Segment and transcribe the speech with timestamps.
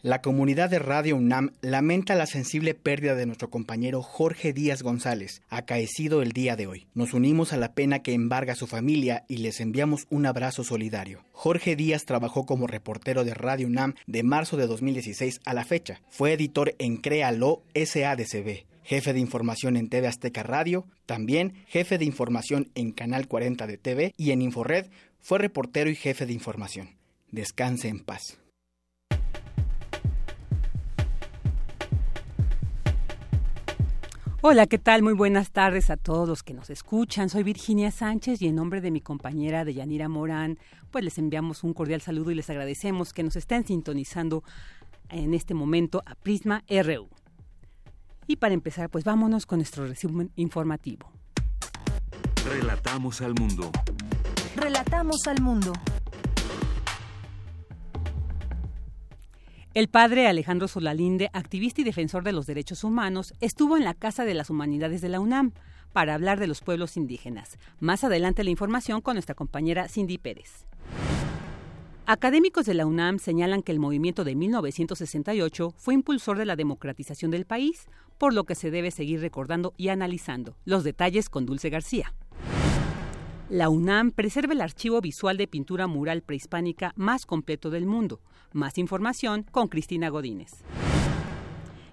[0.00, 5.42] La comunidad de Radio UNAM lamenta la sensible pérdida de nuestro compañero Jorge Díaz González,
[5.48, 6.86] acaecido el día de hoy.
[6.94, 10.62] Nos unimos a la pena que embarga a su familia y les enviamos un abrazo
[10.62, 11.24] solidario.
[11.32, 16.00] Jorge Díaz trabajó como reportero de Radio UNAM de marzo de 2016 a la fecha.
[16.10, 22.06] Fue editor en Créalo SADCB jefe de información en TV Azteca Radio, también jefe de
[22.06, 24.86] información en Canal 40 de TV y en Inforred,
[25.20, 26.96] fue reportero y jefe de información.
[27.30, 28.38] Descanse en paz.
[34.40, 35.02] Hola, ¿qué tal?
[35.02, 37.28] Muy buenas tardes a todos los que nos escuchan.
[37.28, 40.60] Soy Virginia Sánchez y en nombre de mi compañera Deyanira Morán,
[40.92, 44.44] pues les enviamos un cordial saludo y les agradecemos que nos estén sintonizando
[45.08, 47.08] en este momento a Prisma RU.
[48.28, 51.10] Y para empezar, pues vámonos con nuestro resumen informativo.
[52.48, 53.72] Relatamos al mundo.
[54.54, 55.72] Relatamos al mundo.
[59.74, 64.24] El padre Alejandro Solalinde, activista y defensor de los derechos humanos, estuvo en la Casa
[64.24, 65.52] de las Humanidades de la UNAM
[65.92, 67.58] para hablar de los pueblos indígenas.
[67.78, 70.64] Más adelante la información con nuestra compañera Cindy Pérez.
[72.06, 77.30] Académicos de la UNAM señalan que el movimiento de 1968 fue impulsor de la democratización
[77.30, 80.56] del país, por lo que se debe seguir recordando y analizando.
[80.64, 82.14] Los detalles con Dulce García.
[83.50, 88.20] La UNAM preserva el archivo visual de pintura mural prehispánica más completo del mundo.
[88.52, 90.52] Más información con Cristina Godínez.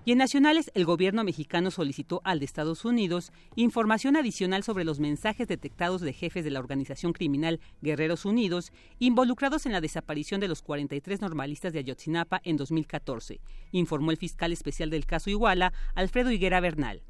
[0.03, 4.99] Y en nacionales, el gobierno mexicano solicitó al de Estados Unidos información adicional sobre los
[4.99, 10.49] mensajes detectados de jefes de la organización criminal Guerreros Unidos involucrados en la desaparición de
[10.49, 13.39] los 43 normalistas de Ayotzinapa en 2014,
[13.71, 17.01] informó el fiscal especial del caso Iguala, Alfredo Higuera Bernal.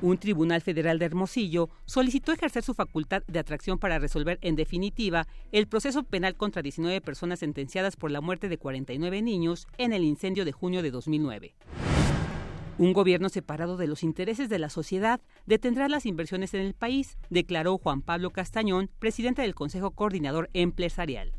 [0.00, 5.26] Un tribunal federal de Hermosillo solicitó ejercer su facultad de atracción para resolver en definitiva
[5.50, 10.04] el proceso penal contra 19 personas sentenciadas por la muerte de 49 niños en el
[10.04, 11.54] incendio de junio de 2009.
[12.78, 17.18] Un gobierno separado de los intereses de la sociedad detendrá las inversiones en el país,
[17.28, 21.32] declaró Juan Pablo Castañón, presidente del Consejo Coordinador Empresarial.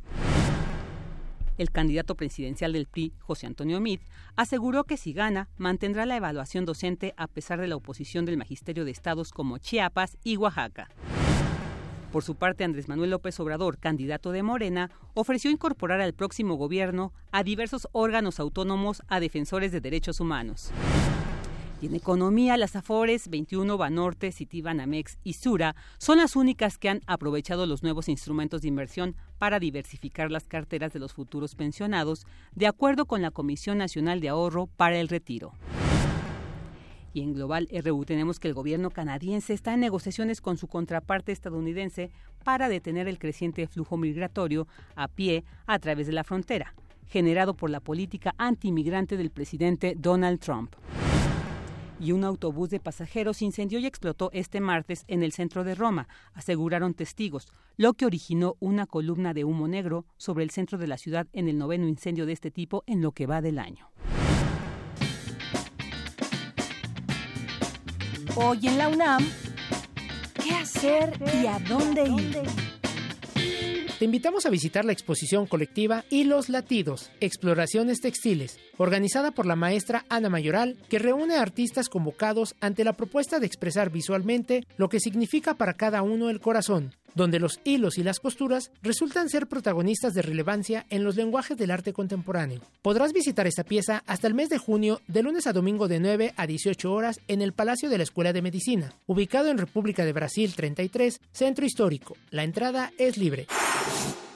[1.59, 4.05] El candidato presidencial del PRI, José Antonio Meade,
[4.37, 8.85] aseguró que si gana, mantendrá la evaluación docente a pesar de la oposición del magisterio
[8.85, 10.87] de estados como Chiapas y Oaxaca.
[12.13, 17.11] Por su parte, Andrés Manuel López Obrador, candidato de Morena, ofreció incorporar al próximo gobierno
[17.33, 20.71] a diversos órganos autónomos a defensores de derechos humanos.
[21.81, 27.01] Y en economía, las Afores 21, Banorte, Citibanamex y Sura son las únicas que han
[27.07, 32.67] aprovechado los nuevos instrumentos de inversión para diversificar las carteras de los futuros pensionados, de
[32.67, 35.53] acuerdo con la Comisión Nacional de Ahorro para el Retiro.
[37.13, 41.31] Y en Global RU tenemos que el gobierno canadiense está en negociaciones con su contraparte
[41.31, 42.11] estadounidense
[42.43, 46.75] para detener el creciente flujo migratorio a pie a través de la frontera,
[47.07, 50.75] generado por la política antimigrante del presidente Donald Trump
[51.99, 56.07] y un autobús de pasajeros incendió y explotó este martes en el centro de Roma,
[56.33, 60.97] aseguraron testigos, lo que originó una columna de humo negro sobre el centro de la
[60.97, 63.89] ciudad en el noveno incendio de este tipo en lo que va del año.
[68.35, 69.25] Hoy en la UNAM,
[70.41, 72.68] ¿qué hacer y a dónde ir?
[73.99, 79.57] Te invitamos a visitar la exposición colectiva Y los latidos, exploraciones textiles, organizada por la
[79.57, 84.87] maestra Ana Mayoral, que reúne a artistas convocados ante la propuesta de expresar visualmente lo
[84.87, 89.47] que significa para cada uno el corazón, donde los hilos y las costuras resultan ser
[89.47, 92.61] protagonistas de relevancia en los lenguajes del arte contemporáneo.
[92.81, 96.33] Podrás visitar esta pieza hasta el mes de junio, de lunes a domingo de 9
[96.35, 100.13] a 18 horas en el Palacio de la Escuela de Medicina, ubicado en República de
[100.13, 102.15] Brasil 33, Centro Histórico.
[102.31, 103.47] La entrada es libre.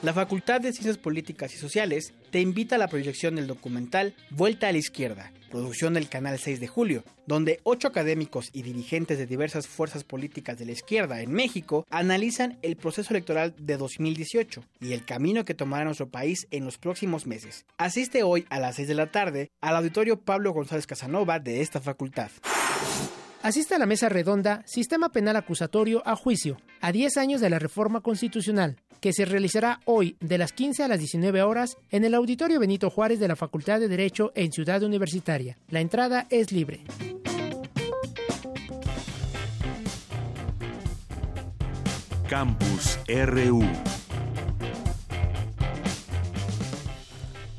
[0.02, 4.68] La Facultad de Ciencias Políticas y Sociales te invita a la proyección del documental Vuelta
[4.68, 9.26] a la Izquierda, producción del Canal 6 de Julio, donde ocho académicos y dirigentes de
[9.26, 14.94] diversas fuerzas políticas de la izquierda en México analizan el proceso electoral de 2018 y
[14.94, 17.66] el camino que tomará nuestro país en los próximos meses.
[17.78, 21.80] Asiste hoy a las 6 de la tarde al auditorio Pablo González Casanova de esta
[21.80, 22.32] facultad.
[23.44, 27.58] Asiste a la mesa redonda Sistema Penal Acusatorio a Juicio, a 10 años de la
[27.58, 32.14] reforma constitucional, que se realizará hoy de las 15 a las 19 horas en el
[32.14, 35.58] Auditorio Benito Juárez de la Facultad de Derecho en Ciudad Universitaria.
[35.68, 36.80] La entrada es libre.
[42.30, 43.62] Campus RU.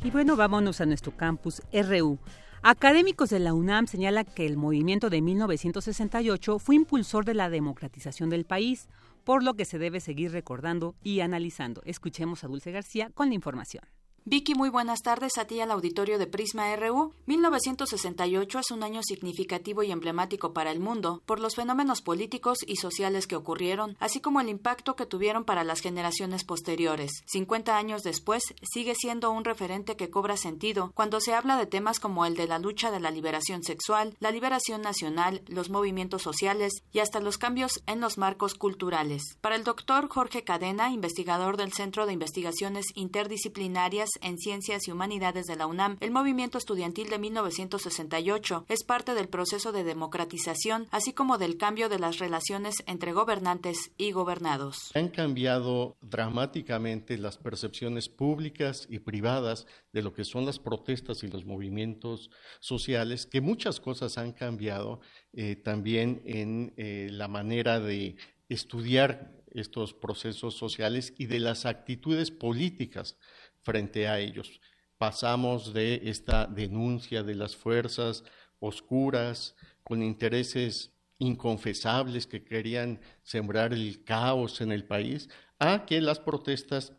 [0.04, 2.18] Y bueno, vámonos a nuestro campus RU.
[2.64, 8.32] Académicos de la UNAM señalan que el movimiento de 1968 fue impulsor de la democratización
[8.32, 8.88] del país,
[9.26, 11.82] por lo que se debe seguir recordando y analizando.
[11.84, 13.84] Escuchemos a Dulce García con la información.
[14.28, 17.14] Vicky, muy buenas tardes a ti al auditorio de Prisma RU.
[17.28, 22.78] 1968 es un año significativo y emblemático para el mundo por los fenómenos políticos y
[22.78, 27.12] sociales que ocurrieron, así como el impacto que tuvieron para las generaciones posteriores.
[27.28, 32.00] 50 años después, sigue siendo un referente que cobra sentido cuando se habla de temas
[32.00, 36.74] como el de la lucha de la liberación sexual, la liberación nacional, los movimientos sociales
[36.92, 39.38] y hasta los cambios en los marcos culturales.
[39.42, 45.46] Para el doctor Jorge Cadena, investigador del Centro de Investigaciones Interdisciplinarias en Ciencias y Humanidades
[45.46, 51.14] de la UNAM, el movimiento estudiantil de 1968 es parte del proceso de democratización, así
[51.14, 54.92] como del cambio de las relaciones entre gobernantes y gobernados.
[54.96, 61.28] Han cambiado dramáticamente las percepciones públicas y privadas de lo que son las protestas y
[61.28, 62.30] los movimientos
[62.60, 65.00] sociales, que muchas cosas han cambiado
[65.34, 68.16] eh, también en eh, la manera de
[68.50, 73.18] estudiar estos procesos sociales y de las actitudes políticas
[73.66, 74.62] frente a ellos.
[74.98, 78.24] Pasamos de esta denuncia de las fuerzas
[78.60, 85.30] oscuras con intereses inconfesables que querían sembrar el caos en el país,
[85.60, 86.94] a que las protestas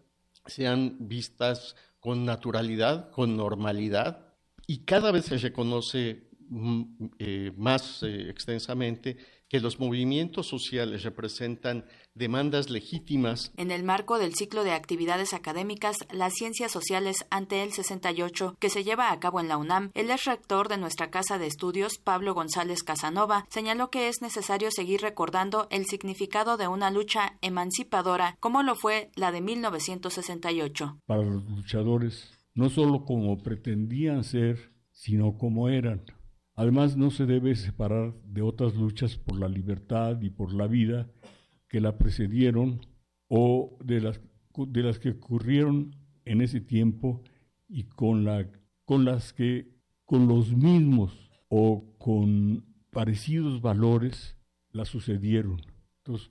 [0.47, 4.35] sean vistas con naturalidad, con normalidad,
[4.67, 6.83] y cada vez se reconoce mm,
[7.19, 9.17] eh, más eh, extensamente
[9.49, 11.85] que los movimientos sociales representan
[12.15, 13.53] demandas legítimas.
[13.57, 18.71] En el marco del ciclo de actividades académicas Las Ciencias Sociales ante el 68, que
[18.71, 21.99] se lleva a cabo en la UNAM, el ex rector de nuestra Casa de Estudios,
[22.03, 28.37] Pablo González Casanova, señaló que es necesario seguir recordando el significado de una lucha emancipadora
[28.41, 31.01] como lo fue la de 1968.
[31.07, 36.05] Para los luchadores, no solo como pretendían ser, sino como eran
[36.57, 41.11] Además, no se debe separar de otras luchas por la libertad y por la vida
[41.69, 42.81] que la precedieron
[43.29, 44.23] o de las,
[44.57, 45.95] de las que ocurrieron
[46.25, 47.23] en ese tiempo
[47.69, 48.51] y con, la,
[48.87, 49.77] con las que
[50.07, 54.39] con los mismos o con parecidos valores
[54.71, 55.61] la sucedieron.
[55.99, 56.31] Entonces,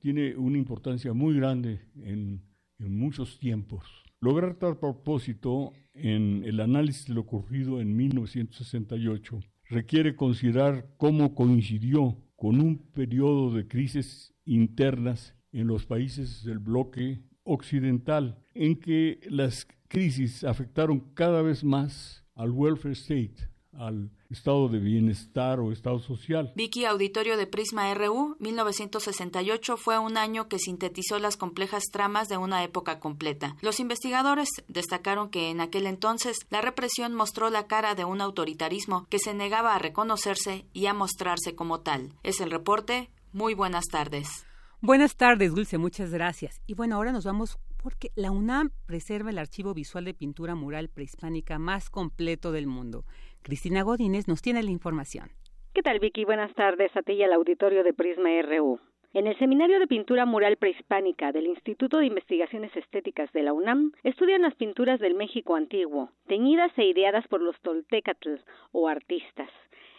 [0.00, 2.42] tiene una importancia muy grande en,
[2.80, 3.84] en muchos tiempos.
[4.20, 9.40] Lograr tal propósito en el análisis de lo ocurrido en 1968
[9.70, 17.22] requiere considerar cómo coincidió con un periodo de crisis internas en los países del bloque
[17.44, 24.78] occidental, en que las crisis afectaron cada vez más al welfare state, al estado de
[24.78, 26.52] bienestar o estado social.
[26.54, 32.36] Vicky Auditorio de Prisma RU, 1968 fue un año que sintetizó las complejas tramas de
[32.36, 33.56] una época completa.
[33.60, 39.06] Los investigadores destacaron que en aquel entonces la represión mostró la cara de un autoritarismo
[39.08, 42.12] que se negaba a reconocerse y a mostrarse como tal.
[42.22, 43.10] Es el reporte.
[43.32, 44.46] Muy buenas tardes.
[44.80, 46.60] Buenas tardes, Dulce, muchas gracias.
[46.66, 50.88] Y bueno, ahora nos vamos porque la UNAM preserva el archivo visual de pintura mural
[50.88, 53.04] prehispánica más completo del mundo.
[53.42, 55.30] Cristina Godínez nos tiene la información.
[55.72, 56.24] ¿Qué tal, Vicky?
[56.24, 58.80] Buenas tardes a ti y al auditorio de Prisma RU.
[59.12, 63.92] En el Seminario de Pintura Mural Prehispánica del Instituto de Investigaciones Estéticas de la UNAM
[64.04, 68.36] estudian las pinturas del México antiguo, teñidas e ideadas por los toltecatl
[68.70, 69.50] o artistas.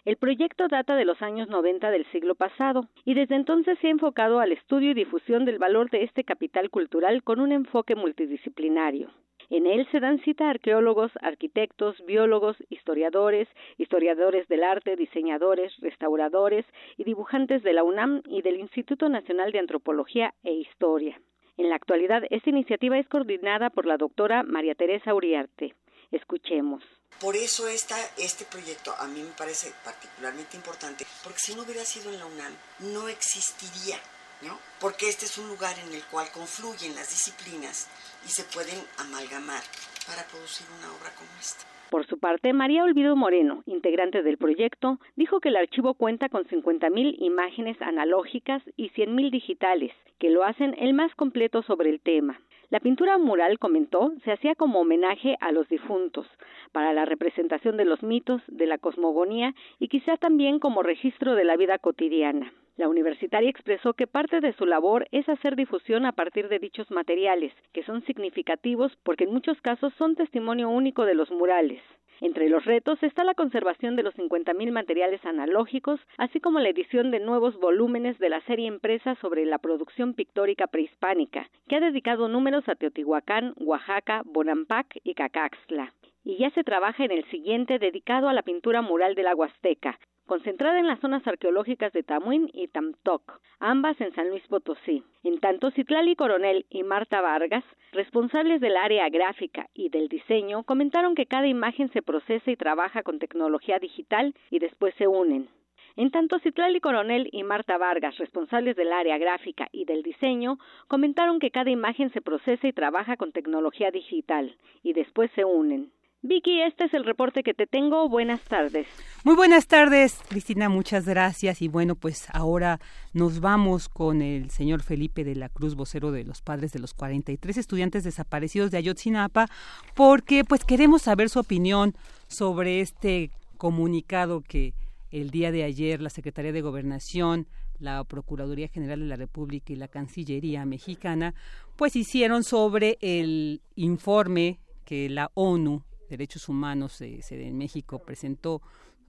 [0.04, 3.92] El proyecto data de los años 90 del siglo pasado y desde entonces se ha
[3.92, 9.12] enfocado al estudio y difusión del valor de este capital cultural con un enfoque multidisciplinario.
[9.52, 16.66] En él se dan cita arqueólogos, arquitectos, biólogos, historiadores, historiadores del arte, diseñadores, restauradores
[16.98, 21.22] y dibujantes de la UNAM y del Instituto Nacional de Antropología e Historia.
[21.58, 25.76] En la actualidad, esta iniciativa es coordinada por la doctora María Teresa Uriarte.
[26.12, 26.84] Escuchemos.
[27.20, 31.86] Por eso esta, este proyecto a mí me parece particularmente importante, porque si no hubiera
[31.86, 32.54] sido en la UNAM,
[32.94, 33.98] no existiría,
[34.42, 34.58] ¿no?
[34.80, 37.88] Porque este es un lugar en el cual confluyen las disciplinas
[38.26, 39.62] y se pueden amalgamar
[40.08, 41.64] para producir una obra como esta.
[41.92, 46.46] Por su parte, María Olvido Moreno, integrante del proyecto, dijo que el archivo cuenta con
[46.46, 52.40] 50.000 imágenes analógicas y 100.000 digitales, que lo hacen el más completo sobre el tema.
[52.72, 56.26] La pintura mural, comentó, se hacía como homenaje a los difuntos,
[56.72, 61.44] para la representación de los mitos, de la cosmogonía y quizá también como registro de
[61.44, 62.54] la vida cotidiana.
[62.78, 66.90] La universitaria expresó que parte de su labor es hacer difusión a partir de dichos
[66.92, 71.82] materiales, que son significativos porque en muchos casos son testimonio único de los murales.
[72.22, 77.10] Entre los retos está la conservación de los 50.000 materiales analógicos, así como la edición
[77.10, 82.28] de nuevos volúmenes de la serie impresa sobre la producción pictórica prehispánica, que ha dedicado
[82.28, 85.94] números a Teotihuacán, Oaxaca, Bonampak y Cacaxtla.
[86.24, 89.98] Y ya se trabaja en el siguiente dedicado a la pintura mural de la Huasteca,
[90.26, 95.04] concentrada en las zonas arqueológicas de Tamuín y Tamtoc, ambas en San Luis Potosí.
[95.24, 101.16] En tanto, Citlali Coronel y Marta Vargas, responsables del área gráfica y del diseño, comentaron
[101.16, 105.50] que cada imagen se procesa y trabaja con tecnología digital y después se unen.
[105.98, 111.40] En tanto, Citlali Coronel y Marta Vargas, responsables del área gráfica y del diseño, comentaron
[111.40, 115.92] que cada imagen se procesa y trabaja con tecnología digital y después se unen.
[116.24, 118.08] Vicky, este es el reporte que te tengo.
[118.08, 118.86] Buenas tardes.
[119.24, 121.64] Muy buenas tardes, Cristina, muchas gracias.
[121.64, 122.80] Y bueno, pues ahora
[123.12, 126.94] nos vamos con el señor Felipe de la Cruz, vocero de los padres de los
[126.94, 129.48] 43 estudiantes desaparecidos de Ayotzinapa,
[129.96, 131.96] porque pues queremos saber su opinión
[132.28, 134.76] sobre este comunicado que
[135.10, 137.48] el día de ayer la Secretaría de Gobernación
[137.80, 141.34] la Procuraduría General de la República y la Cancillería mexicana,
[141.76, 148.62] pues hicieron sobre el informe que la ONU Derechos Humanos eh, en México presentó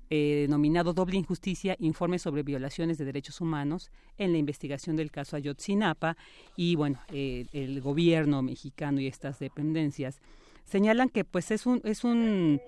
[0.09, 5.37] eh, denominado Doble Injusticia, informe sobre violaciones de derechos humanos en la investigación del caso
[5.37, 6.17] Ayotzinapa
[6.57, 10.21] y bueno, eh, el gobierno mexicano y estas dependencias
[10.65, 12.61] señalan que pues es un es un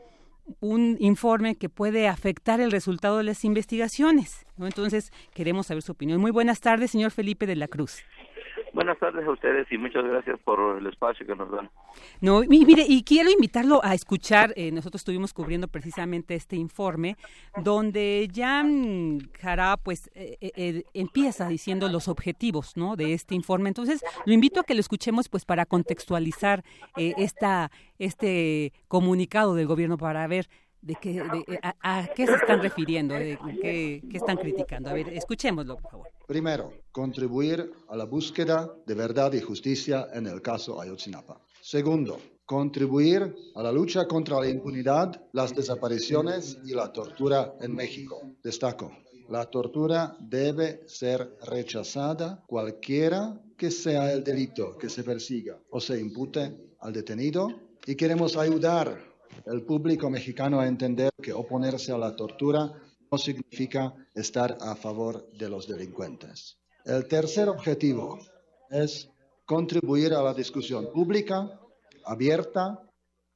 [0.60, 4.44] un informe que puede afectar el resultado de las investigaciones.
[4.58, 6.20] Entonces, queremos saber su opinión.
[6.20, 8.02] Muy buenas tardes, señor Felipe de la Cruz.
[8.72, 11.70] Buenas tardes a ustedes y muchas gracias por el espacio que nos dan.
[12.20, 17.16] No, mire, y quiero invitarlo a escuchar, eh, nosotros estuvimos cubriendo precisamente este informe,
[17.62, 22.96] donde Jan Jara pues eh, eh, empieza diciendo los objetivos ¿no?
[22.96, 23.68] de este informe.
[23.68, 26.64] Entonces, lo invito a que lo escuchemos pues para contextualizar
[26.96, 30.48] esta, este comunicado del gobierno para ver
[30.84, 34.90] de qué, de, a, qué se están refiriendo, de qué, qué, están criticando.
[34.90, 36.08] A ver, escuchémoslo, por favor.
[36.26, 41.40] Primero, contribuir a la búsqueda de verdad y justicia en el caso Ayotzinapa.
[41.62, 48.20] Segundo, contribuir a la lucha contra la impunidad, las desapariciones y la tortura en México.
[48.42, 48.92] Destaco,
[49.30, 55.98] la tortura debe ser rechazada cualquiera que sea el delito que se persiga o se
[55.98, 57.48] impute al detenido
[57.86, 59.13] y queremos ayudar
[59.46, 62.72] el público mexicano a entender que oponerse a la tortura
[63.10, 66.58] no significa estar a favor de los delincuentes.
[66.84, 68.18] El tercer objetivo
[68.70, 69.10] es
[69.44, 71.60] contribuir a la discusión pública,
[72.04, 72.80] abierta,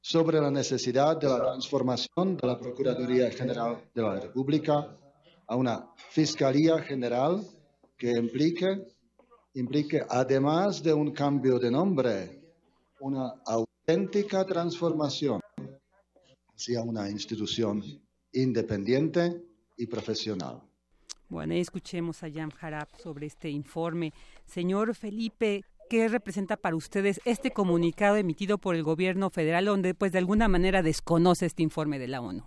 [0.01, 4.97] sobre la necesidad de la transformación de la Procuraduría General de la República
[5.47, 7.41] a una Fiscalía General
[7.97, 8.87] que implique,
[9.55, 12.41] implique además de un cambio de nombre,
[13.01, 15.41] una auténtica transformación
[16.59, 17.81] sea una institución
[18.33, 19.41] independiente
[19.77, 20.61] y profesional.
[21.29, 24.11] Bueno, escuchemos a Jan Harap sobre este informe.
[24.45, 30.11] Señor Felipe, ¿qué representa para ustedes este comunicado emitido por el gobierno federal donde pues
[30.11, 32.43] de alguna manera desconoce este informe de la ONU?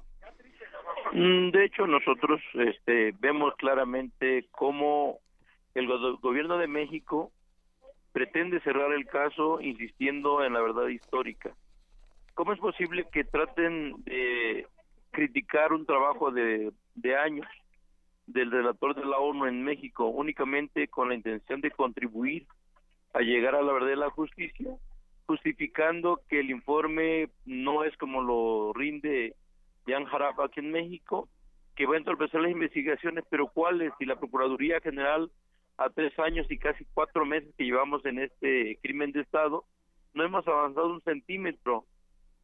[1.15, 5.21] Mm, de hecho, nosotros este, vemos claramente cómo
[5.75, 5.87] el
[6.21, 7.33] gobierno de México
[8.13, 11.55] pretende cerrar el caso insistiendo en la verdad histórica.
[12.35, 14.67] ¿Cómo es posible que traten de
[15.11, 17.47] criticar un trabajo de, de años
[18.27, 22.47] del relator de la ONU en México únicamente con la intención de contribuir
[23.13, 24.75] a llegar a la verdad de la justicia,
[25.27, 29.37] justificando que el informe no es como lo rinde
[29.87, 31.29] Jan Harap aquí en México,
[31.75, 33.93] que va a entorpecer las investigaciones, pero ¿cuáles?
[33.99, 35.31] Si la Procuraduría General
[35.79, 39.65] a tres años y casi cuatro meses que llevamos en este crimen de Estado,
[40.15, 41.87] no hemos avanzado un centímetro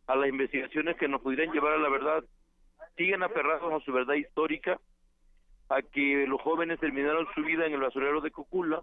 [0.08, 2.24] a las investigaciones que nos pudieran llevar a la verdad,
[2.96, 4.80] siguen aferrados a su verdad histórica,
[5.68, 8.82] a que los jóvenes terminaron su vida en el basurero de Cocula,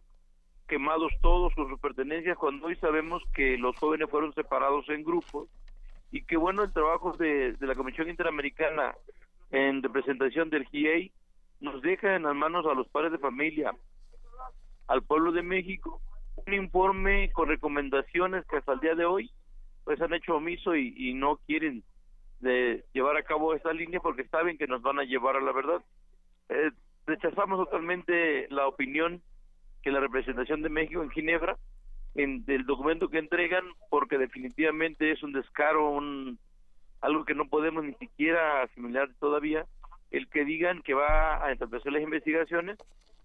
[0.68, 5.50] quemados todos con sus pertenencias, cuando hoy sabemos que los jóvenes fueron separados en grupos
[6.12, 8.96] y que bueno, el trabajo de, de la Comisión Interamericana
[9.50, 11.12] en representación del GIEI
[11.60, 13.76] nos deja en las manos a los padres de familia,
[14.88, 16.02] al pueblo de México,
[16.46, 19.32] un informe con recomendaciones que hasta el día de hoy
[19.86, 21.84] pues han hecho omiso y, no quieren
[22.42, 25.54] de llevar a cabo esta línea porque saben que nos van a llevar a la
[25.54, 25.82] verdad.
[26.50, 26.72] Eh,
[27.06, 29.22] rechazamos totalmente la opinión
[29.84, 31.58] que la representación de México en Ginebra
[32.16, 36.40] en, del documento que entregan porque definitivamente es un descaro, un
[37.02, 39.66] algo que no podemos ni siquiera asimilar todavía,
[40.10, 42.78] el que digan que va a establecer las investigaciones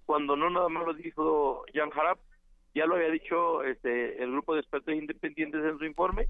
[0.05, 2.19] cuando no nada más lo dijo Jan Harap,
[2.75, 6.26] ya lo había dicho este el grupo de expertos independientes en su informe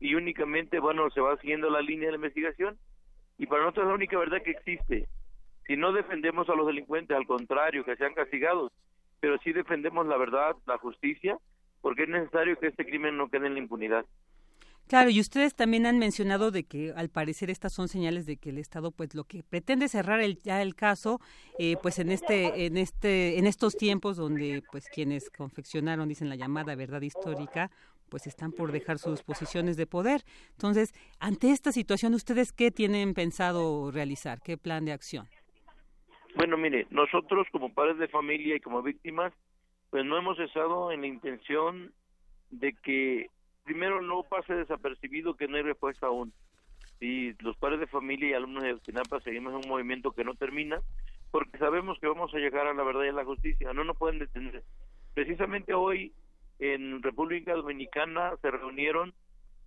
[0.00, 2.78] y únicamente, bueno, se va siguiendo la línea de la investigación
[3.38, 5.08] y para nosotros es la única verdad que existe.
[5.66, 8.72] Si no defendemos a los delincuentes, al contrario, que sean castigados,
[9.20, 11.38] pero sí defendemos la verdad, la justicia,
[11.80, 14.06] porque es necesario que este crimen no quede en la impunidad.
[14.86, 18.50] Claro, y ustedes también han mencionado de que al parecer estas son señales de que
[18.50, 21.20] el Estado pues lo que pretende cerrar el, ya el caso
[21.58, 26.36] eh, pues en este en este en estos tiempos donde pues quienes confeccionaron dicen la
[26.36, 27.72] llamada verdad histórica
[28.08, 30.22] pues están por dejar sus posiciones de poder.
[30.52, 34.40] Entonces, ante esta situación, ¿ustedes qué tienen pensado realizar?
[34.42, 35.26] ¿Qué plan de acción?
[36.36, 39.32] Bueno, mire, nosotros como padres de familia y como víctimas,
[39.90, 41.92] pues no hemos cesado en la intención
[42.50, 43.30] de que
[43.64, 46.32] primero no pase desapercibido que no hay respuesta aún.
[47.00, 50.34] Y los padres de familia y alumnos de Octinapa seguimos en un movimiento que no
[50.34, 50.80] termina,
[51.30, 53.96] porque sabemos que vamos a llegar a la verdad y a la justicia, no nos
[53.96, 54.62] pueden detener.
[55.14, 56.12] Precisamente hoy
[56.58, 59.14] en República Dominicana se reunieron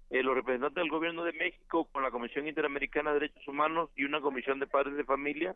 [0.09, 4.05] eh, los representantes del gobierno de México con la Comisión Interamericana de Derechos Humanos y
[4.05, 5.55] una comisión de padres de familia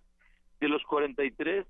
[0.59, 1.65] de los 43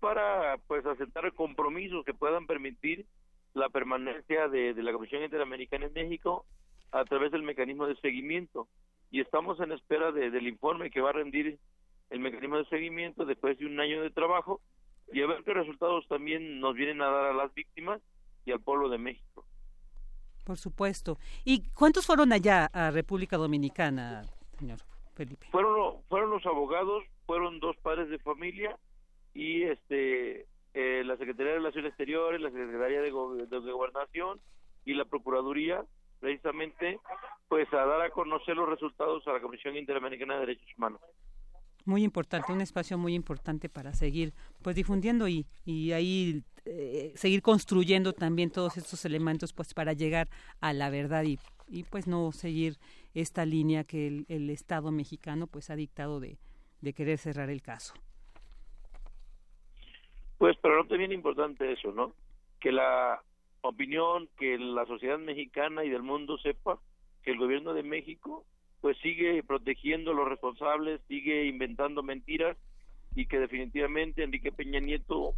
[0.00, 3.06] para pues aceptar compromisos que puedan permitir
[3.54, 6.44] la permanencia de, la Comisión Interamericana en México
[6.90, 8.66] a través del mecanismo de seguimiento.
[9.12, 11.58] Y estamos en espera del informe que va a rendir
[12.10, 14.60] el mecanismo de seguimiento después de un año de trabajo
[15.12, 18.00] y a ver qué resultados también nos vienen a dar a las víctimas
[18.44, 19.44] y al pueblo de México.
[20.44, 21.18] Por supuesto.
[21.44, 24.22] ¿Y cuántos fueron allá a República Dominicana,
[24.58, 24.78] señor
[25.14, 25.46] Felipe?
[25.50, 28.76] Fueron, fueron los abogados, fueron dos padres de familia
[29.34, 34.40] y este eh, la Secretaría de Relaciones Exteriores, la Secretaría de, Gobernación
[34.84, 35.84] y la Procuraduría,
[36.20, 37.00] precisamente,
[37.48, 41.00] pues a dar a conocer los resultados a la Comisión Interamericana de Derechos Humanos.
[41.86, 44.32] Muy importante, un espacio muy importante para seguir
[44.62, 50.28] pues difundiendo y, y ahí eh, seguir construyendo también todos estos elementos pues para llegar
[50.60, 51.38] a la verdad y,
[51.68, 52.76] y pues no seguir
[53.14, 56.38] esta línea que el, Estado mexicano pues ha dictado de,
[56.80, 57.94] de querer cerrar el caso.
[60.38, 62.14] Pues, pero no te importante eso, ¿no?
[62.60, 63.22] Que la
[63.62, 66.78] opinión, que la sociedad mexicana y del mundo sepa
[67.22, 68.44] que el gobierno de México
[68.80, 72.56] pues sigue protegiendo a los responsables, sigue inventando mentiras
[73.14, 75.34] y que definitivamente Enrique Peña Nieto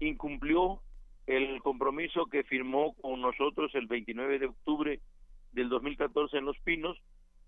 [0.00, 0.80] incumplió
[1.26, 5.00] el compromiso que firmó con nosotros el 29 de octubre
[5.52, 6.96] del 2014 en Los Pinos,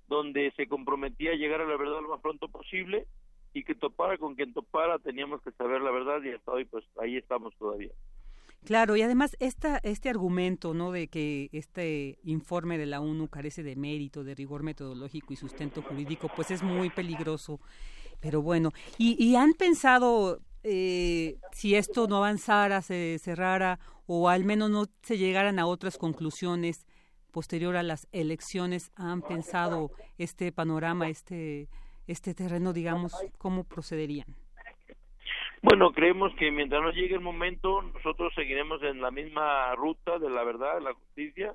[0.08, 3.06] donde se comprometía a llegar a la verdad lo más pronto posible
[3.54, 6.84] y que topara con quien topara teníamos que saber la verdad y hasta hoy pues
[7.00, 7.92] ahí estamos todavía.
[8.64, 10.90] Claro, y además esta, este argumento ¿no?
[10.90, 15.80] de que este informe de la ONU carece de mérito, de rigor metodológico y sustento
[15.82, 17.60] jurídico, pues es muy peligroso.
[18.20, 24.44] Pero bueno, ¿y, y han pensado eh, si esto no avanzara, se cerrara o al
[24.44, 26.86] menos no se llegaran a otras conclusiones
[27.30, 28.90] posterior a las elecciones?
[28.96, 31.68] ¿Han pensado este panorama, este
[32.08, 34.26] este terreno, digamos, ¿cómo procederían?
[35.62, 40.30] Bueno, creemos que mientras no llegue el momento, nosotros seguiremos en la misma ruta de
[40.30, 41.54] la verdad, de la justicia,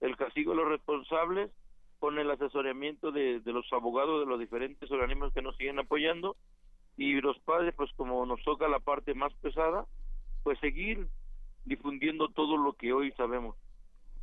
[0.00, 1.50] el castigo de los responsables,
[1.98, 6.36] con el asesoramiento de, de los abogados de los diferentes organismos que nos siguen apoyando
[6.98, 9.86] y los padres, pues como nos toca la parte más pesada,
[10.42, 11.08] pues seguir
[11.64, 13.56] difundiendo todo lo que hoy sabemos.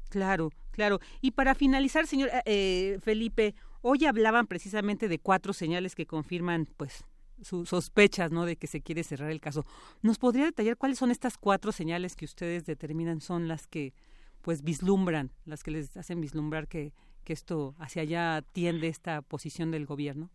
[0.10, 1.00] Claro, claro.
[1.22, 3.56] Y para finalizar, señor eh, Felipe,
[3.88, 7.06] Hoy hablaban precisamente de cuatro señales que confirman, pues,
[7.44, 8.48] sus sospechas, ¿no?
[8.48, 9.64] De que se quiere cerrar el caso.
[10.02, 13.94] ¿Nos podría detallar cuáles son estas cuatro señales que ustedes determinan son las que,
[14.42, 19.70] pues, vislumbran, las que les hacen vislumbrar que, que esto hacia allá tiende esta posición
[19.70, 20.32] del gobierno?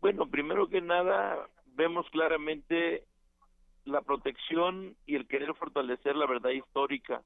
[0.00, 3.04] Bueno, primero que nada, vemos claramente
[3.84, 7.22] la protección y el querer fortalecer la verdad histórica.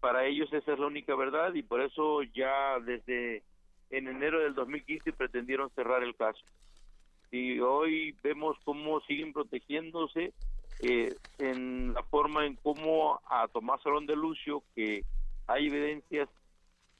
[0.00, 3.42] Para ellos esa es la única verdad y por eso ya desde
[3.90, 6.40] en enero del 2015 pretendieron cerrar el caso.
[7.30, 10.32] Y hoy vemos cómo siguen protegiéndose
[10.80, 15.04] eh, en la forma en cómo a Tomás Salón de Lucio, que
[15.46, 16.28] hay evidencias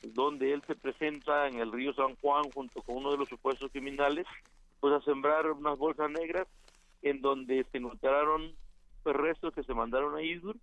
[0.03, 3.71] donde él se presenta en el río San Juan junto con uno de los supuestos
[3.71, 4.27] criminales,
[4.81, 6.47] pues a sembrar unas bolsas negras
[7.03, 8.55] en donde se encontraron
[9.05, 10.57] restos que se mandaron a Isur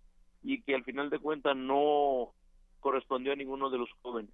[0.43, 2.33] y que al final de cuentas no
[2.79, 4.31] correspondió a ninguno de los jóvenes.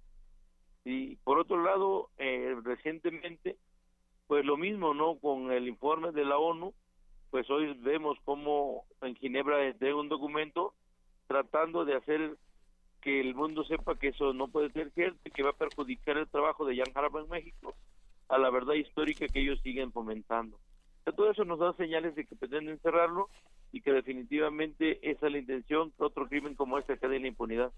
[0.84, 3.56] Y por otro lado, eh, recientemente,
[4.26, 5.16] pues lo mismo, ¿no?
[5.16, 6.74] Con el informe de la ONU,
[7.30, 10.74] pues hoy vemos cómo en Ginebra de un documento
[11.28, 12.36] tratando de hacer
[13.00, 16.18] que el mundo sepa que eso no puede ser cierto y que va a perjudicar
[16.18, 17.74] el trabajo de Jan Harper en México
[18.32, 20.58] a la verdad histórica que ellos siguen fomentando.
[21.04, 23.28] todo eso nos da señales de que pretenden cerrarlo
[23.72, 27.28] y que definitivamente esa es la intención que otro crimen como este quede en la
[27.28, 27.72] impunidad.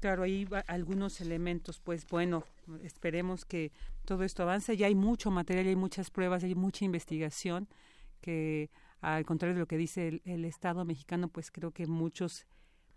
[0.00, 2.44] Claro, hay algunos elementos, pues bueno,
[2.84, 3.72] esperemos que
[4.04, 4.76] todo esto avance.
[4.76, 7.66] Ya hay mucho material, hay muchas pruebas, hay mucha investigación
[8.20, 12.46] que, al contrario de lo que dice el, Estado mexicano, pues creo que muchos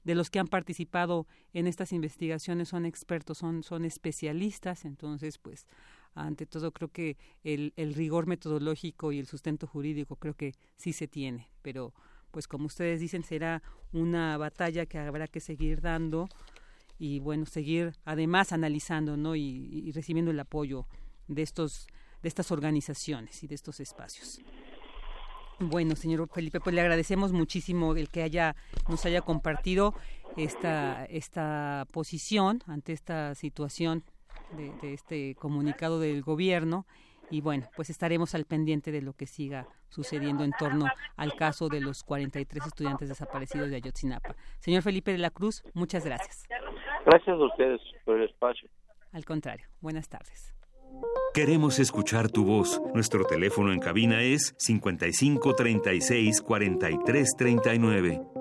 [0.04, 5.66] de los que han participado en estas investigaciones son expertos, son, son especialistas, entonces pues
[6.14, 10.94] ante todo creo que el, el rigor metodológico y el sustento jurídico creo que sí
[10.94, 11.94] se tiene, pero
[12.32, 16.30] pues como ustedes dicen será una batalla que habrá que seguir dando
[16.98, 20.88] y bueno seguir además analizando no y, recibiendo el apoyo
[21.28, 21.88] de estos
[22.22, 24.40] de estas organizaciones y de estos espacios.
[25.60, 28.56] Bueno señor Felipe pues le agradecemos muchísimo el que haya
[28.88, 29.94] nos haya compartido
[30.38, 34.04] esta esta posición ante esta situación
[34.56, 36.86] de, de este comunicado del gobierno
[37.32, 40.86] y bueno, pues estaremos al pendiente de lo que siga sucediendo en torno
[41.16, 44.36] al caso de los 43 estudiantes desaparecidos de Ayotzinapa.
[44.60, 46.44] Señor Felipe de la Cruz, muchas gracias.
[47.06, 48.70] Gracias a ustedes por el espacio.
[49.14, 50.54] Al contrario, buenas tardes.
[51.34, 52.82] Queremos escuchar tu voz.
[52.94, 58.41] Nuestro teléfono en cabina es 55 36 43 39.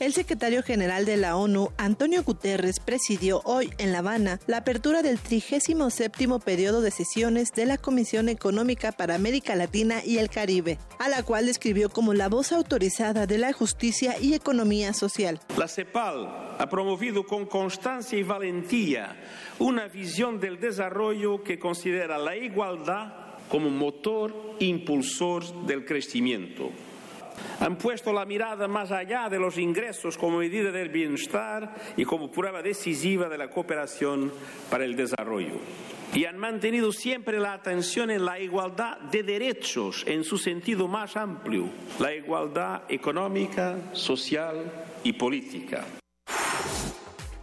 [0.00, 5.02] El secretario general de la ONU, Antonio Guterres, presidió hoy en La Habana la apertura
[5.02, 5.74] del 37
[6.44, 11.24] periodo de sesiones de la Comisión Económica para América Latina y el Caribe, a la
[11.24, 15.40] cual describió como la voz autorizada de la justicia y economía social.
[15.56, 19.16] La CEPAL ha promovido con constancia y valentía
[19.58, 26.70] una visión del desarrollo que considera la igualdad como motor impulsor del crecimiento
[27.60, 32.30] han puesto la mirada más allá de los ingresos como medida del bienestar y como
[32.30, 34.32] prueba decisiva de la cooperación
[34.70, 35.60] para el desarrollo.
[36.14, 41.16] Y han mantenido siempre la atención en la igualdad de derechos en su sentido más
[41.16, 44.72] amplio, la igualdad económica, social
[45.04, 45.84] y política.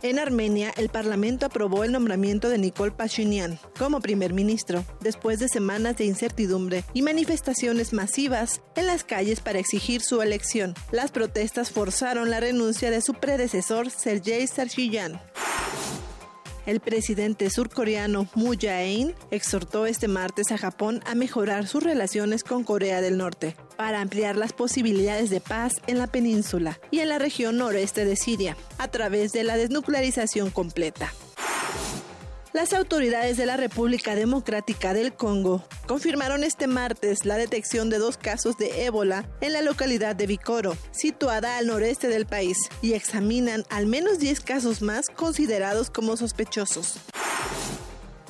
[0.05, 5.49] En Armenia, el Parlamento aprobó el nombramiento de Nicole Pashinyan como primer ministro, después de
[5.49, 10.75] semanas de incertidumbre y manifestaciones masivas en las calles para exigir su elección.
[10.91, 15.19] Las protestas forzaron la renuncia de su predecesor, Sergei Sargsyan.
[16.65, 22.63] El presidente surcoreano Moon Jae-in exhortó este martes a Japón a mejorar sus relaciones con
[22.63, 27.19] Corea del Norte para ampliar las posibilidades de paz en la península y en la
[27.19, 31.13] región noreste de Siria a través de la desnuclearización completa.
[32.55, 38.15] Las autoridades de la República Democrática del Congo confirmaron este martes la detección de dos
[38.15, 43.65] casos de ébola en la localidad de Vicoro, situada al noreste del país, y examinan
[43.69, 46.97] al menos 10 casos más considerados como sospechosos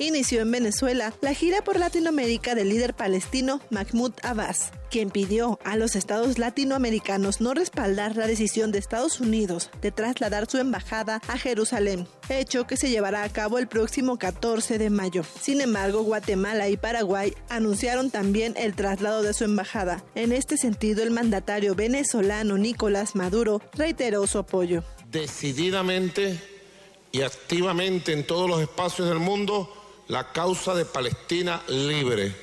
[0.04, 5.76] inició en Venezuela la gira por Latinoamérica del líder palestino Mahmoud Abbas, quien pidió a
[5.76, 11.38] los estados latinoamericanos no respaldar la decisión de Estados Unidos de trasladar su embajada a
[11.38, 15.24] Jerusalén, hecho que se llevará a cabo el próximo 14 de mayo.
[15.40, 20.04] Sin embargo, Guatemala y Paraguay anunciaron también el traslado de su embajada.
[20.14, 24.82] En este sentido, el mandatario venezolano Nicolás Maduro reiteró su apoyo.
[25.10, 26.40] Decididamente
[27.12, 29.72] y activamente en todos los espacios del mundo
[30.08, 32.34] la causa de Palestina libre,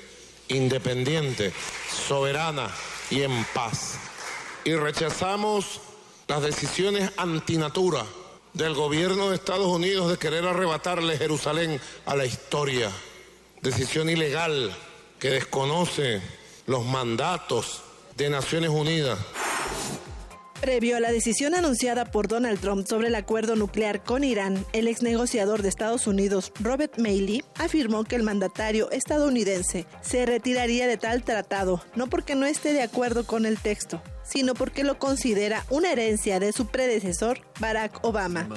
[0.50, 1.54] independiente,
[2.08, 2.70] soberana
[3.10, 3.96] y en paz.
[4.66, 5.82] Y rechazamos
[6.28, 8.06] las decisiones antinatura
[8.54, 12.92] del gobierno de Estados Unidos de querer arrebatarle Jerusalén a la historia.
[13.62, 14.76] Decisión ilegal
[15.20, 16.22] que desconoce
[16.68, 17.82] los mandatos
[18.16, 19.18] de Naciones Unidas.
[20.64, 24.88] Previo a la decisión anunciada por Donald Trump sobre el acuerdo nuclear con Irán, el
[24.88, 30.96] ex negociador de Estados Unidos, Robert Maley, afirmó que el mandatario estadounidense se retiraría de
[30.96, 35.66] tal tratado, no porque no esté de acuerdo con el texto, sino porque lo considera
[35.70, 38.48] una herencia de su predecesor, Barack Obama.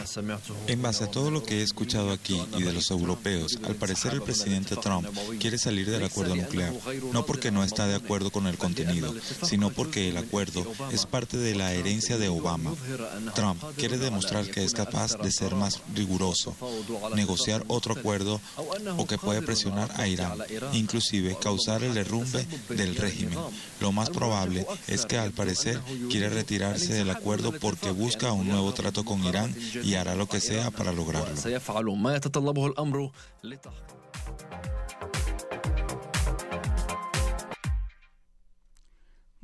[0.67, 4.13] En base a todo lo que he escuchado aquí y de los europeos, al parecer
[4.13, 5.07] el presidente Trump
[5.41, 6.73] quiere salir del acuerdo nuclear,
[7.13, 11.37] no porque no está de acuerdo con el contenido, sino porque el acuerdo es parte
[11.37, 12.73] de la herencia de Obama.
[13.35, 16.55] Trump quiere demostrar que es capaz de ser más riguroso,
[17.15, 18.41] negociar otro acuerdo
[18.97, 20.39] o que puede presionar a Irán,
[20.73, 23.39] inclusive causar el derrumbe del régimen.
[23.81, 25.56] Lo más probable es que al parecer
[26.11, 30.41] quiere retirarse del acuerdo porque busca un nuevo trato con Irán y hará lo que
[30.41, 31.35] sea para lograrlo.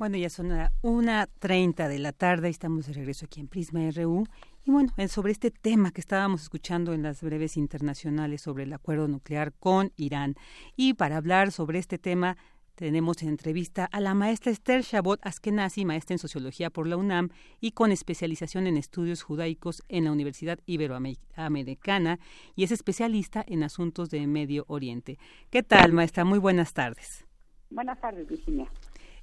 [0.03, 3.89] Bueno, ya son una treinta de la tarde y estamos de regreso aquí en Prisma
[3.91, 4.27] RU.
[4.65, 9.07] Y bueno, sobre este tema que estábamos escuchando en las breves internacionales sobre el acuerdo
[9.07, 10.35] nuclear con Irán.
[10.75, 12.37] Y para hablar sobre este tema
[12.75, 17.29] tenemos en entrevista a la maestra Esther Shabot Askenazi, maestra en sociología por la UNAM
[17.61, 22.19] y con especialización en estudios judaicos en la Universidad Iberoamericana
[22.55, 25.19] y es especialista en asuntos de Medio Oriente.
[25.49, 26.25] ¿Qué tal, maestra?
[26.25, 27.25] Muy buenas tardes.
[27.69, 28.67] Buenas tardes, Virginia.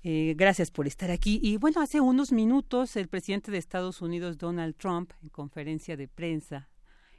[0.03, 1.41] Eh, gracias por estar aquí.
[1.43, 6.09] Y bueno, hace unos minutos el presidente de Estados Unidos, Donald Trump, en conferencia de
[6.09, 6.69] prensa,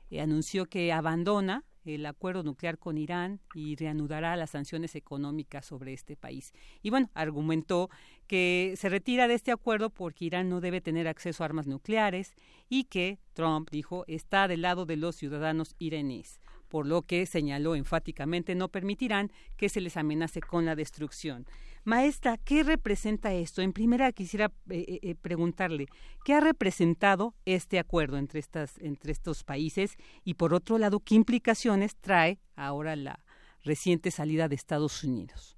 [0.10, 5.94] eh, anunció que abandona el acuerdo nuclear con Irán y reanudará las sanciones económicas sobre
[5.94, 6.54] este país.
[6.82, 7.90] Y bueno, argumentó
[8.28, 12.34] que se retira de este acuerdo porque Irán no debe tener acceso a armas nucleares
[12.70, 16.40] y que Trump dijo está del lado de los ciudadanos iraníes,
[16.72, 21.46] por lo que señaló enfáticamente no permitirán que se les amenace con la destrucción.
[21.84, 23.62] Maestra, ¿qué representa esto?
[23.62, 25.88] En primera quisiera eh, eh, eh, preguntarle,
[26.24, 29.98] ¿qué ha representado este acuerdo entre, estas, entre estos países?
[30.24, 33.20] Y por otro lado, ¿qué implicaciones trae ahora la
[33.66, 35.58] reciente salida de Estados Unidos?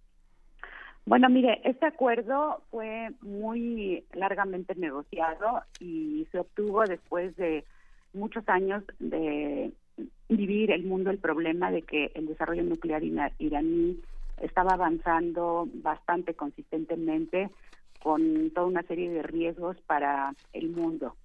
[1.06, 7.66] Bueno, mire, este acuerdo fue muy largamente negociado y se obtuvo después de
[8.14, 9.74] muchos años de
[10.30, 14.00] vivir el mundo el problema de que el desarrollo nuclear iraní
[14.42, 17.50] estaba avanzando bastante consistentemente
[18.02, 21.16] con toda una serie de riesgos para el mundo.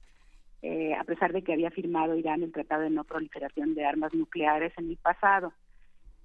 [0.62, 4.12] Eh, a pesar de que había firmado Irán el Tratado de No Proliferación de Armas
[4.14, 5.52] Nucleares en el pasado.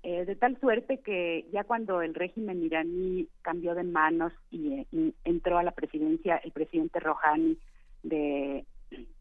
[0.02, 5.14] Eh, de tal suerte que ya cuando el régimen iraní cambió de manos y, y,
[5.24, 7.58] entró a la presidencia el presidente Rouhani
[8.02, 8.66] de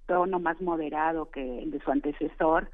[0.06, 2.68] tono más moderado que el de su antecesor,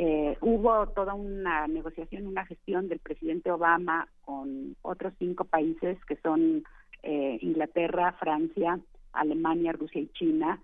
[0.00, 6.14] eh, hubo toda una negociación, una gestión del presidente Obama con otros cinco países que
[6.22, 6.62] son
[7.02, 8.78] eh, Inglaterra, Francia,
[9.12, 10.60] Alemania, Rusia y China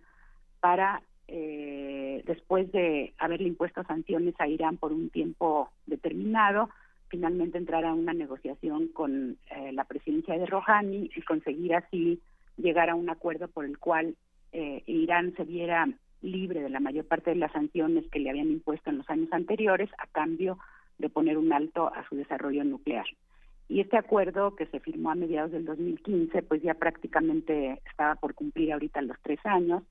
[0.60, 6.70] para eh, después de haberle impuesto sanciones a Irán por un tiempo determinado,
[7.08, 9.36] finalmente entrar a una negociación con
[9.72, 12.20] la presidencia de Rouhani y conseguir así
[12.56, 14.14] llegar a un acuerdo por el cual
[14.52, 15.88] Irán se viera
[16.24, 19.28] libre de la mayor parte de las sanciones que le habían impuesto en los años
[19.32, 20.58] anteriores a cambio
[20.98, 23.06] de poner un alto a su desarrollo nuclear.
[23.68, 28.34] Y este acuerdo que se firmó a mediados del 2015, pues ya prácticamente estaba por
[28.34, 29.82] cumplir ahorita los tres años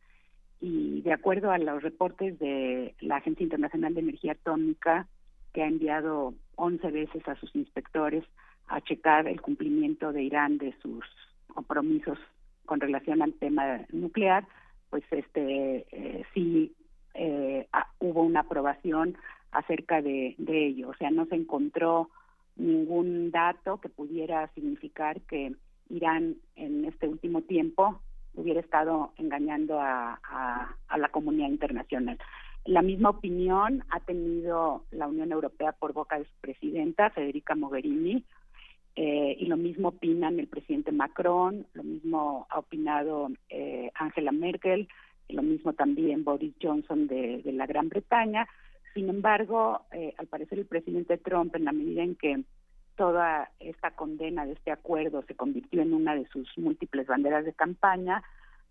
[0.62, 5.08] y de acuerdo a los reportes de la Agencia Internacional de Energía Atómica,
[5.54, 8.24] que ha enviado 11 veces a sus inspectores
[8.68, 11.04] a checar el cumplimiento de Irán de sus
[11.48, 12.18] compromisos
[12.66, 14.48] con relación al tema nuclear,
[14.94, 16.72] pues este eh, sí
[17.16, 19.18] eh, hubo una aprobación
[19.52, 20.90] acerca de, de ello.
[20.90, 22.12] O sea, no se encontró
[22.58, 25.56] ningún dato que pudiera significar que
[25.90, 28.02] Irán en este último tiempo
[28.36, 30.20] hubiera estado engañando a,
[30.88, 32.20] a, la comunidad internacional.
[32.66, 38.24] La misma opinión ha tenido la Unión Europea por boca de su presidenta, Federica Mogherini,
[38.96, 44.88] eh, y lo mismo opinan el presidente Macron, lo mismo ha opinado eh, Angela Merkel,
[45.30, 48.48] lo mismo también Boris Johnson de, la Gran Bretaña.
[48.94, 52.44] Sin embargo, eh, al parecer el presidente Trump, en la medida en que
[52.96, 57.54] toda esta condena de este acuerdo se convirtió en una de sus múltiples banderas de
[57.54, 58.22] campaña,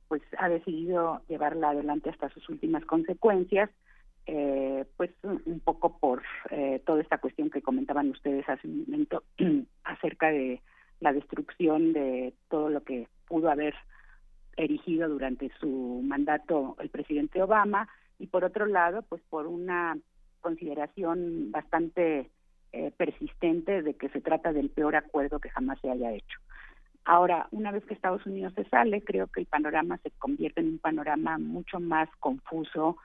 [0.07, 3.71] pues ha decidido llevarla adelante hasta sus últimas consecuencias
[4.27, 9.25] eh, pues un poco por eh, toda esta cuestión que comentaban ustedes hace un momento
[9.85, 10.61] acerca de
[11.01, 13.75] la destrucción de todo lo que pudo haber
[14.57, 19.99] erigido durante su mandato el presidente Obama y por otro lado pues por una
[20.41, 22.31] consideración bastante
[22.73, 26.39] eh, persistente de que se trata del peor acuerdo que jamás se haya hecho.
[27.05, 30.69] Ahora, una vez que Estados Unidos se sale, creo que el panorama se convierte en
[30.69, 32.97] un panorama mucho más confuso,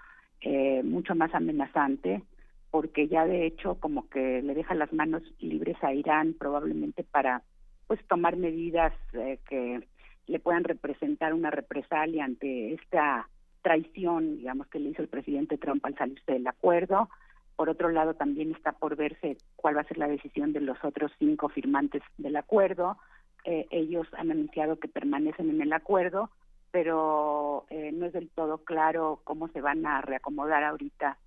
[0.41, 2.23] eh, mucho más amenazante,
[2.71, 7.43] porque ya de hecho como que le deja las manos libres a Irán probablemente para
[7.87, 9.87] pues tomar medidas eh, que
[10.27, 13.29] le puedan representar una represalia ante esta
[13.61, 17.09] traición, digamos, que le hizo el presidente Trump al salirse del acuerdo.
[17.55, 20.77] Por otro lado, también está por verse cuál va a ser la decisión de los
[20.83, 22.97] otros cinco firmantes del acuerdo.
[23.45, 26.29] Eh, ellos han anunciado que permanecen en el acuerdo,
[26.71, 31.17] pero eh, no es del todo claro cómo se van a reacomodar ahorita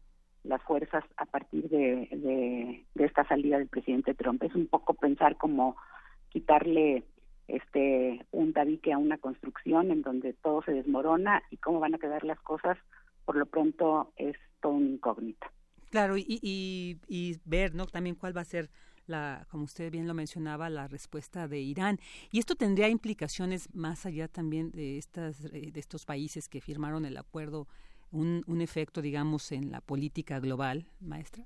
[0.44, 4.42] las fuerzas a partir de, de, esta salida del presidente Trump.
[4.42, 5.76] Es un poco pensar como
[6.31, 7.05] quitarle
[7.48, 11.98] este un tabique a una construcción en donde todo se desmorona y cómo van a
[11.98, 12.79] quedar las cosas
[13.24, 15.50] por lo pronto es todo un incógnita.
[15.90, 17.87] Claro, y, y, y ver ¿no?
[17.87, 18.70] también cuál va a ser
[19.11, 21.99] la, como usted bien lo mencionaba, la respuesta de Irán.
[22.31, 27.05] Y esto tendría implicaciones más allá también de, estas, eh, de estos países que firmaron
[27.05, 27.66] el acuerdo,
[28.12, 31.44] un, un efecto, digamos, en la política global, maestra.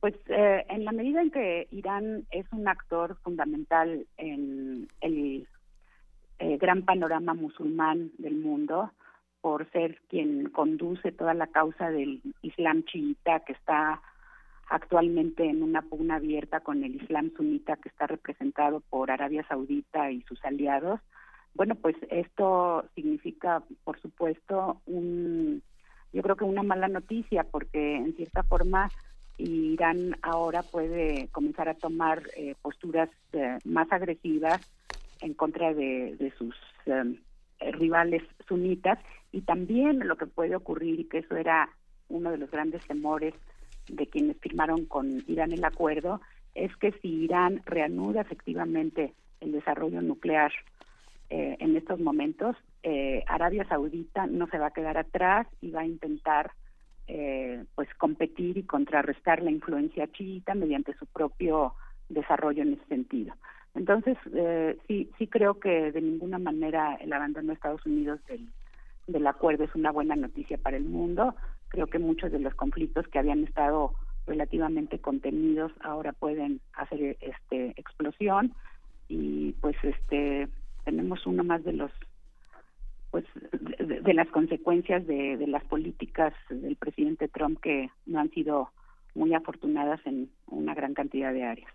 [0.00, 5.46] Pues eh, en la medida en que Irán es un actor fundamental en el
[6.40, 8.90] eh, gran panorama musulmán del mundo,
[9.40, 14.02] por ser quien conduce toda la causa del Islam chiita que está
[14.68, 20.10] actualmente en una pugna abierta con el Islam sunita que está representado por Arabia Saudita
[20.10, 21.00] y sus aliados.
[21.54, 25.62] Bueno, pues esto significa, por supuesto, un,
[26.12, 28.90] yo creo que una mala noticia porque en cierta forma
[29.38, 34.60] Irán ahora puede comenzar a tomar eh, posturas eh, más agresivas
[35.20, 36.54] en contra de, sus
[36.86, 37.18] eh,
[37.72, 38.98] rivales sunitas
[39.30, 41.70] y también lo que puede ocurrir, y que eso era
[42.08, 43.34] uno de los grandes temores
[43.88, 46.20] de quienes firmaron con Irán el acuerdo,
[46.54, 50.52] es que si Irán reanuda efectivamente el desarrollo nuclear
[51.30, 55.80] eh, en estos momentos, eh, Arabia Saudita no se va a quedar atrás y va
[55.80, 56.52] a intentar
[57.08, 61.74] eh, pues competir y contrarrestar la influencia chiita mediante su propio
[62.08, 63.34] desarrollo en ese sentido.
[63.74, 68.48] Entonces, eh, sí, sí creo que de ninguna manera el abandono de Estados Unidos del,
[69.06, 71.34] del acuerdo es una buena noticia para el mundo.
[71.72, 73.94] Creo que muchos de los conflictos que habían estado
[74.26, 78.52] relativamente contenidos ahora pueden hacer este explosión
[79.08, 80.48] y pues este
[80.84, 81.90] tenemos uno más de los
[83.10, 83.24] pues
[83.70, 88.70] de, las consecuencias de, de, las políticas del presidente Trump que no han sido
[89.14, 91.72] muy afortunadas en una gran cantidad de áreas.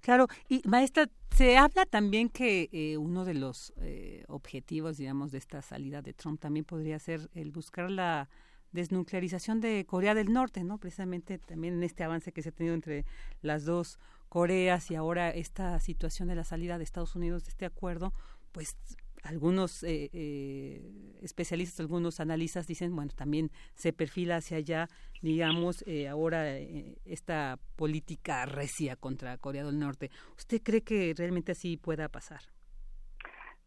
[0.00, 5.38] Claro, y maestra, se habla también que eh, uno de los eh, objetivos, digamos, de
[5.38, 8.28] esta salida de Trump también podría ser el buscar la
[8.72, 10.78] desnuclearización de Corea del Norte, ¿no?
[10.78, 13.04] Precisamente también en este avance que se ha tenido entre
[13.42, 17.64] las dos Coreas y ahora esta situación de la salida de Estados Unidos de este
[17.64, 18.12] acuerdo,
[18.52, 18.76] pues
[19.22, 24.88] algunos eh, eh, especialistas, algunos analistas dicen, bueno, también se perfila hacia allá,
[25.22, 30.10] digamos, eh, ahora eh, esta política recia contra Corea del Norte.
[30.36, 32.40] ¿Usted cree que realmente así pueda pasar?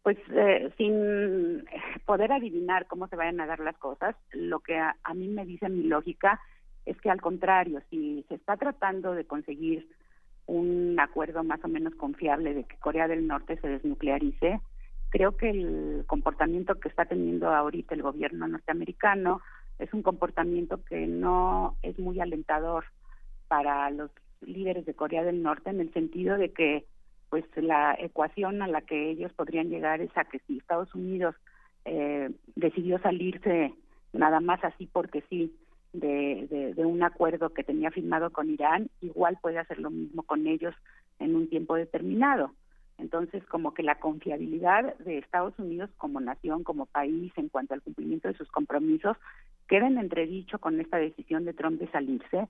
[0.02, 1.64] Pues eh, sin
[2.04, 5.46] poder adivinar cómo se vayan a dar las cosas, lo que a, a mí me
[5.46, 6.40] dice mi lógica
[6.84, 9.88] es que al contrario, si se está tratando de conseguir
[10.46, 14.60] un acuerdo más o menos confiable de que Corea del Norte se desnuclearice,
[15.10, 19.40] creo que el comportamiento que está teniendo ahorita el gobierno norteamericano
[19.78, 22.84] es un comportamiento que no es muy alentador
[23.46, 24.10] para los
[24.40, 26.86] líderes de Corea del Norte en el sentido de que
[27.32, 31.34] pues la ecuación a la que ellos podrían llegar es a que si Estados Unidos
[31.86, 33.72] eh, decidió salirse
[34.12, 35.50] nada más así porque sí
[35.94, 40.74] de, un acuerdo que tenía firmado con Irán, igual puede hacer lo mismo con ellos
[41.20, 42.52] en un tiempo determinado.
[42.98, 47.80] Entonces, como que la confiabilidad de Estados Unidos como nación, como país, en cuanto al
[47.80, 49.16] cumplimiento de sus compromisos,
[49.68, 52.46] queda en entredicho con esta decisión de Trump de salirse.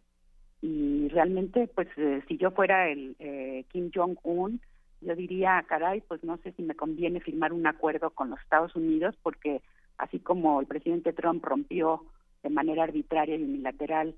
[0.60, 4.60] Y realmente, pues, eh, si yo fuera el eh, Kim Jong-un,
[5.02, 8.74] yo diría, caray, pues no sé si me conviene firmar un acuerdo con los Estados
[8.76, 9.62] Unidos, porque
[9.98, 12.04] así como el presidente Trump rompió
[12.42, 14.14] de manera arbitraria y unilateral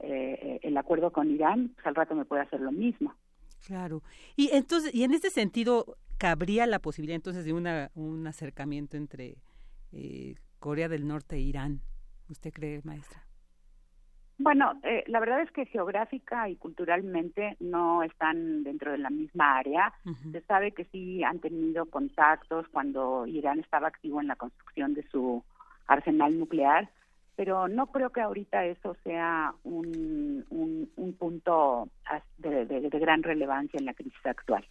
[0.00, 3.14] eh, el acuerdo con Irán, pues al rato me puede hacer lo mismo.
[3.66, 4.02] Claro.
[4.36, 9.36] Y entonces, y en este sentido, cabría la posibilidad entonces de una, un acercamiento entre
[9.92, 11.80] eh, Corea del Norte e Irán.
[12.28, 13.23] ¿Usted cree, maestra?
[14.38, 19.58] Bueno, eh, la verdad es que geográfica y culturalmente no están dentro de la misma
[19.58, 19.92] área.
[20.04, 20.32] Uh -huh.
[20.32, 25.06] Se sabe que sí han tenido contactos cuando Irán estaba activo en la construcción de
[25.08, 25.44] su
[25.86, 26.88] arsenal nuclear,
[27.36, 31.88] pero no creo que ahorita eso sea un, un, un punto
[32.38, 34.64] de, de, de, gran relevancia en la crisis actual.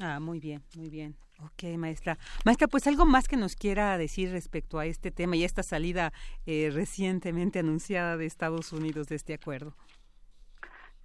[0.00, 1.14] Ah, muy bien, muy bien.
[1.44, 2.18] Ok, maestra.
[2.44, 5.62] Maestra, pues algo más que nos quiera decir respecto a este tema y a esta
[5.62, 6.12] salida
[6.46, 9.74] eh, recientemente anunciada de Estados Unidos de este acuerdo.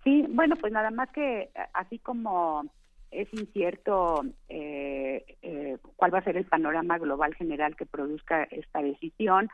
[0.04, 2.70] Sí, bueno, pues nada más que así como
[3.12, 8.82] es incierto eh, eh, cuál va a ser el panorama global general que produzca esta
[8.82, 9.50] decisión,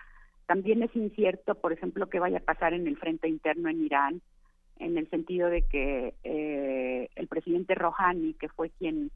[0.47, 4.21] también es incierto, por ejemplo, qué vaya a pasar en el frente interno en Irán,
[4.79, 9.11] en el sentido de que eh, el presidente Rouhani, que fue quien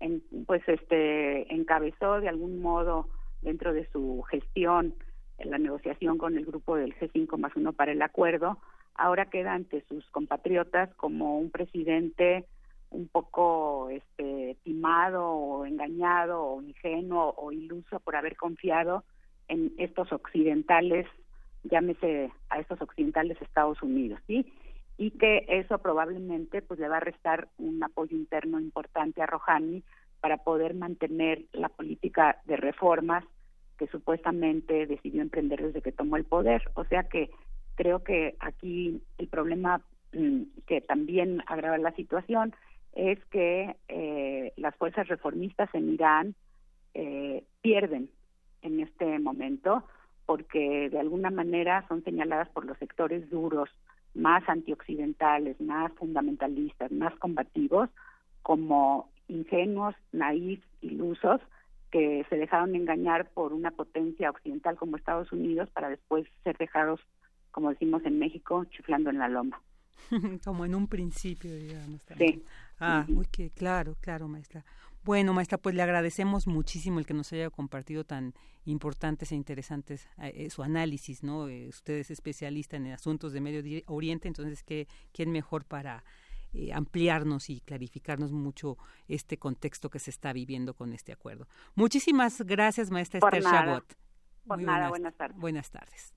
[0.00, 3.08] en, pues este encabezó de algún modo
[3.42, 4.94] dentro de su gestión
[5.38, 8.58] la negociación con el grupo del G5 más uno para el acuerdo,
[8.94, 12.46] ahora queda ante sus compatriotas como un presidente
[12.90, 19.04] un poco este, timado o engañado o ingenuo o iluso por haber confiado
[19.48, 21.06] en estos occidentales,
[21.64, 24.52] llámese a estos occidentales Estados Unidos, ¿sí?
[24.98, 29.82] Y que eso probablemente pues le va a restar un apoyo interno importante a Rouhani
[30.20, 33.24] para poder mantener la política de reformas
[33.78, 36.62] que supuestamente decidió emprender desde que tomó el poder.
[36.74, 37.30] O sea que
[37.74, 39.82] creo que aquí el problema
[40.12, 42.54] mm, que también agrava la situación
[42.94, 46.34] es que eh, las fuerzas reformistas en Irán
[46.94, 48.08] eh, pierden
[48.62, 49.84] en este momento
[50.24, 53.68] porque de alguna manera son señaladas por los sectores duros,
[54.16, 57.90] más antioccidentales, más fundamentalistas, más combativos,
[58.42, 61.40] como ingenuos, naif, ilusos,
[61.90, 67.00] que se dejaron engañar por una potencia occidental como Estados Unidos para después ser dejados,
[67.50, 69.60] como decimos en México, chiflando en la loma.
[70.44, 72.02] como en un principio, digamos.
[72.18, 72.42] Sí.
[72.80, 74.64] Ah, uy, que claro, claro, maestra.
[75.06, 78.34] Bueno, maestra, pues le agradecemos muchísimo el que nos haya compartido tan
[78.64, 81.48] importantes e interesantes eh, eh, su análisis, ¿no?
[81.48, 86.02] Eh, usted es especialista en asuntos de Medio Oriente, entonces, ¿qué, ¿quién mejor para
[86.72, 91.46] ampliarnos y clarificarnos mucho este contexto que se está viviendo con este acuerdo?
[91.76, 93.84] Muchísimas gracias, maestra Esther Chabot.
[94.44, 95.38] Por nada, buenas tardes.
[95.38, 96.16] Buenas tardes.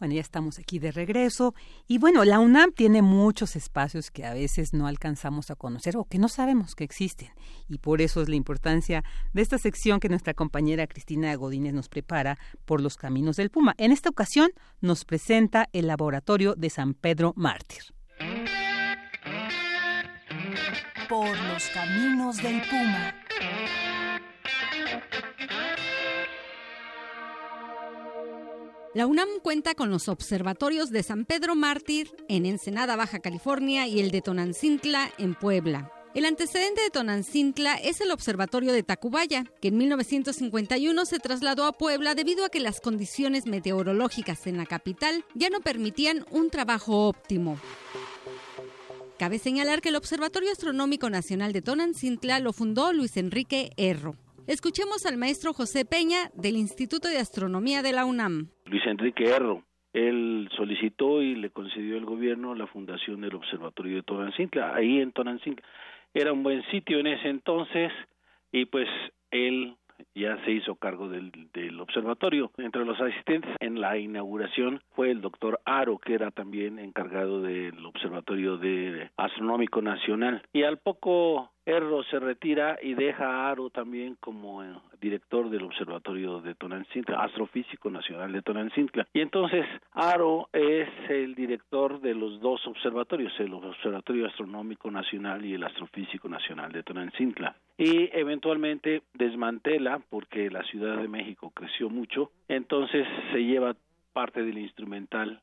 [0.00, 1.54] Bueno, ya estamos aquí de regreso
[1.86, 6.06] y bueno, la UNAM tiene muchos espacios que a veces no alcanzamos a conocer o
[6.06, 7.28] que no sabemos que existen
[7.68, 11.90] y por eso es la importancia de esta sección que nuestra compañera Cristina Godínez nos
[11.90, 13.74] prepara por los caminos del Puma.
[13.76, 17.82] En esta ocasión nos presenta el laboratorio de San Pedro Mártir.
[21.10, 23.14] Por los caminos del Puma.
[28.92, 34.00] La UNAM cuenta con los observatorios de San Pedro Mártir en Ensenada, Baja California y
[34.00, 35.92] el de Tonancintla en Puebla.
[36.12, 41.72] El antecedente de Tonancintla es el observatorio de Tacubaya, que en 1951 se trasladó a
[41.72, 47.06] Puebla debido a que las condiciones meteorológicas en la capital ya no permitían un trabajo
[47.06, 47.60] óptimo.
[49.20, 54.16] Cabe señalar que el Observatorio Astronómico Nacional de Tonancintla lo fundó Luis Enrique Erro.
[54.48, 58.50] Escuchemos al maestro José Peña del Instituto de Astronomía de la UNAM.
[58.70, 59.64] Luis Enrique Erro.
[59.92, 64.74] Él solicitó y le concedió el gobierno la fundación del Observatorio de Tonancintla.
[64.74, 65.66] Ahí en Tonancintla
[66.14, 67.92] era un buen sitio en ese entonces
[68.52, 68.88] y pues
[69.32, 69.74] él
[70.14, 72.52] ya se hizo cargo del, del, observatorio.
[72.58, 77.84] Entre los asistentes en la inauguración fue el doctor Aro, que era también encargado del
[77.84, 80.42] Observatorio de Astronómico Nacional.
[80.52, 85.64] Y al poco Erro se retira y deja a Aro también como eh, director del
[85.64, 89.06] Observatorio de Tonancintla, Astrofísico Nacional de Tonancintla.
[89.12, 95.54] Y entonces Aro es el director de los dos observatorios, el Observatorio Astronómico Nacional y
[95.54, 97.56] el Astrofísico Nacional de Tonancintla.
[97.78, 103.74] Y eventualmente desmantela, porque la Ciudad de México creció mucho, entonces se lleva
[104.12, 105.40] parte del instrumental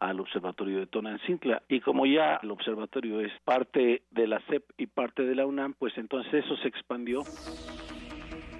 [0.00, 4.86] al observatorio de Tonancintla y como ya el observatorio es parte de la CEP y
[4.86, 7.22] parte de la UNAM, pues entonces eso se expandió.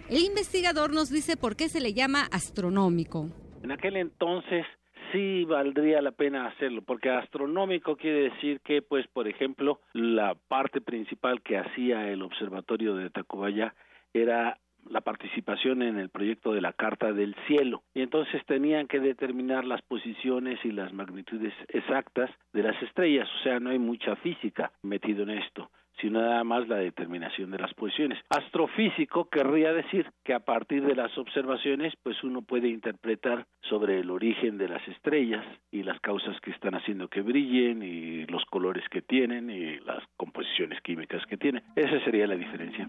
[0.08, 3.28] El investigador nos dice por qué se le llama astronómico.
[3.62, 4.64] En aquel entonces
[5.12, 10.80] sí valdría la pena hacerlo, porque astronómico quiere decir que, pues, por ejemplo, la parte
[10.80, 13.74] principal que hacía el observatorio de Tacubaya
[14.12, 14.58] era
[14.88, 17.82] la participación en el proyecto de la Carta del Cielo.
[17.94, 23.42] Y entonces tenían que determinar las posiciones y las magnitudes exactas de las estrellas, o
[23.42, 25.70] sea, no hay mucha física metido en esto
[26.00, 28.18] sino nada más la determinación de las posiciones.
[28.28, 34.10] Astrofísico querría decir que a partir de las observaciones, pues uno puede interpretar sobre el
[34.10, 38.84] origen de las estrellas y las causas que están haciendo que brillen y los colores
[38.90, 41.62] que tienen y las composiciones químicas que tienen.
[41.76, 42.88] Esa sería la diferencia.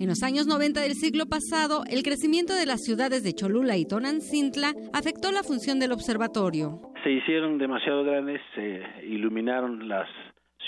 [0.00, 3.84] En los años 90 del siglo pasado, el crecimiento de las ciudades de Cholula y
[3.84, 6.80] Tonancintla afectó la función del observatorio.
[7.02, 10.08] Se hicieron demasiado grandes, se iluminaron las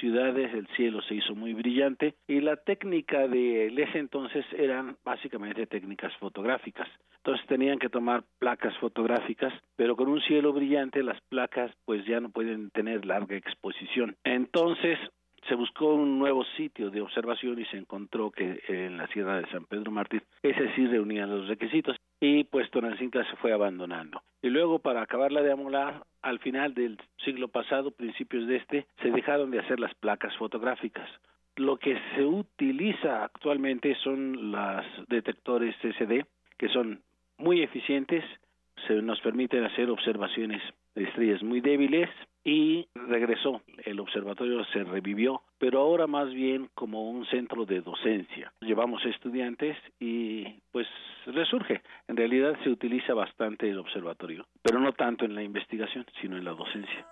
[0.01, 5.67] ciudades el cielo se hizo muy brillante y la técnica de ese entonces eran básicamente
[5.67, 6.89] técnicas fotográficas.
[7.19, 12.19] Entonces tenían que tomar placas fotográficas, pero con un cielo brillante las placas pues ya
[12.21, 14.17] no pueden tener larga exposición.
[14.25, 14.99] Entonces
[15.49, 19.49] se buscó un nuevo sitio de observación y se encontró que en la Sierra de
[19.51, 21.97] San Pedro Mártir ese sí reunía los requisitos.
[22.21, 24.23] y pues Tonancintla se fue abandonando.
[24.43, 29.11] Y luego para acabarla de amolar, al final del siglo pasado, principios de este, se
[29.11, 31.09] dejaron de hacer las placas fotográficas.
[31.57, 36.27] Lo que se utiliza actualmente son los detectores SD,
[36.59, 37.01] que son
[37.39, 38.25] muy eficientes,
[38.87, 40.63] se nos permiten hacer observaciones
[40.95, 42.09] de estrellas muy débiles
[42.45, 43.63] y regresó.
[43.85, 48.53] El observatorio se revivió, pero ahora más bien como un centro de docencia.
[48.61, 50.87] Llevamos estudiantes y pues
[51.27, 51.83] resurge.
[52.09, 56.45] En realidad se utiliza bastante el observatorio, pero no tanto en la investigación, sino en
[56.45, 57.07] la docencia.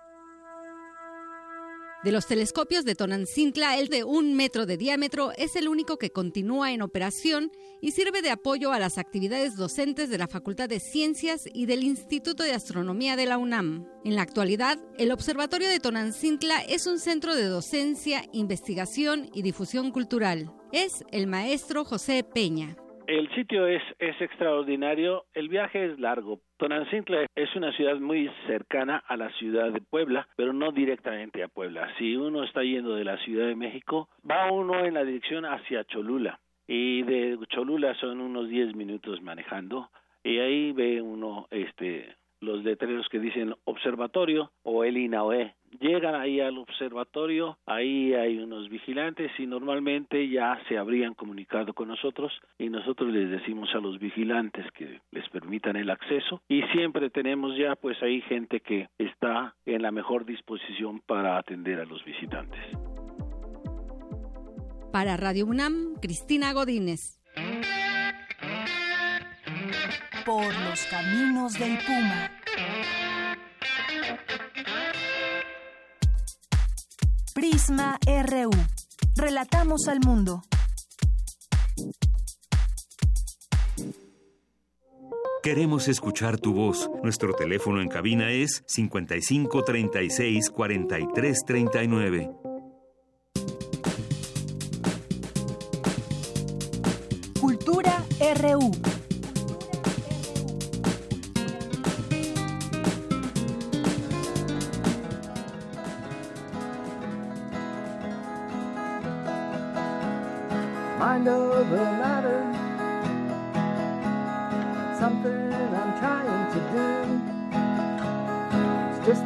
[2.01, 6.11] De los telescopios de Tonancintla, el de un metro de diámetro es el único que
[6.11, 10.79] continúa en operación y sirve de apoyo a las actividades docentes de la Facultad de
[10.79, 13.85] Ciencias y del Instituto de Astronomía de la UNAM.
[14.05, 19.91] En la actualidad, el Observatorio de Tonancintla es un centro de docencia, investigación y difusión
[19.91, 20.53] cultural.
[20.71, 22.77] Es el maestro José Peña.
[23.09, 26.41] El sitio es, es extraordinario, el viaje es largo.
[26.57, 31.47] Tonancintla es una ciudad muy cercana a la ciudad de Puebla, pero no directamente a
[31.47, 31.91] Puebla.
[31.97, 35.85] Si uno está yendo de la Ciudad de México, va uno en la dirección hacia
[35.85, 39.89] Cholula y de Cholula son unos 10 minutos manejando
[40.23, 45.55] y ahí ve uno este los letreros que dicen observatorio o el INAOE.
[45.79, 51.87] Llegan ahí al observatorio, ahí hay unos vigilantes y normalmente ya se habrían comunicado con
[51.87, 57.09] nosotros y nosotros les decimos a los vigilantes que les permitan el acceso y siempre
[57.09, 62.03] tenemos ya pues ahí gente que está en la mejor disposición para atender a los
[62.03, 62.59] visitantes.
[64.91, 67.19] Para Radio UNAM, Cristina Godínez
[70.29, 72.38] por los caminos del Puma.
[77.39, 78.49] Prisma RU.
[79.15, 80.41] Relatamos al mundo.
[85.41, 86.91] Queremos escuchar tu voz.
[87.01, 92.31] Nuestro teléfono en cabina es 55 36 43 39.
[97.39, 98.03] Cultura
[98.35, 98.88] RU.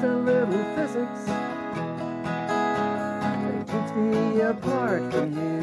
[0.03, 1.25] A little physics
[3.25, 5.61] that keeps me apart from you.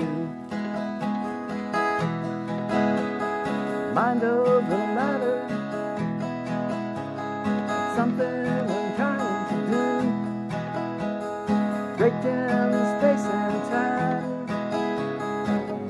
[3.95, 5.47] Mind over matter.
[7.97, 9.87] Something I'm trying to do.
[11.99, 14.25] Break down space and time.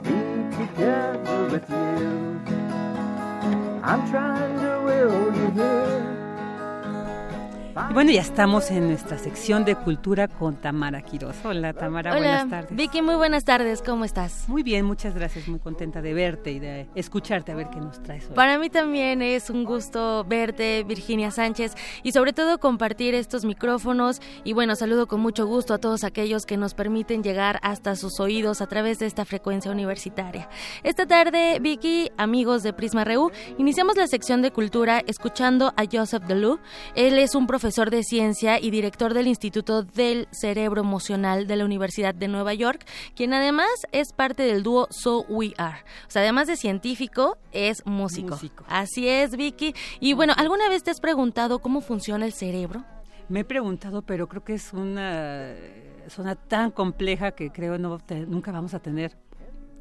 [0.03, 0.21] be
[0.57, 2.41] together with you.
[3.85, 4.50] I'm trying
[7.71, 11.37] Y bueno, ya estamos en nuestra sección de cultura con Tamara Quiroz.
[11.45, 12.77] Hola Tamara, Hola, buenas tardes.
[12.77, 14.49] Vicky, muy buenas tardes, ¿cómo estás?
[14.49, 18.03] Muy bien, muchas gracias, muy contenta de verte y de escucharte a ver qué nos
[18.03, 18.35] traes hoy.
[18.35, 24.21] Para mí también es un gusto verte, Virginia Sánchez, y sobre todo compartir estos micrófonos.
[24.43, 28.19] Y bueno, saludo con mucho gusto a todos aquellos que nos permiten llegar hasta sus
[28.19, 30.49] oídos a través de esta frecuencia universitaria.
[30.83, 36.25] Esta tarde, Vicky, amigos de Prisma Reú, iniciamos la sección de cultura escuchando a Joseph
[36.25, 36.59] Delou.
[36.97, 41.65] Él es un profesor de ciencia y director del Instituto del Cerebro Emocional de la
[41.65, 45.79] Universidad de Nueva York, quien además es parte del dúo So We Are.
[46.09, 48.31] O sea, además de científico, es músico.
[48.31, 48.65] Músico.
[48.69, 49.75] Así es, Vicky.
[50.01, 52.85] Y bueno, ¿alguna vez te has preguntado cómo funciona el cerebro?
[53.29, 55.55] Me he preguntado, pero creo que es una
[56.09, 59.17] zona tan compleja que creo no te- nunca vamos a tener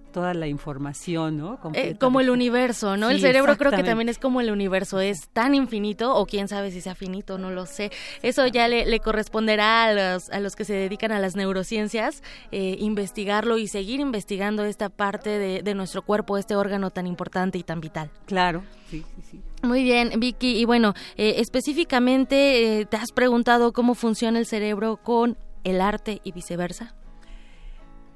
[0.10, 1.60] toda la información, ¿no?
[1.74, 3.10] Eh, como el universo, ¿no?
[3.10, 6.72] el cerebro creo que también es como el universo, es tan infinito, o quién sabe
[6.72, 7.92] si sea finito, no lo sé.
[8.22, 12.24] Eso ya le, le corresponderá a los, a los que se dedican a las neurociencias
[12.52, 17.58] eh, investigarlo y seguir investigando esta parte de, de nuestro cuerpo, este órgano tan importante
[17.58, 18.10] y tan vital.
[18.26, 19.42] Claro, sí, sí, sí.
[19.62, 20.58] Muy bien, Vicky.
[20.58, 26.22] Y bueno, eh, específicamente, eh, ¿te has preguntado cómo funciona el cerebro con el arte
[26.24, 26.96] y viceversa?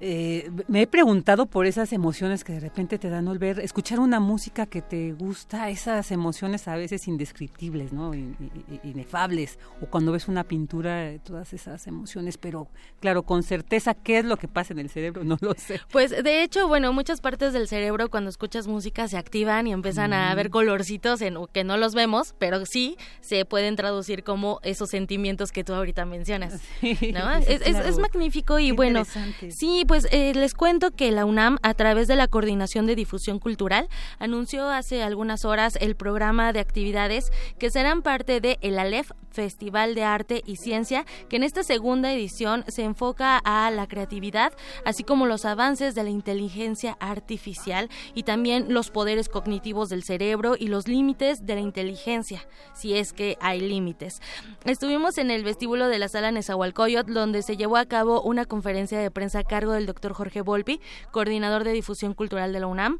[0.05, 4.01] Eh, me he preguntado por esas emociones que de repente te dan al ver, escuchar
[4.01, 8.13] una música que te gusta, esas emociones a veces indescriptibles, ¿no?
[8.13, 8.35] In-
[8.69, 9.57] in- Inefables.
[9.81, 12.67] O cuando ves una pintura, todas esas emociones, pero
[12.99, 15.23] claro, con certeza, ¿qué es lo que pasa en el cerebro?
[15.33, 15.79] No lo sé.
[15.89, 20.11] Pues de hecho, bueno, muchas partes del cerebro cuando escuchas música se activan y empiezan
[20.11, 20.35] a Mm.
[20.35, 25.53] ver colorcitos en, que no los vemos, pero sí se pueden traducir como esos sentimientos
[25.53, 26.59] que tú ahorita mencionas.
[26.81, 26.89] ¿no?
[26.91, 27.99] sí, es, es- es claro.
[27.99, 29.03] magnífico y Qué bueno,
[29.49, 33.37] sí, pues eh, les cuento que la UNAM, a través de la Coordinación de Difusión
[33.37, 33.87] Cultural,
[34.17, 39.95] anunció hace algunas horas el programa de actividades que serán parte de el ALEF Festival
[39.95, 44.53] de Arte y Ciencia, que en esta segunda edición se enfoca a la creatividad,
[44.85, 50.55] así como los avances de la inteligencia artificial y también los poderes cognitivos del cerebro
[50.57, 54.21] y los límites de la inteligencia, si es que hay límites.
[54.65, 58.99] Estuvimos en el vestíbulo de la sala Nezahualcóyotl, donde se llevó a cabo una conferencia
[58.99, 60.81] de prensa a cargo del doctor Jorge Volpi,
[61.11, 62.99] coordinador de difusión cultural de la UNAM.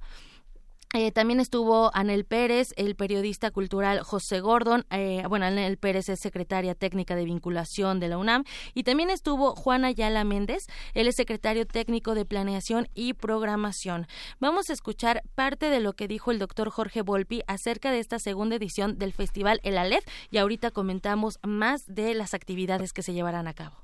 [0.95, 6.19] Eh, también estuvo Anel Pérez, el periodista cultural José Gordon, eh, bueno, Anel Pérez es
[6.19, 8.43] secretaria técnica de vinculación de la UNAM,
[8.75, 14.05] y también estuvo Juana Ayala Méndez, él es secretario técnico de planeación y programación.
[14.39, 18.19] Vamos a escuchar parte de lo que dijo el doctor Jorge Volpi acerca de esta
[18.19, 23.13] segunda edición del Festival El Aleph, y ahorita comentamos más de las actividades que se
[23.13, 23.77] llevarán a cabo.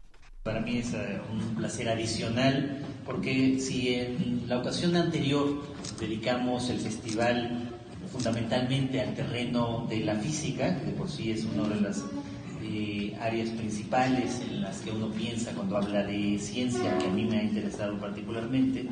[0.44, 5.62] Para mí es eh, un placer adicional porque si en la ocasión anterior
[6.00, 7.70] dedicamos el festival
[8.10, 12.06] fundamentalmente al terreno de la física, que de por sí es una de las
[12.64, 17.26] eh, áreas principales en las que uno piensa cuando habla de ciencia, que a mí
[17.26, 18.88] me ha interesado particularmente,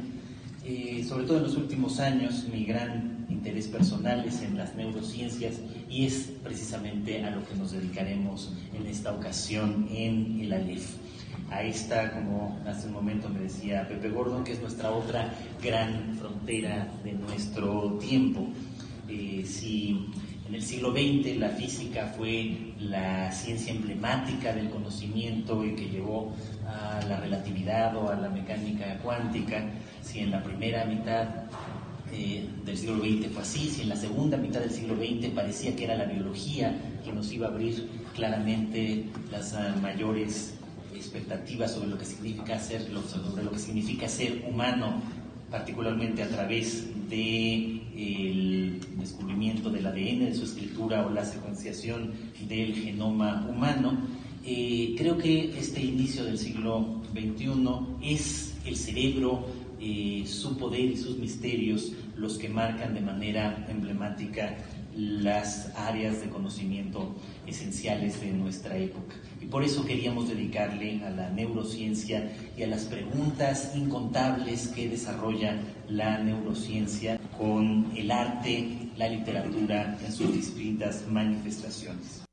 [0.66, 5.62] eh, sobre todo en los últimos años, mi gran interés personal es en las neurociencias
[5.90, 11.07] y es precisamente a lo que nos dedicaremos en esta ocasión en el ALEF
[11.50, 15.34] a esta, como hace un momento me decía Pepe Gordon, que es nuestra otra
[15.64, 18.48] gran frontera de nuestro tiempo.
[19.08, 20.10] Eh, si
[20.48, 26.34] en el siglo XX la física fue la ciencia emblemática del conocimiento y que llevó
[26.66, 29.64] a la relatividad o a la mecánica cuántica,
[30.02, 31.28] si en la primera mitad
[32.12, 35.76] eh, del siglo XX fue así, si en la segunda mitad del siglo XX parecía
[35.76, 36.74] que era la biología
[37.04, 40.57] que nos iba a abrir claramente las ah, mayores
[41.08, 45.02] expectativas sobre lo que significa ser, sobre lo que significa ser humano,
[45.50, 52.12] particularmente a través del descubrimiento del ADN, de su escritura o la secuenciación
[52.48, 53.98] del genoma humano.
[54.46, 59.48] Eh, creo que este inicio del siglo XXI es el cerebro,
[59.80, 64.58] eh, su poder y sus misterios los que marcan de manera emblemática
[64.96, 69.16] las áreas de conocimiento esenciales de nuestra época.
[69.50, 75.56] Por eso queríamos dedicarle a la neurociencia y a las preguntas incontables que desarrolla
[75.88, 82.24] la neurociencia con el arte, la literatura en sus distintas manifestaciones.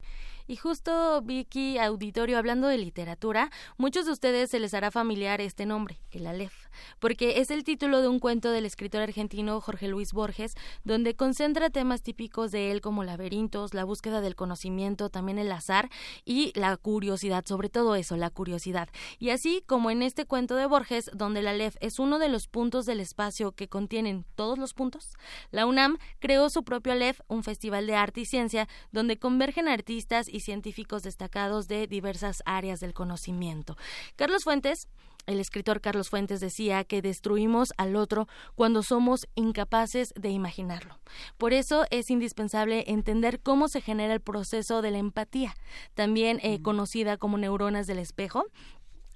[0.46, 5.66] Y justo, Vicky, auditorio, hablando de literatura, muchos de ustedes se les hará familiar este
[5.66, 6.63] nombre, el Aleph,
[6.98, 10.54] porque es el título de un cuento del escritor argentino Jorge Luis Borges,
[10.84, 15.90] donde concentra temas típicos de él como laberintos, la búsqueda del conocimiento, también el azar
[16.24, 18.88] y la curiosidad, sobre todo eso, la curiosidad.
[19.18, 22.48] Y así como en este cuento de Borges, donde el Aleph es uno de los
[22.48, 25.14] puntos del espacio que contienen todos los puntos,
[25.50, 30.28] la UNAM creó su propio Aleph, un festival de arte y ciencia, donde convergen artistas
[30.28, 33.76] y científicos destacados de diversas áreas del conocimiento.
[34.16, 34.88] Carlos Fuentes
[35.26, 40.98] el escritor Carlos Fuentes decía que destruimos al otro cuando somos incapaces de imaginarlo.
[41.38, 45.54] Por eso es indispensable entender cómo se genera el proceso de la empatía,
[45.94, 48.44] también eh, conocida como neuronas del espejo.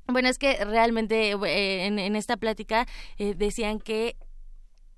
[0.07, 2.87] Bueno, es que realmente eh, en, esta plática
[3.19, 4.17] eh, decían que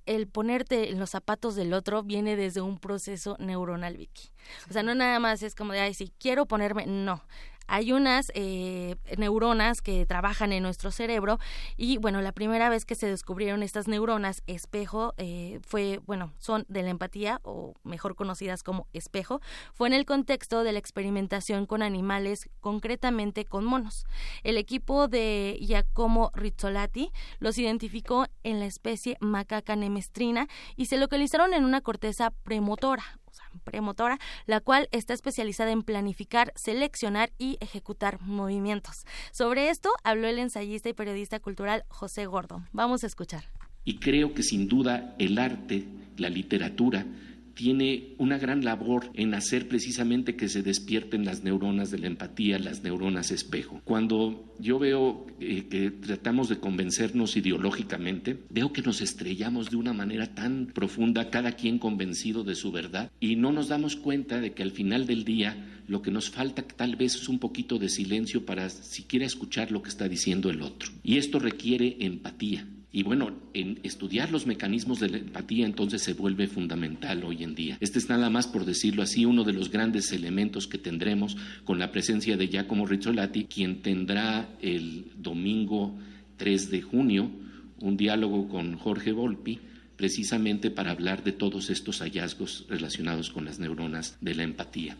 [0.06, 4.30] el ponerte en los zapatos del otro viene desde un proceso neuronal, Vicky.
[4.68, 7.22] O sea, no nada más es como de, ay, si quiero ponerme, no
[7.70, 11.38] hay unas eh, neuronas que trabajan en nuestro cerebro
[11.76, 16.66] y bueno, la primera vez que se descubrieron estas neuronas espejo eh, fue, bueno, son
[16.68, 19.40] de la empatía o mejor conocidas como espejo,
[19.72, 24.04] fue en el contexto de la experimentación con animales, concretamente con monos.
[24.42, 31.54] El equipo de Giacomo Rizzolatti los identificó en la especie macaca nemestrina y se localizaron
[31.54, 33.20] en una corteza premotora,
[33.64, 39.04] premotora, la cual está especializada en planificar, seleccionar y ejecutar movimientos.
[39.32, 42.62] Sobre esto habló el ensayista y periodista cultural José Gordo.
[42.72, 43.44] Vamos a escuchar.
[43.84, 47.06] Y creo que sin duda el arte, la literatura,
[47.60, 52.58] tiene una gran labor en hacer precisamente que se despierten las neuronas de la empatía,
[52.58, 53.82] las neuronas espejo.
[53.84, 59.92] Cuando yo veo eh, que tratamos de convencernos ideológicamente, veo que nos estrellamos de una
[59.92, 64.54] manera tan profunda, cada quien convencido de su verdad, y no nos damos cuenta de
[64.54, 67.90] que al final del día lo que nos falta tal vez es un poquito de
[67.90, 70.88] silencio para siquiera escuchar lo que está diciendo el otro.
[71.02, 72.66] Y esto requiere empatía.
[72.92, 77.54] Y bueno, en estudiar los mecanismos de la empatía entonces se vuelve fundamental hoy en
[77.54, 77.76] día.
[77.80, 81.78] Este es nada más, por decirlo así, uno de los grandes elementos que tendremos con
[81.78, 85.96] la presencia de Giacomo Rizzolatti, quien tendrá el domingo
[86.36, 87.30] 3 de junio
[87.80, 89.60] un diálogo con Jorge Volpi
[89.96, 94.96] precisamente para hablar de todos estos hallazgos relacionados con las neuronas de la empatía.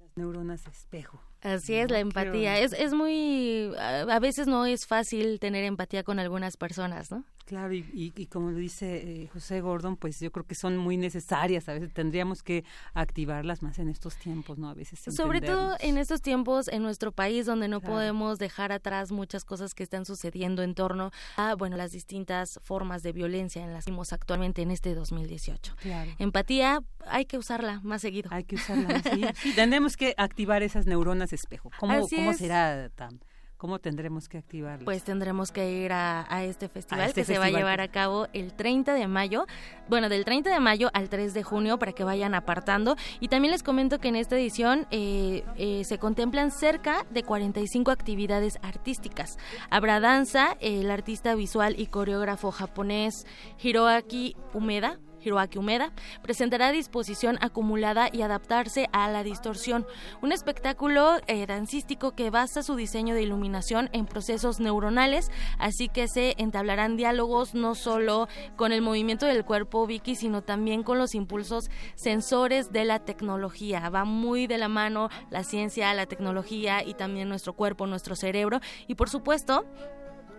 [0.00, 1.20] Las neuronas espejo.
[1.44, 2.58] Así es, la empatía.
[2.58, 3.70] Es, es muy...
[3.78, 7.22] A veces no es fácil tener empatía con algunas personas, ¿no?
[7.44, 10.96] Claro, y, y, como lo dice eh, José Gordon, pues yo creo que son muy
[10.96, 11.68] necesarias.
[11.68, 12.64] A veces tendríamos que
[12.94, 14.70] activarlas más en estos tiempos, ¿no?
[14.70, 15.00] A veces.
[15.14, 19.74] Sobre todo en estos tiempos en nuestro país, donde no podemos dejar atrás muchas cosas
[19.74, 23.90] que están sucediendo en torno a, bueno, las distintas formas de violencia en las que
[23.90, 25.76] vimos actualmente en este 2018.
[25.76, 26.12] Claro.
[26.18, 28.30] Empatía hay que usarla más seguido.
[28.32, 29.28] Hay que usarla más seguido.
[29.34, 31.70] Sí, tenemos que activar esas neuronas espejo.
[31.78, 33.18] ¿Cómo, cómo será, Tam?
[33.64, 34.84] ¿Cómo tendremos que activarlas?
[34.84, 37.58] Pues tendremos que ir a, a este festival a este que festival se va a
[37.58, 39.46] llevar a cabo el 30 de mayo,
[39.88, 42.94] bueno, del 30 de mayo al 3 de junio para que vayan apartando.
[43.20, 47.90] Y también les comento que en esta edición eh, eh, se contemplan cerca de 45
[47.90, 49.38] actividades artísticas.
[49.70, 53.26] Habrá danza, el artista visual y coreógrafo japonés
[53.62, 59.86] Hiroaki Umeda Hiroaki Umeda, presentará disposición acumulada y adaptarse a la distorsión,
[60.22, 66.08] un espectáculo eh, dancístico que basa su diseño de iluminación en procesos neuronales, así que
[66.08, 71.14] se entablarán diálogos no solo con el movimiento del cuerpo Vicky, sino también con los
[71.14, 73.88] impulsos sensores de la tecnología.
[73.90, 78.60] Va muy de la mano la ciencia, la tecnología y también nuestro cuerpo, nuestro cerebro
[78.86, 79.64] y por supuesto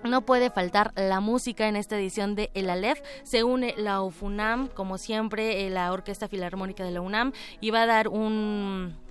[0.05, 3.01] no puede faltar la música en esta edición de El Aleph.
[3.23, 7.83] Se une la UFUNAM, como siempre, eh, la Orquesta Filarmónica de la UNAM, y va
[7.83, 9.04] a dar un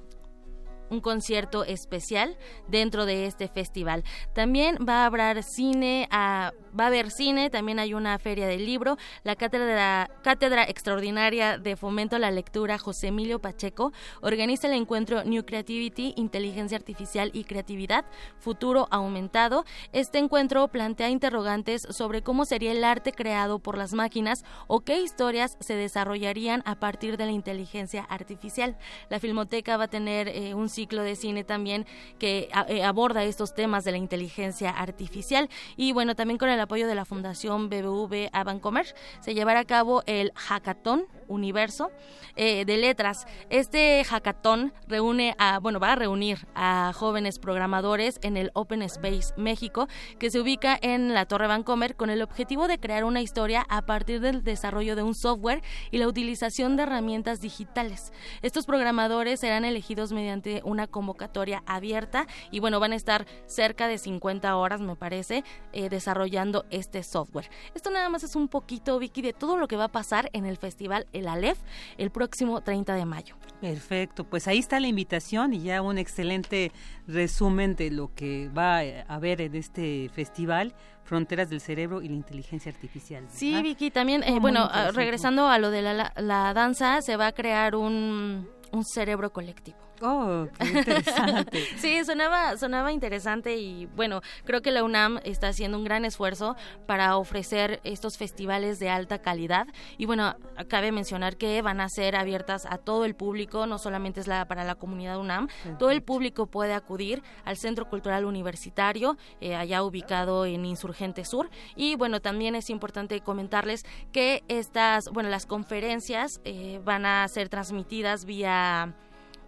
[0.95, 2.37] un concierto especial
[2.69, 4.05] dentro de este festival.
[4.33, 8.65] También va a haber cine, a, va a haber cine, también hay una feria del
[8.65, 14.75] libro, la cátedra, cátedra extraordinaria de fomento a la lectura José Emilio Pacheco organiza el
[14.75, 18.05] encuentro New Creativity, Inteligencia Artificial y Creatividad,
[18.39, 19.65] Futuro Aumentado.
[19.93, 25.01] Este encuentro plantea interrogantes sobre cómo sería el arte creado por las máquinas o qué
[25.01, 28.77] historias se desarrollarían a partir de la inteligencia artificial.
[29.09, 31.87] La Filmoteca va a tener eh, un ciclo de cine también
[32.19, 35.49] que eh, aborda estos temas de la inteligencia artificial.
[35.77, 38.87] Y bueno, también con el apoyo de la Fundación BBV Abancomer
[39.21, 41.91] se llevará a cabo el Hackathon Universo
[42.37, 43.27] eh, de Letras.
[43.51, 49.35] Este hackathon reúne a, bueno, va a reunir a jóvenes programadores en el Open Space
[49.37, 53.67] México, que se ubica en la Torre Vancomer, con el objetivo de crear una historia
[53.69, 58.13] a partir del desarrollo de un software y la utilización de herramientas digitales.
[58.43, 63.99] Estos programadores serán elegidos mediante una convocatoria abierta y bueno, van a estar cerca de
[63.99, 67.51] 50 horas, me parece, eh, desarrollando este software.
[67.75, 70.47] Esto nada más es un poquito, Vicky, de todo lo que va a pasar en
[70.47, 71.59] el festival El Aleph
[71.97, 73.37] el próximo 30 de mayo.
[73.61, 76.71] Perfecto, pues ahí está la invitación y ya un excelente
[77.07, 82.15] resumen de lo que va a haber en este festival, Fronteras del Cerebro y la
[82.15, 83.25] Inteligencia Artificial.
[83.31, 87.33] Sí, Vicky, también, eh, bueno, regresando a lo de la, la, danza, se va a
[87.33, 89.84] crear un, un cerebro colectivo.
[90.03, 91.65] Oh, qué interesante.
[91.77, 96.57] sí, sonaba, sonaba interesante y bueno, creo que la UNAM está haciendo un gran esfuerzo
[96.87, 99.67] para ofrecer estos festivales de alta calidad.
[99.97, 100.35] Y bueno,
[100.69, 104.47] cabe mencionar que van a ser abiertas a todo el público, no solamente es la
[104.47, 109.83] para la comunidad UNAM, todo el público puede acudir al Centro Cultural Universitario, eh, allá
[109.83, 111.51] ubicado en Insurgente Sur.
[111.77, 117.49] Y bueno, también es importante comentarles que estas, bueno, las conferencias eh, van a ser
[117.49, 118.95] transmitidas vía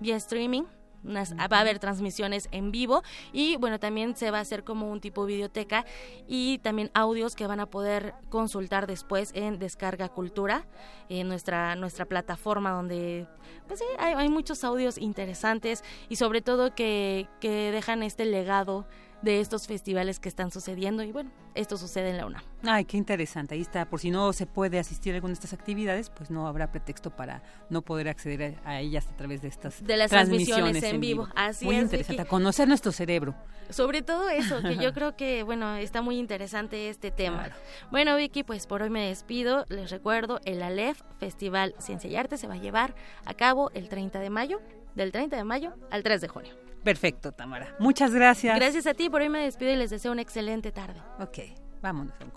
[0.01, 0.65] vía streaming.
[1.07, 5.01] va a haber transmisiones en vivo y bueno también se va a hacer como un
[5.01, 5.85] tipo videoteca
[6.27, 10.67] y también audios que van a poder consultar después en Descarga Cultura
[11.09, 13.29] en nuestra nuestra plataforma donde
[13.69, 18.87] pues sí hay, hay muchos audios interesantes y sobre todo que, que dejan este legado
[19.23, 22.43] de estos festivales que están sucediendo y bueno, esto sucede en la UNAM.
[22.63, 25.53] Ay, qué interesante, ahí está, por si no se puede asistir a alguna de estas
[25.53, 29.85] actividades, pues no habrá pretexto para no poder acceder a, ellas a través de estas
[29.85, 31.29] de las transmisiones, en, vivo.
[31.35, 33.35] Así muy interesante, conocer nuestro cerebro.
[33.71, 37.51] Sobre todo eso, que yo creo que bueno, está muy interesante este tema.
[37.91, 42.37] Bueno, Vicky, pues por hoy me despido, les recuerdo, el Aleph Festival Ciencia y Arte
[42.37, 42.95] se va a llevar
[43.25, 44.61] a cabo el 30 de mayo,
[44.95, 46.66] del 30 de mayo al 3 de junio.
[46.87, 47.75] Perfecto, Tamara.
[47.81, 48.55] Muchas gracias.
[48.55, 51.03] Gracias a ti, por hoy me despido y les deseo una excelente tarde.
[51.19, 51.39] Ok,
[51.83, 52.31] vámonos a un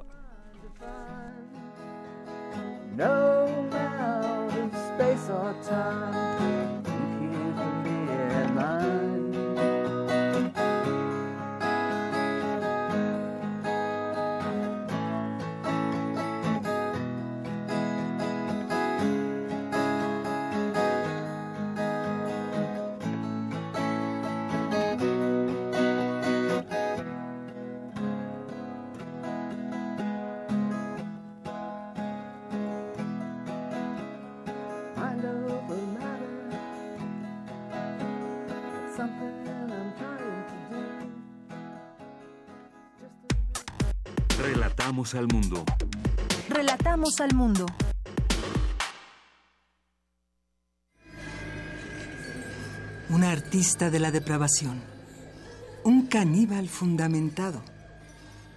[2.97, 9.18] No amount of space or time can keep me in mind.
[44.89, 45.63] Relatamos al mundo.
[46.49, 47.67] Relatamos al mundo.
[53.09, 54.81] Un artista de la depravación.
[55.83, 57.61] Un caníbal fundamentado.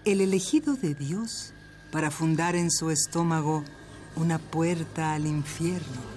[0.07, 1.53] El elegido de Dios
[1.91, 3.63] para fundar en su estómago
[4.17, 6.12] una puerta al infierno.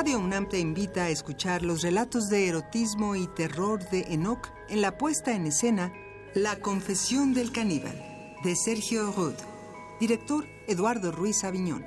[0.00, 4.80] Radio UNAM te invita a escuchar los relatos de erotismo y terror de Enoch en
[4.80, 5.92] la puesta en escena
[6.32, 9.34] La Confesión del Caníbal, de Sergio Rud.
[10.00, 11.84] Director Eduardo Ruiz Aviñón.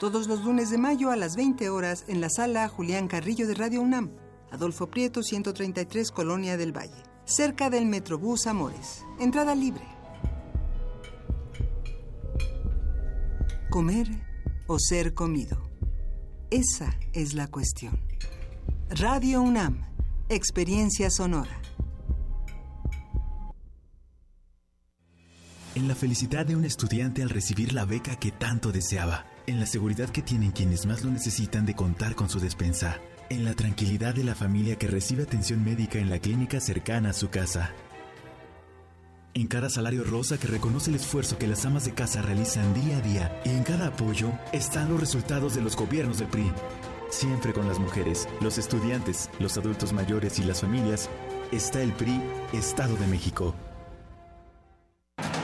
[0.00, 3.52] Todos los lunes de mayo a las 20 horas en la sala Julián Carrillo de
[3.52, 4.12] Radio UNAM,
[4.50, 9.04] Adolfo Prieto 133, Colonia del Valle, cerca del Metrobús Amores.
[9.20, 9.84] Entrada libre.
[13.68, 14.08] Comer
[14.66, 15.71] o ser comido.
[16.52, 17.98] Esa es la cuestión.
[18.90, 19.86] Radio UNAM,
[20.28, 21.62] experiencia sonora.
[25.74, 29.24] En la felicidad de un estudiante al recibir la beca que tanto deseaba.
[29.46, 33.00] En la seguridad que tienen quienes más lo necesitan de contar con su despensa.
[33.30, 37.14] En la tranquilidad de la familia que recibe atención médica en la clínica cercana a
[37.14, 37.72] su casa.
[39.34, 42.98] En cada salario rosa que reconoce el esfuerzo que las amas de casa realizan día
[42.98, 46.52] a día y en cada apoyo están los resultados de los gobiernos del PRI.
[47.08, 51.08] Siempre con las mujeres, los estudiantes, los adultos mayores y las familias,
[51.50, 52.20] está el PRI
[52.52, 53.54] Estado de México.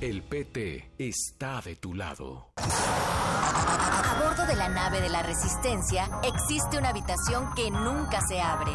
[0.00, 2.50] El PT está de tu lado.
[2.56, 8.72] A bordo de la nave de la Resistencia existe una habitación que nunca se abre.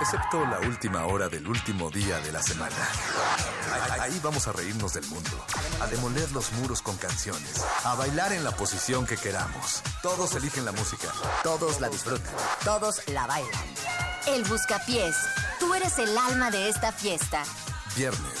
[0.00, 2.74] Excepto la última hora del último día de la semana.
[3.72, 5.30] Ahí- Ahí vamos a reírnos del mundo,
[5.80, 9.82] a demoler los muros con canciones, a bailar en la posición que queramos.
[10.02, 11.08] Todos eligen la música.
[11.42, 12.32] Todos la disfrutan.
[12.64, 13.52] Todos la bailan.
[14.26, 15.16] El Buscapiés.
[15.60, 17.42] Tú eres el alma de esta fiesta.
[17.96, 18.40] Viernes,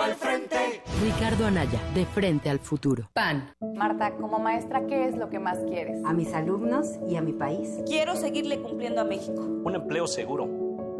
[0.00, 0.82] México al frente.
[1.02, 3.08] Ricardo Anaya, de frente al futuro.
[3.12, 3.54] PAN.
[3.74, 6.02] Marta, como maestra, ¿qué es lo que más quieres?
[6.04, 7.78] A mis alumnos y a mi país.
[7.86, 9.42] Quiero seguirle cumpliendo a México.
[9.42, 10.48] un empleo seguro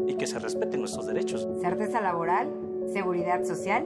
[0.07, 1.47] y que se respeten nuestros derechos.
[1.61, 2.51] Certeza laboral,
[2.91, 3.85] seguridad social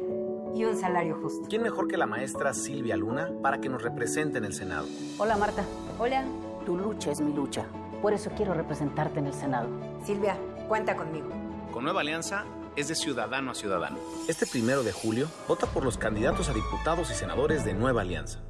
[0.53, 1.47] y un salario justo.
[1.49, 4.87] ¿Quién mejor que la maestra Silvia Luna para que nos represente en el Senado?
[5.17, 5.63] Hola, Marta.
[5.99, 6.23] Hola.
[6.65, 7.65] Tu lucha es mi lucha.
[8.01, 9.67] Por eso quiero representarte en el Senado.
[10.03, 10.37] Silvia,
[10.67, 11.27] cuenta conmigo.
[11.71, 12.45] Con Nueva Alianza
[12.75, 13.97] es de ciudadano a ciudadano.
[14.27, 18.41] Este primero de julio, vota por los candidatos a diputados y senadores de Nueva Alianza.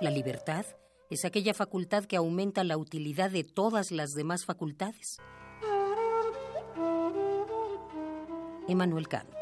[0.00, 0.66] La libertad
[1.10, 5.18] es aquella facultad que aumenta la utilidad de todas las demás facultades.
[8.66, 9.41] Emmanuel Kant.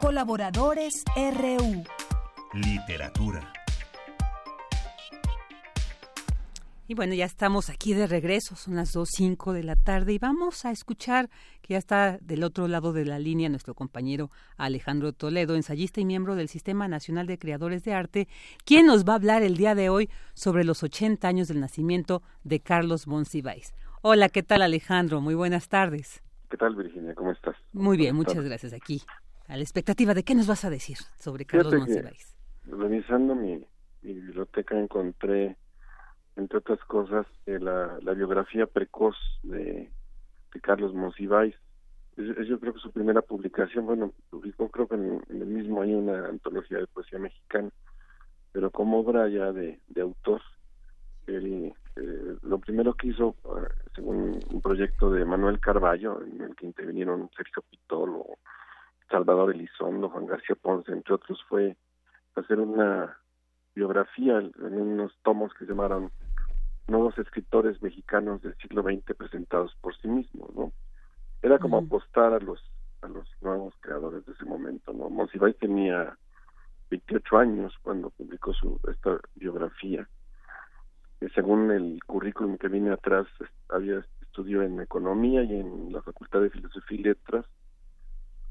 [0.00, 1.82] Colaboradores RU.
[2.54, 3.52] Literatura.
[6.86, 10.64] Y bueno, ya estamos aquí de regreso, son las 2.05 de la tarde y vamos
[10.64, 11.28] a escuchar
[11.62, 16.04] que ya está del otro lado de la línea nuestro compañero Alejandro Toledo, ensayista y
[16.04, 18.28] miembro del Sistema Nacional de Creadores de Arte,
[18.64, 22.22] quien nos va a hablar el día de hoy sobre los 80 años del nacimiento
[22.44, 23.74] de Carlos Monsiváis.
[24.00, 25.20] Hola, ¿qué tal Alejandro?
[25.20, 26.22] Muy buenas tardes.
[26.48, 27.14] ¿Qué tal Virginia?
[27.14, 27.56] ¿Cómo estás?
[27.72, 28.72] Muy bien, muchas gracias.
[28.72, 29.02] Aquí,
[29.48, 32.36] a la expectativa de qué nos vas a decir sobre Carlos Monsiváis.
[32.66, 33.64] Revisando mi
[34.02, 35.56] biblioteca encontré
[36.38, 39.90] entre otras cosas, eh, la, la, biografía precoz de,
[40.54, 41.54] de Carlos Monsiváis.
[42.16, 46.28] yo creo que su primera publicación, bueno, publicó creo que en, el mismo año una
[46.28, 47.70] antología de poesía mexicana,
[48.52, 50.40] pero como obra ya de, de autor.
[51.26, 56.54] Él, eh, lo primero que hizo, eh, según un proyecto de Manuel Carballo, en el
[56.54, 58.24] que intervinieron Sergio Pitolo,
[59.10, 61.76] Salvador Elizondo, Juan García Ponce, entre otros, fue
[62.34, 63.18] hacer una
[63.74, 66.10] biografía en unos tomos que se llamaron
[66.86, 70.72] nuevos escritores mexicanos del siglo XX presentados por sí mismos, ¿no?
[71.42, 72.60] Era como apostar a los
[73.02, 75.08] a los nuevos creadores de ese momento, ¿no?
[75.08, 76.16] Monsiváis tenía
[76.90, 80.08] 28 años cuando publicó su esta biografía.
[81.20, 83.26] Que según el currículum que viene atrás,
[83.68, 87.44] había estudió en economía y en la Facultad de Filosofía y Letras.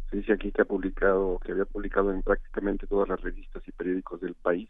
[0.10, 3.72] Se dice aquí que ha publicado, que había publicado en prácticamente todas las revistas y
[3.72, 4.70] periódicos del país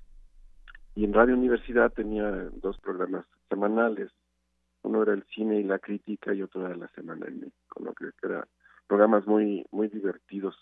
[0.97, 4.11] y en Radio Universidad tenía dos programas semanales.
[4.81, 7.93] Uno era el cine y la crítica y otro era la semana en México, ¿no?
[7.93, 8.45] que eran
[8.87, 10.55] programas muy muy divertidos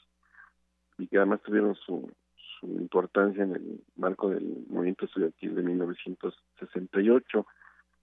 [0.98, 2.12] y que además tuvieron su,
[2.60, 7.48] su importancia en el marco del movimiento estudiantil de 1968.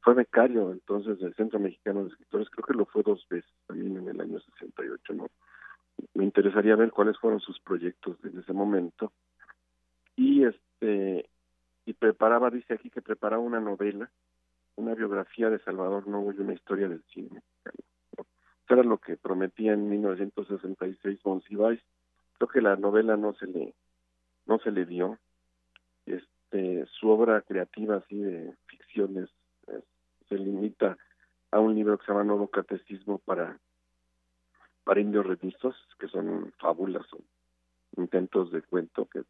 [0.00, 3.94] Fue becario entonces del Centro Mexicano de Escritores, creo que lo fue dos veces también
[3.98, 5.28] en el año 68, ¿no?
[6.14, 9.12] Me interesaría ver cuáles fueron sus proyectos en ese momento.
[10.16, 11.28] Y este
[11.84, 14.08] y preparaba, dice aquí que preparaba una novela,
[14.76, 17.42] una biografía de Salvador Novo y una historia del cine
[18.12, 18.24] Eso
[18.68, 21.80] era lo que prometía en 1966 Monsiváis.
[22.38, 23.74] Creo que la novela no se le
[24.46, 25.18] no se le dio.
[26.06, 29.28] Este, su obra creativa así de ficciones
[30.28, 30.96] se limita
[31.50, 33.58] a un libro que se llama Nuevo Catecismo para
[34.84, 37.18] para indios remisos, que son fábulas o
[37.96, 39.22] intentos de cuento que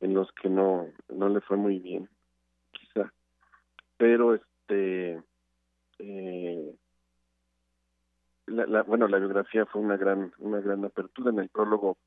[0.00, 2.08] en los que no no le fue muy bien
[2.72, 3.12] quizá.
[3.96, 5.22] Pero este
[5.98, 6.74] eh,
[8.46, 11.30] la, bueno la biografía fue una gran una gran apertura.
[11.30, 11.98] En el prólogo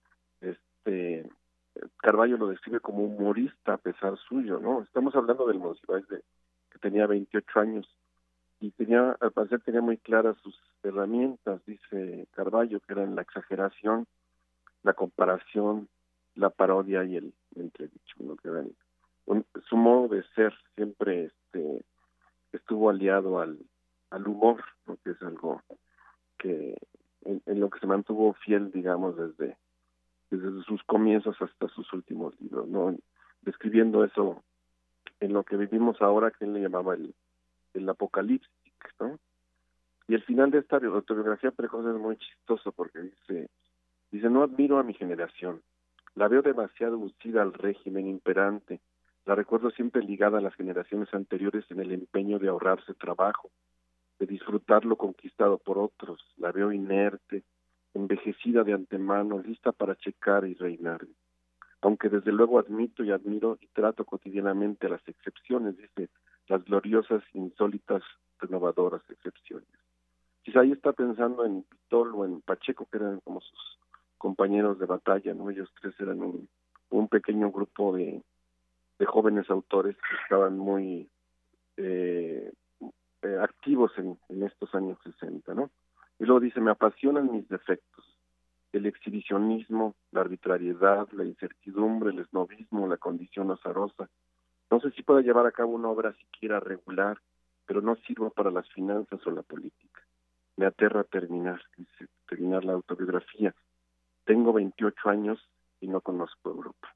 [0.41, 1.29] este
[1.97, 7.07] Carballo lo describe como humorista a pesar suyo no estamos hablando del Monsiváis que tenía
[7.07, 7.87] 28 años
[8.65, 14.07] y tenía al parecer tenía muy claras sus herramientas dice Carballo que eran la exageración
[14.83, 15.87] la comparación
[16.35, 18.35] la parodia y el entredicho, ¿no?
[18.35, 18.49] que
[19.67, 21.83] su modo de ser siempre este
[22.51, 23.57] estuvo aliado al,
[24.11, 24.97] al humor, ¿no?
[25.03, 25.61] que es algo
[26.37, 26.77] que
[27.23, 29.57] en, lo que se mantuvo fiel, digamos, desde,
[30.29, 32.95] desde sus comienzos hasta sus últimos libros, ¿no?
[33.41, 34.43] describiendo eso
[35.19, 37.13] en lo que vivimos ahora, que él le llamaba el,
[37.75, 38.51] el apocalipsis,
[38.99, 39.19] ¿no?
[40.07, 43.49] Y el final de esta autobiografía precoz es muy chistoso porque dice,
[44.11, 45.61] dice, no admiro a mi generación,
[46.15, 48.79] la veo demasiado usida al régimen imperante.
[49.25, 53.51] La recuerdo siempre ligada a las generaciones anteriores en el empeño de ahorrarse trabajo,
[54.19, 56.21] de disfrutar lo conquistado por otros.
[56.37, 57.43] La veo inerte,
[57.93, 61.01] envejecida de antemano, lista para checar y reinar.
[61.81, 66.09] Aunque desde luego admito y admiro y trato cotidianamente las excepciones, dice,
[66.47, 68.03] las gloriosas, insólitas,
[68.39, 69.67] renovadoras excepciones.
[70.43, 73.79] Quizá ahí está pensando en Pitol o en Pacheco, que eran como sus
[74.17, 75.49] compañeros de batalla, ¿no?
[75.49, 78.21] Ellos tres eran un, pequeño grupo de,
[78.99, 81.09] de jóvenes autores que estaban muy
[81.77, 82.51] eh,
[83.21, 85.69] eh, activos en, en estos años 60, ¿no?
[86.19, 88.05] Y luego dice, me apasionan mis defectos,
[88.71, 94.09] el exhibicionismo, la arbitrariedad, la incertidumbre, el esnovismo, la condición azarosa.
[94.71, 97.19] No sé si pueda llevar a cabo una obra siquiera regular,
[97.65, 100.01] pero no sirva para las finanzas o la política.
[100.57, 101.61] Me aterra terminar,
[102.27, 103.53] terminar la autobiografía.
[104.25, 105.39] Tengo 28 años
[105.81, 106.95] y no conozco Europa.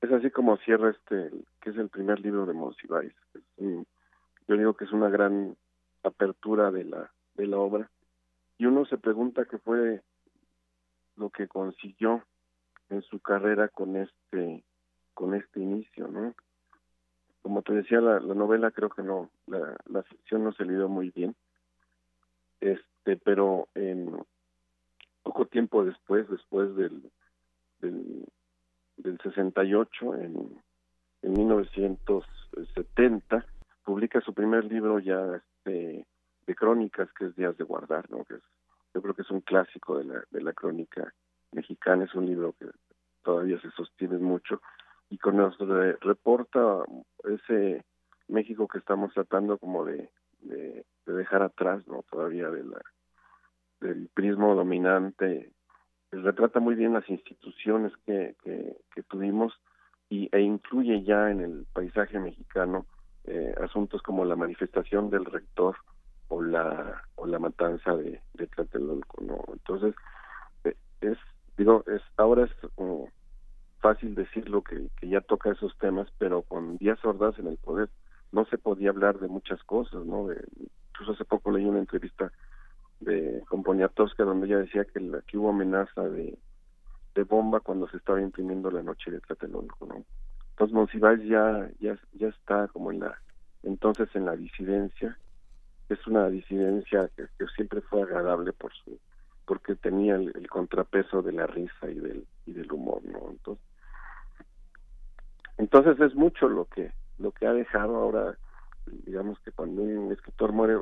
[0.00, 1.30] Es así como cierra este,
[1.60, 3.14] que es el primer libro de Monsiváis.
[3.56, 5.56] yo digo que es una gran
[6.02, 7.90] apertura de la, de la obra.
[8.58, 10.02] Y uno se pregunta qué fue
[11.16, 12.24] lo que consiguió
[12.90, 14.64] en su carrera con este,
[15.14, 16.34] con este inicio, ¿no?
[17.42, 20.88] como te decía, la, novela creo que no, la, la ficción no se le dio
[20.88, 21.34] muy bien.
[22.60, 24.16] Este, pero en
[25.24, 27.10] poco tiempo después, después del,
[27.80, 28.24] del,
[28.96, 30.62] del 68, en,
[31.22, 33.44] en 1970,
[33.84, 36.06] publica su primer libro ya este,
[36.46, 38.24] de crónicas, que es Días de Guardar, ¿no?
[38.24, 38.42] Que es,
[38.94, 41.12] yo creo que es un clásico de la, de la crónica
[41.50, 42.66] mexicana, es un libro que
[43.24, 44.60] todavía se sostiene mucho
[45.12, 45.58] y con nos
[46.00, 46.84] reporta
[47.24, 47.84] ese
[48.28, 50.08] México que estamos tratando como de,
[50.40, 52.02] de, dejar atrás, ¿no?
[52.10, 52.80] Todavía de la,
[53.82, 55.52] del prismo dominante.
[56.12, 59.52] Retrata muy bien las instituciones que, que, tuvimos
[60.08, 62.86] y, e incluye ya en el paisaje mexicano
[63.24, 65.76] eh, asuntos como la manifestación del rector
[66.28, 69.44] o la o la matanza de, de Tlatelolco, ¿no?
[69.52, 69.94] Entonces,
[70.64, 71.18] eh, es,
[71.58, 72.52] digo, es ahora es
[73.82, 77.90] fácil decirlo que, que ya toca esos temas, pero con Díaz Ordaz en el poder
[78.30, 80.28] no se podía hablar de muchas cosas, ¿no?
[80.28, 80.42] De,
[80.88, 82.32] incluso hace poco leí una entrevista
[83.00, 86.38] de con donde ella decía que, que hubo amenaza de,
[87.14, 90.04] de bomba cuando se estaba imprimiendo la noche de Tlatelolco, ¿no?
[90.50, 93.18] Entonces Monsiváis ya, ya, ya está como en la,
[93.62, 95.18] entonces en la disidencia,
[95.88, 97.26] es una disidencia que,
[97.56, 98.98] siempre fue agradable por su,
[99.44, 103.30] porque tenía el, contrapeso de la risa y del, y del humor, ¿no?
[103.30, 103.64] Entonces,
[105.58, 108.36] entonces es mucho lo que, lo que ha dejado ahora,
[108.86, 110.76] digamos que cuando un escritor muere,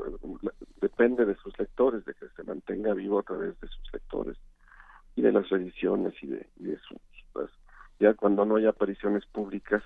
[0.80, 4.36] depende de sus lectores, de que se mantenga vivo a través de sus lectores
[5.16, 6.98] y de las ediciones y de, sus,
[7.32, 7.50] pues,
[7.98, 9.82] ya cuando no hay apariciones públicas,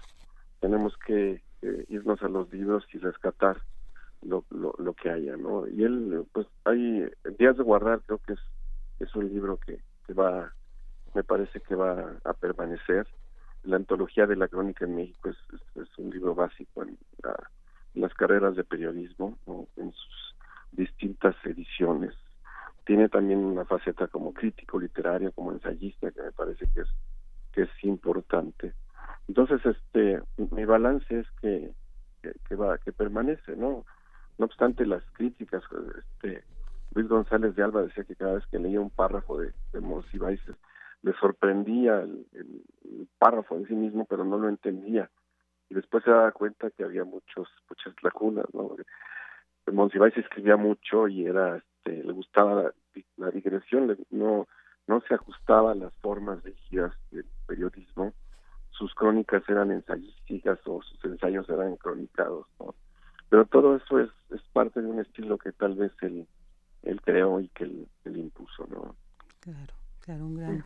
[0.61, 1.43] tenemos que
[1.89, 3.63] irnos a los libros y rescatar
[4.23, 5.67] lo, lo, que haya, ¿no?
[5.69, 8.41] Y él, pues, hay Días de Guardar, creo que es,
[9.01, 10.53] es un libro que, que va,
[11.15, 13.07] me parece que va a permanecer.
[13.65, 16.99] La antología de la crónica en México es, un libro básico en,
[17.95, 19.39] las carreras de periodismo,
[19.77, 20.37] en sus
[20.73, 22.15] distintas ediciones.
[22.85, 26.69] Tiene también una faceta como crítico literario, como ensayista, que me parece
[27.53, 28.75] que es importante.
[29.29, 31.73] Entonces, este, mi balance es que,
[32.49, 33.85] que, va, que permanece, ¿no?
[34.39, 35.63] No obstante las críticas,
[35.99, 36.45] este,
[36.95, 39.81] Luis González de Alba decía que cada vez que leía un párrafo de, de
[41.05, 42.27] le sorprendía el,
[43.19, 45.11] párrafo en sí mismo, pero no lo entendía.
[45.69, 48.77] Y después se daba cuenta que había muchos, muchas lagunas, ¿no?
[49.73, 52.73] Monsiváis escribía mucho y era, este, le gustaba la,
[53.17, 54.47] la digresión, no,
[54.87, 58.13] no se ajustaba a las formas rígidas del periodismo,
[58.71, 62.75] sus crónicas eran ensayísticas o sus ensayos eran cronicados, ¿no?
[63.29, 66.27] Pero todo eso es, es parte de un estilo que tal vez él,
[66.83, 68.97] él creó y que él, impuso, ¿no?
[69.41, 70.65] Claro, claro, un gran...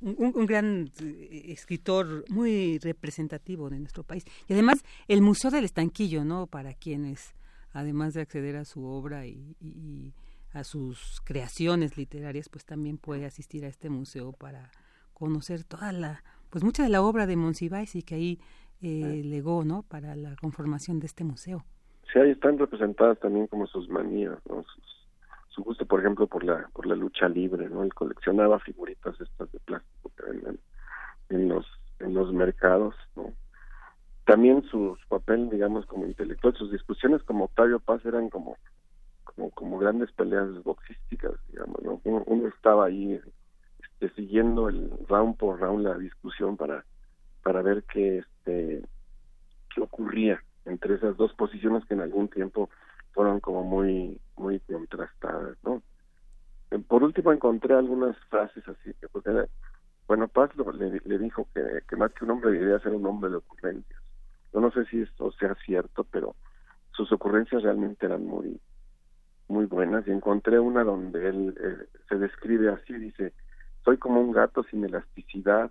[0.00, 4.24] Un, gran eh, escritor muy representativo de nuestro país.
[4.48, 6.46] Y además, el Museo del Estanquillo, ¿no?
[6.46, 7.34] Para quienes,
[7.72, 10.12] además de acceder a su obra y
[10.54, 14.70] a sus creaciones literarias, pues también puede asistir a este museo para
[15.12, 18.40] conocer toda la, pues mucha de la obra de Monsiváis y que ahí
[18.80, 19.82] eh, legó, ¿no?
[19.82, 21.64] Para la conformación de este museo.
[22.12, 24.64] Sí, ahí están representadas también como sus manías, ¿no?
[25.54, 27.82] Su gusto, por ejemplo, por la por la lucha libre, ¿no?
[27.82, 31.66] Él coleccionaba figuritas estas de plástico que en los
[32.00, 33.32] en los mercados, ¿no?
[34.24, 38.56] También su, papel, digamos, como intelectual, sus discusiones como Octavio Paz eran como
[39.24, 42.00] como, como grandes peleas boxísticas, digamos, ¿no?
[42.04, 43.20] Uno, estaba ahí
[43.82, 46.84] este, siguiendo el round por round la discusión para
[47.42, 48.82] para ver qué este
[49.74, 52.70] qué ocurría entre esas dos posiciones que en algún tiempo
[53.14, 55.82] fueron como muy muy contrastadas, ¿no?
[56.70, 59.30] Eh, por último encontré algunas frases así que porque
[60.06, 63.30] bueno Paz le, le, dijo que, más que un hombre de ideas era un hombre
[63.30, 64.00] de ocurrencias.
[64.52, 66.34] Yo no sé si esto sea cierto, pero
[66.92, 68.60] sus ocurrencias realmente eran muy
[69.48, 73.32] muy buenas y encontré una donde él eh, se describe así, dice,
[73.84, 75.70] soy como un gato sin elasticidad,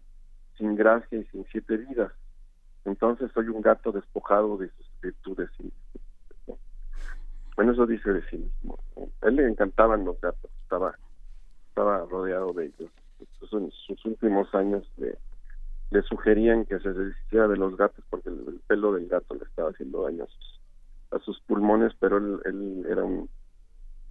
[0.58, 2.12] sin gracia y sin siete vidas.
[2.86, 5.50] Entonces soy un gato despojado de sus virtudes.
[7.56, 8.80] Bueno, eso dice de sí mismo.
[9.22, 10.98] A él le encantaban los gatos, estaba,
[11.70, 12.92] estaba rodeado de ellos.
[13.52, 15.18] en sus últimos años le,
[15.92, 19.70] le sugerían que se deshiciera de los gatos porque el, pelo del gato le estaba
[19.70, 20.26] haciendo daño
[21.12, 23.30] a sus, pulmones, pero él era un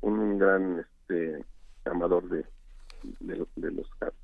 [0.03, 1.45] un gran este
[1.85, 2.45] amador de,
[3.21, 3.37] de,
[3.71, 4.21] los gatos.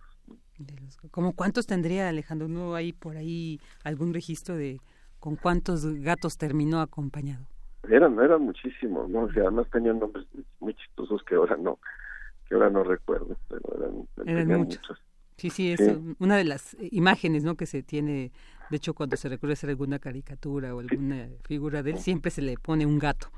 [1.11, 2.49] ¿Cómo cuántos tendría Alejandro?
[2.49, 4.81] ¿No hay por ahí algún registro de
[5.19, 7.47] con cuántos gatos terminó acompañado?
[7.91, 9.23] Eran, eran muchísimos, ¿no?
[9.23, 10.27] O sea, además tenían nombres
[10.61, 11.79] muy chistosos que ahora no,
[12.49, 13.63] que ahora no recuerdo, pero
[14.27, 15.01] eran, muchos.
[15.37, 15.81] Sí, sí, es
[16.19, 17.57] una de las imágenes, ¿no?
[17.57, 18.33] Que se tiene
[18.71, 22.43] De hecho, cuando se recuerda hacer alguna caricatura o alguna figura de él, siempre se
[22.43, 23.29] le pone un gato.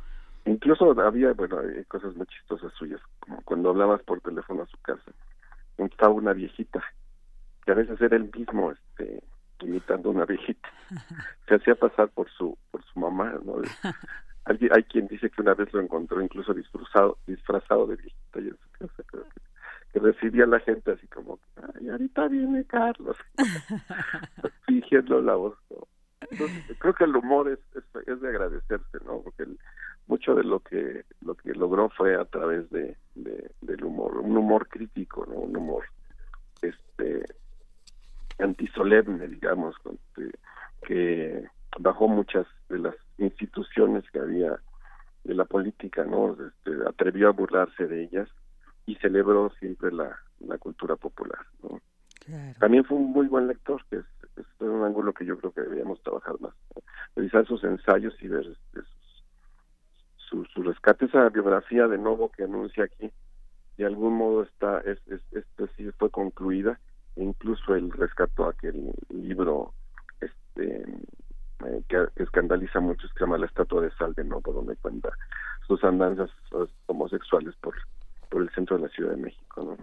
[0.46, 4.78] Incluso había, bueno, hay cosas muy chistosas suyas, como cuando hablabas por teléfono a su
[4.78, 5.12] casa,
[5.76, 6.82] estaba una viejita,
[7.64, 9.22] que a veces era el mismo, este,
[9.60, 10.68] imitando una viejita.
[11.48, 13.56] Se hacía pasar por su por su mamá, ¿no?
[14.44, 18.56] Hay quien dice que una vez lo encontró incluso disfrazado disfrazado de viejita y en
[18.56, 19.02] su casa,
[19.92, 23.16] que, recibía a la gente así como, ay, ahorita viene Carlos,
[24.66, 25.56] fingiendo la voz.
[26.78, 27.58] creo que el humor es,
[28.06, 29.20] es, de agradecerse, ¿no?
[29.20, 29.46] Porque
[30.06, 34.68] mucho de lo que lo que logró fue a través de, del humor, un humor
[34.68, 35.34] crítico, ¿no?
[35.34, 35.84] Un humor
[36.62, 37.24] este
[38.38, 39.76] antisolemne, digamos,
[40.86, 41.48] que
[41.78, 44.58] bajó muchas de las instituciones que había
[45.24, 46.32] de la política, ¿no?
[46.32, 48.28] Este, atrevió a burlarse de ellas
[48.86, 51.80] y celebró siempre la, la cultura popular, ¿no?
[52.58, 54.04] También fue un muy buen lector, que es,
[54.60, 56.54] un ángulo que yo creo que deberíamos trabajar más.
[57.16, 58.86] Revisar sus ensayos y ver este,
[60.16, 63.10] su, su rescate, esa biografía de nuevo que anuncia aquí,
[63.76, 66.78] de algún modo está, es, es, este sí fue concluida,
[67.16, 69.74] e incluso él rescató aquel libro
[70.20, 70.84] este
[71.66, 75.10] eh, que, escandaliza mucho, que se llama La Estatua de Sal de Novo, donde cuenta
[75.66, 76.30] sus andanzas
[76.86, 77.74] homosexuales por,
[78.28, 79.62] por el centro de la Ciudad de México.
[79.62, 79.76] ¿no?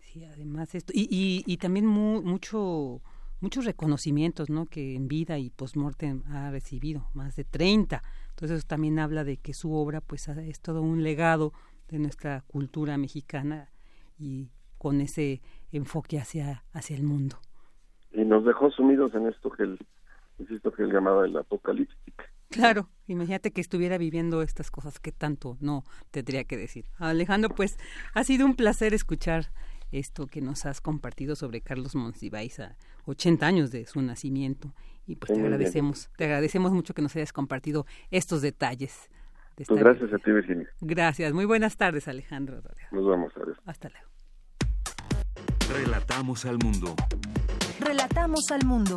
[0.00, 3.00] Sí, además esto, y, y, y también mucho
[3.42, 4.66] muchos reconocimientos ¿no?
[4.66, 8.02] que en vida y postmortem ha recibido, más de 30.
[8.30, 11.52] Entonces eso también habla de que su obra pues es todo un legado
[11.88, 13.70] de nuestra cultura mexicana
[14.16, 14.48] y
[14.78, 15.42] con ese
[15.72, 17.36] enfoque hacia, hacia el mundo.
[18.12, 19.78] Y nos dejó sumidos en esto que el
[20.42, 22.24] insisto que el llamado el apocalíptico.
[22.50, 26.84] Claro, imagínate que estuviera viviendo estas cosas que tanto no tendría que decir.
[26.98, 27.78] Alejandro, pues
[28.14, 29.46] ha sido un placer escuchar
[29.90, 34.74] esto que nos has compartido sobre Carlos Monsiváis a 80 años de su nacimiento
[35.06, 39.10] y pues te agradecemos, te agradecemos mucho que nos hayas compartido estos detalles.
[39.56, 40.68] pues gracias a ti, Virginia.
[40.80, 42.62] Gracias, muy buenas tardes, Alejandro.
[42.90, 43.58] Nos vemos, adiós.
[43.64, 44.06] Hasta luego.
[45.72, 46.94] Relatamos al mundo.
[47.80, 48.96] Relatamos al mundo.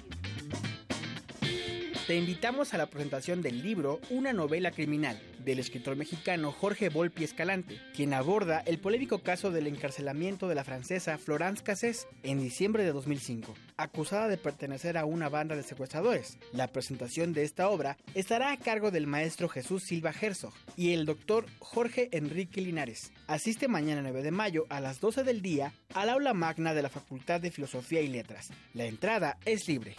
[2.11, 7.23] Te invitamos a la presentación del libro Una novela criminal del escritor mexicano Jorge Volpi
[7.23, 12.83] Escalante, quien aborda el polémico caso del encarcelamiento de la francesa Florence Cassés en diciembre
[12.83, 16.37] de 2005, acusada de pertenecer a una banda de secuestradores.
[16.51, 21.05] La presentación de esta obra estará a cargo del maestro Jesús Silva Herzog y el
[21.05, 23.13] doctor Jorge Enrique Linares.
[23.27, 26.89] Asiste mañana 9 de mayo a las 12 del día al aula magna de la
[26.89, 28.49] Facultad de Filosofía y Letras.
[28.73, 29.95] La entrada es libre.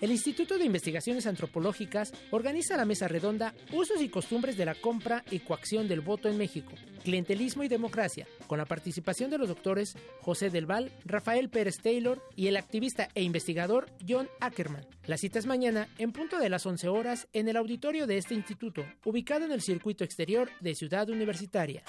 [0.00, 5.24] El Instituto de Investigaciones Antropológicas organiza la mesa redonda Usos y costumbres de la compra
[5.30, 6.72] y coacción del voto en México,
[7.04, 12.22] clientelismo y democracia, con la participación de los doctores José Del Val, Rafael Pérez Taylor
[12.36, 14.86] y el activista e investigador John Ackerman.
[15.06, 18.34] La cita es mañana en punto de las 11 horas en el auditorio de este
[18.34, 21.82] instituto, ubicado en el circuito exterior de Ciudad Universitaria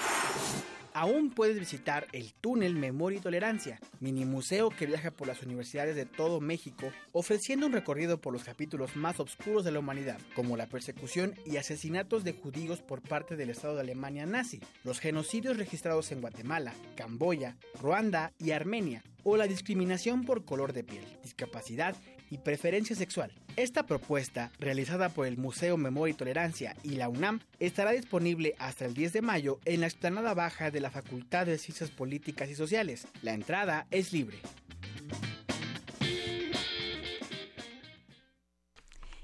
[0.96, 5.96] aún puedes visitar el túnel Memoria y Tolerancia, mini museo que viaja por las universidades
[5.96, 10.56] de todo México, ofreciendo un recorrido por los capítulos más oscuros de la humanidad, como
[10.56, 15.58] la persecución y asesinatos de judíos por parte del Estado de Alemania nazi, los genocidios
[15.58, 21.98] registrados en Guatemala, Camboya, Ruanda y Armenia, o la discriminación por color de piel, discapacidad
[22.30, 23.32] y preferencia sexual.
[23.56, 28.86] Esta propuesta, realizada por el Museo Memoria y Tolerancia y la UNAM, estará disponible hasta
[28.86, 32.56] el 10 de mayo en la explanada baja de la Facultad de Ciencias Políticas y
[32.56, 33.08] Sociales.
[33.22, 34.40] La entrada es libre.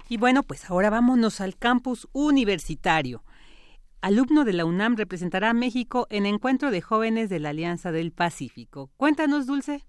[0.08, 3.24] Y bueno, pues ahora vámonos al campus universitario.
[4.02, 8.12] Alumno de la UNAM representará a México en Encuentro de Jóvenes de la Alianza del
[8.12, 8.90] Pacífico.
[8.96, 9.86] Cuéntanos, Dulce.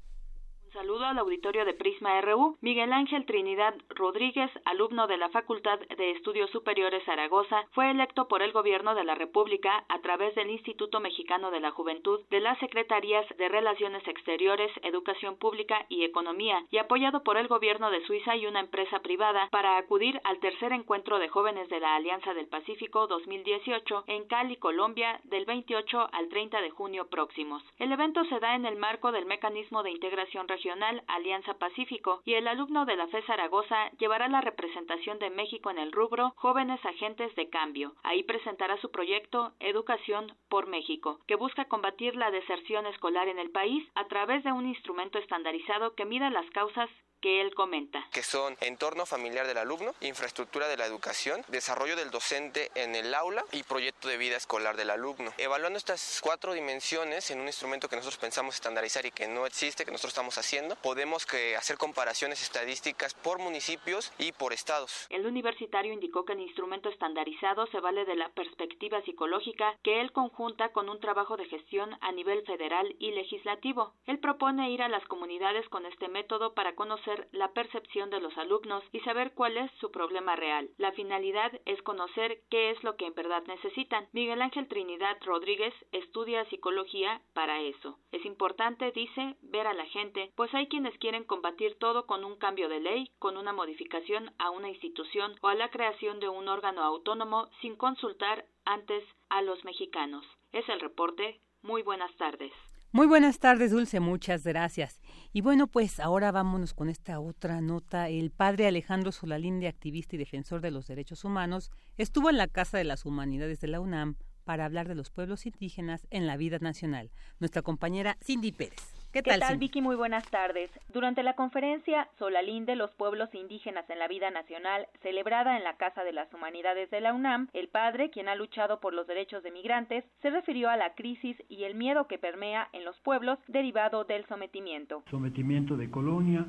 [0.74, 2.58] Saludo al auditorio de Prisma RU.
[2.62, 8.42] Miguel Ángel Trinidad Rodríguez, alumno de la Facultad de Estudios Superiores Zaragoza, fue electo por
[8.42, 12.58] el Gobierno de la República a través del Instituto Mexicano de la Juventud, de las
[12.58, 18.36] Secretarías de Relaciones Exteriores, Educación Pública y Economía, y apoyado por el Gobierno de Suiza
[18.36, 22.48] y una empresa privada para acudir al tercer encuentro de jóvenes de la Alianza del
[22.48, 27.62] Pacífico 2018 en Cali, Colombia, del 28 al 30 de junio próximos.
[27.78, 30.63] El evento se da en el marco del Mecanismo de Integración Regional
[31.08, 35.78] Alianza Pacífico y el alumno de la FE Zaragoza llevará la representación de México en
[35.78, 37.96] el rubro Jóvenes Agentes de Cambio.
[38.04, 43.52] Ahí presentará su proyecto Educación por México, que busca combatir la deserción escolar en el
[43.52, 46.90] país a través de un instrumento estandarizado que mida las causas
[47.24, 48.06] que él comenta.
[48.12, 53.14] Que son entorno familiar del alumno, infraestructura de la educación, desarrollo del docente en el
[53.14, 55.32] aula y proyecto de vida escolar del alumno.
[55.38, 59.86] Evaluando estas cuatro dimensiones en un instrumento que nosotros pensamos estandarizar y que no existe,
[59.86, 65.08] que nosotros estamos haciendo, podemos que hacer comparaciones estadísticas por municipios y por estados.
[65.10, 70.12] El universitario indicó que el instrumento estandarizado se vale de la perspectiva psicológica que él
[70.12, 73.94] conjunta con un trabajo de gestión a nivel federal y legislativo.
[74.08, 78.38] Él propone ir a las comunidades con este método para conocer la percepción de los
[78.38, 80.70] alumnos y saber cuál es su problema real.
[80.78, 84.08] La finalidad es conocer qué es lo que en verdad necesitan.
[84.12, 87.98] Miguel Ángel Trinidad Rodríguez estudia psicología para eso.
[88.12, 92.38] Es importante, dice, ver a la gente, pues hay quienes quieren combatir todo con un
[92.38, 96.48] cambio de ley, con una modificación a una institución o a la creación de un
[96.48, 100.26] órgano autónomo sin consultar antes a los mexicanos.
[100.52, 101.40] Es el reporte.
[101.62, 102.52] Muy buenas tardes.
[102.92, 105.02] Muy buenas tardes, Dulce, muchas gracias.
[105.36, 108.08] Y bueno, pues ahora vámonos con esta otra nota.
[108.08, 112.78] El padre Alejandro Solalinde, activista y defensor de los derechos humanos, estuvo en la Casa
[112.78, 116.60] de las Humanidades de la UNAM para hablar de los pueblos indígenas en la vida
[116.60, 117.10] nacional.
[117.40, 119.03] Nuestra compañera Cindy Pérez.
[119.14, 119.80] ¿Qué tal, Vicky?
[119.80, 120.72] Muy buenas tardes.
[120.92, 126.04] Durante la conferencia Solalinde, los pueblos indígenas en la vida nacional, celebrada en la Casa
[126.04, 129.52] de las Humanidades de la UNAM, el padre, quien ha luchado por los derechos de
[129.52, 134.04] migrantes, se refirió a la crisis y el miedo que permea en los pueblos derivado
[134.04, 135.04] del sometimiento.
[135.12, 136.48] Sometimiento de colonia,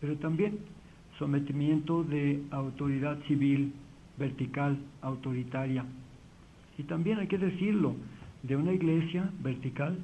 [0.00, 0.60] pero también
[1.18, 3.74] sometimiento de autoridad civil
[4.16, 5.84] vertical, autoritaria.
[6.78, 7.94] Y también hay que decirlo,
[8.42, 9.98] de una iglesia vertical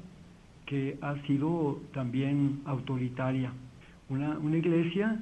[0.68, 3.50] que ha sido también autoritaria.
[4.10, 5.18] Una, una iglesia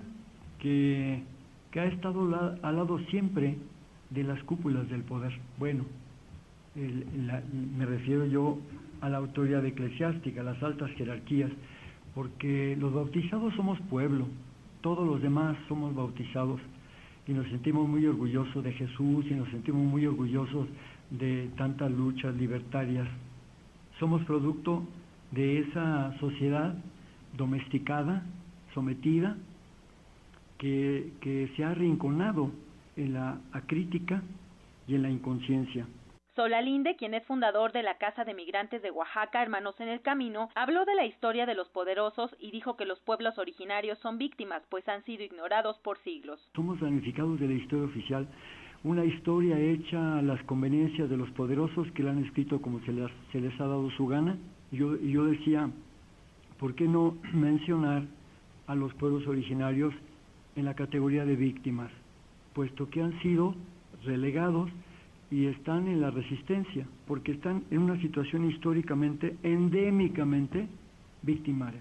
[0.59, 1.23] que,
[1.71, 2.23] que, ha estado
[2.63, 3.57] al lado siempre
[4.11, 5.33] de las cúpulas del poder.
[5.59, 5.85] Bueno,
[6.75, 8.59] me refiero yo
[9.01, 11.51] a la autoridad eclesiástica, a las altas jerarquías,
[12.15, 14.27] porque los bautizados somos pueblo,
[14.81, 16.61] todos los demás somos bautizados
[17.29, 20.67] y nos sentimos muy orgullosos de Jesús y nos sentimos muy orgullosos
[21.11, 23.07] de tantas luchas libertarias.
[24.01, 24.83] Somos producto
[25.31, 26.75] de esa sociedad
[27.37, 28.23] domesticada,
[28.75, 29.37] sometida,
[30.59, 32.51] que, que se ha arrinconado
[32.97, 34.23] en la acrítica
[34.89, 35.87] y en la inconsciencia.
[36.35, 40.51] Solalinde, quien es fundador de la Casa de Migrantes de Oaxaca, Hermanos en el Camino,
[40.55, 44.63] habló de la historia de los poderosos y dijo que los pueblos originarios son víctimas,
[44.69, 46.39] pues han sido ignorados por siglos.
[46.55, 48.29] Somos damnificados de la historia oficial,
[48.85, 52.93] una historia hecha a las conveniencias de los poderosos que la han escrito como se
[52.93, 54.37] les, se les ha dado su gana,
[54.77, 55.71] yo, yo decía,
[56.59, 58.05] ¿por qué no mencionar
[58.67, 59.95] a los pueblos originarios
[60.55, 61.91] en la categoría de víctimas?
[62.55, 63.55] Puesto que han sido
[64.05, 64.71] relegados
[65.31, 70.69] y están en la resistencia, porque están en una situación históricamente, endémicamente
[71.23, 71.81] victimaria.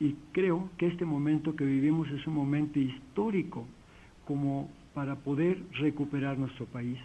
[0.00, 3.66] Y creo que este momento que vivimos es un momento histórico
[4.26, 6.98] como para poder recuperar nuestro país.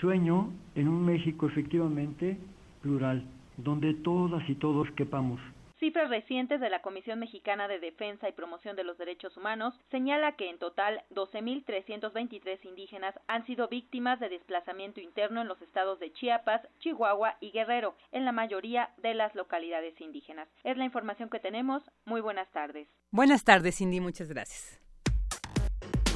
[0.00, 2.38] Sueño en un México efectivamente
[2.82, 3.24] plural,
[3.56, 5.40] donde todas y todos quepamos.
[5.84, 10.32] Cifras recientes de la Comisión Mexicana de Defensa y Promoción de los Derechos Humanos señala
[10.32, 16.10] que en total 12.323 indígenas han sido víctimas de desplazamiento interno en los estados de
[16.12, 20.48] Chiapas, Chihuahua y Guerrero, en la mayoría de las localidades indígenas.
[20.62, 21.82] Es la información que tenemos.
[22.06, 22.88] Muy buenas tardes.
[23.10, 24.00] Buenas tardes, Cindy.
[24.00, 24.80] Muchas gracias.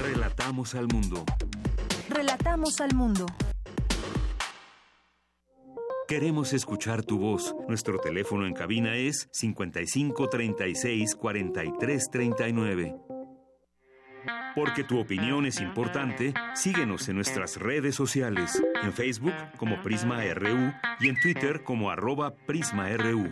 [0.01, 1.24] Relatamos al mundo.
[2.09, 3.27] Relatamos al mundo.
[6.09, 7.55] Queremos escuchar tu voz.
[7.68, 12.97] Nuestro teléfono en cabina es 55 36 43 39.
[14.55, 20.72] Porque tu opinión es importante, síguenos en nuestras redes sociales, en Facebook como Prisma RU
[20.98, 23.28] y en Twitter como arroba PrismaRU.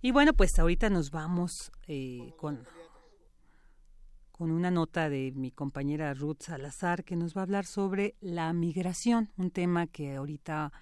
[0.00, 2.62] Y bueno, pues ahorita nos vamos eh, con,
[4.30, 8.52] con una nota de mi compañera Ruth Salazar que nos va a hablar sobre la
[8.52, 10.72] migración, un tema que ahorita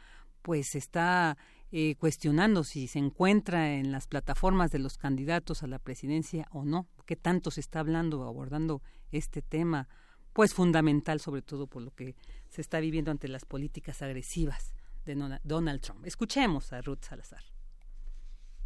[0.43, 1.39] pues está
[1.73, 6.64] eh, cuestionando si se encuentra en las plataformas de los candidatos a la presidencia o
[6.64, 9.88] no, qué tanto se está hablando, abordando este tema,
[10.32, 12.14] pues fundamental sobre todo por lo que
[12.50, 14.74] se está viviendo ante las políticas agresivas
[15.06, 15.14] de
[15.44, 16.04] Donald Trump.
[16.04, 17.55] Escuchemos a Ruth Salazar.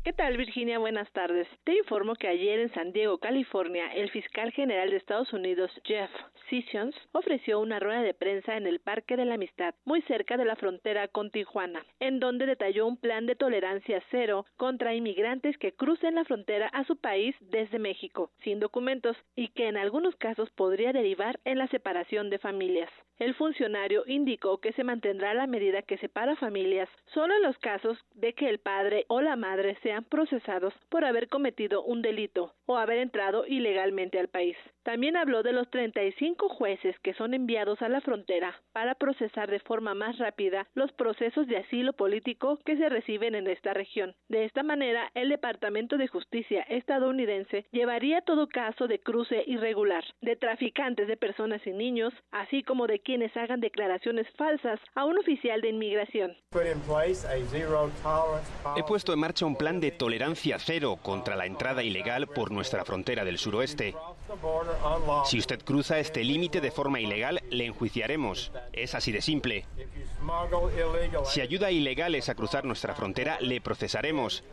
[0.03, 0.79] ¿Qué tal, Virginia?
[0.79, 1.47] Buenas tardes.
[1.65, 6.11] Te informo que ayer en San Diego, California, el fiscal general de Estados Unidos, Jeff
[6.51, 10.47] Positions ofreció una rueda de prensa en el Parque de la Amistad, muy cerca de
[10.47, 15.73] la frontera con Tijuana, en donde detalló un plan de tolerancia cero contra inmigrantes que
[15.73, 20.51] crucen la frontera a su país desde México, sin documentos, y que en algunos casos
[20.53, 22.91] podría derivar en la separación de familias.
[23.21, 27.99] El funcionario indicó que se mantendrá la medida que separa familias solo en los casos
[28.15, 32.79] de que el padre o la madre sean procesados por haber cometido un delito o
[32.79, 34.57] haber entrado ilegalmente al país.
[34.85, 39.59] También habló de los 35 jueces que son enviados a la frontera para procesar de
[39.59, 44.15] forma más rápida los procesos de asilo político que se reciben en esta región.
[44.29, 50.37] De esta manera, el Departamento de Justicia estadounidense llevaría todo caso de cruce irregular, de
[50.37, 55.61] traficantes de personas y niños, así como de quienes hagan declaraciones falsas a un oficial
[55.61, 56.37] de inmigración.
[58.77, 62.85] He puesto en marcha un plan de tolerancia cero contra la entrada ilegal por nuestra
[62.85, 63.95] frontera del suroeste.
[65.25, 68.53] Si usted cruza este límite de forma ilegal, le enjuiciaremos.
[68.75, 69.65] Es así de simple.
[71.25, 74.45] Si ayuda a ilegales a cruzar nuestra frontera, le procesaremos.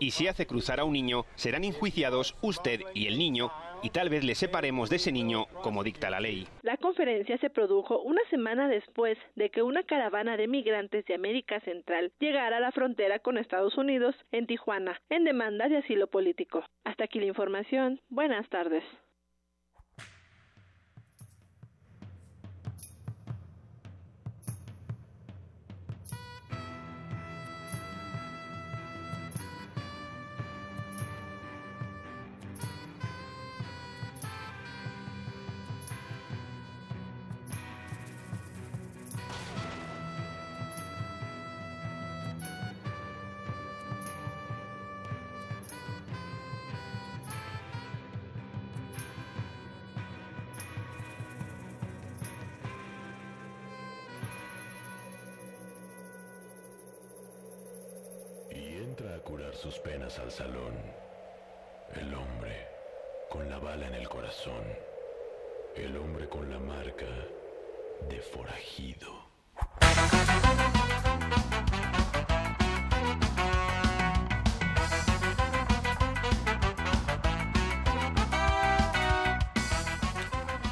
[0.00, 4.08] Y si hace cruzar a un niño, serán enjuiciados usted y el niño y tal
[4.08, 6.46] vez le separemos de ese niño como dicta la ley.
[6.62, 11.60] La conferencia se produjo una semana después de que una caravana de migrantes de América
[11.60, 16.64] Central llegara a la frontera con Estados Unidos en Tijuana en demanda de asilo político.
[16.84, 18.00] Hasta aquí la información.
[18.08, 18.84] Buenas tardes.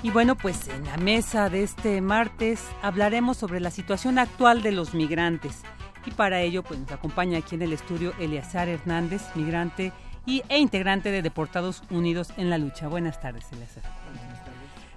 [0.08, 4.72] Y bueno, pues en la mesa de este martes hablaremos sobre la situación actual de
[4.72, 5.60] los migrantes.
[6.06, 9.92] Y para ello, pues nos acompaña aquí en el estudio Eleazar Hernández, migrante
[10.24, 12.88] y, e integrante de Deportados Unidos en la Lucha.
[12.88, 13.82] Buenas tardes, Eleazar.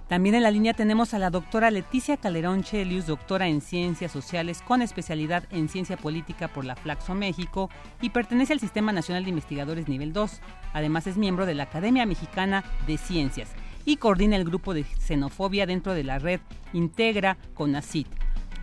[0.08, 4.62] También en la línea tenemos a la doctora Leticia Calderón Chelius, doctora en Ciencias Sociales
[4.62, 7.68] con especialidad en Ciencia Política por la Flaxo México
[8.00, 10.40] y pertenece al Sistema Nacional de Investigadores Nivel 2.
[10.72, 13.50] Además es miembro de la Academia Mexicana de Ciencias
[13.84, 16.40] y coordina el grupo de xenofobia dentro de la red
[16.72, 18.06] Integra con ACID.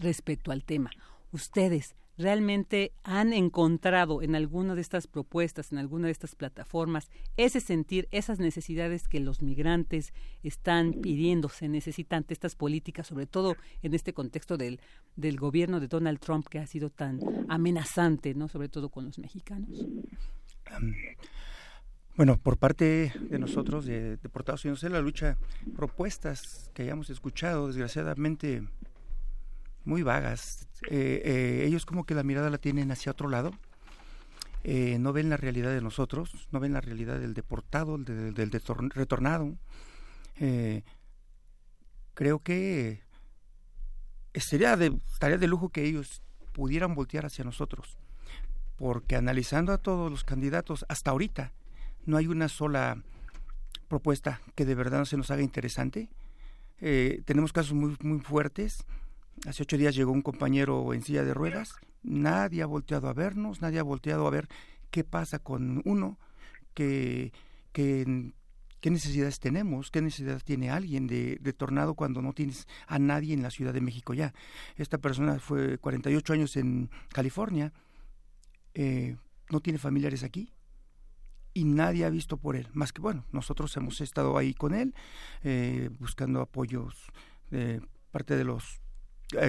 [0.00, 0.90] respecto al tema.
[1.32, 7.60] Ustedes, realmente han encontrado en alguna de estas propuestas, en alguna de estas plataformas, ese
[7.60, 10.12] sentir, esas necesidades que los migrantes
[10.42, 14.80] están pidiendo, se necesitan ante estas políticas, sobre todo en este contexto del,
[15.16, 18.48] del gobierno de Donald Trump que ha sido tan amenazante, ¿no?
[18.48, 19.86] sobre todo con los mexicanos.
[22.16, 25.36] bueno, por parte de nosotros, de Deportados Unidos en la Lucha,
[25.74, 28.62] propuestas que hayamos escuchado, desgraciadamente,
[29.84, 30.66] muy vagas.
[30.90, 33.52] Eh, eh, ellos como que la mirada la tienen hacia otro lado.
[34.64, 38.50] Eh, no ven la realidad de nosotros, no ven la realidad del deportado, del, del
[38.94, 39.56] retornado.
[42.14, 43.02] creo que
[44.34, 47.98] sería de, tarea de lujo que ellos pudieran voltear hacia nosotros,
[48.76, 51.52] porque analizando a todos los candidatos hasta ahorita,
[52.06, 53.02] no hay una sola
[53.88, 56.08] propuesta que de verdad se nos haga interesante.
[56.78, 58.86] tenemos casos muy, muy fuertes,
[59.46, 61.74] Hace ocho días llegó un compañero en silla de ruedas.
[62.02, 64.48] Nadie ha volteado a vernos, nadie ha volteado a ver
[64.90, 66.18] qué pasa con uno
[66.74, 67.32] que,
[67.72, 73.34] qué necesidades tenemos, qué necesidad tiene alguien de, de, tornado cuando no tienes a nadie
[73.34, 74.34] en la Ciudad de México ya.
[74.76, 77.72] Esta persona fue 48 años en California,
[78.74, 79.16] eh,
[79.50, 80.52] no tiene familiares aquí
[81.52, 84.94] y nadie ha visto por él, más que bueno, nosotros hemos estado ahí con él
[85.42, 87.06] eh, buscando apoyos
[87.50, 87.80] de
[88.10, 88.80] parte de los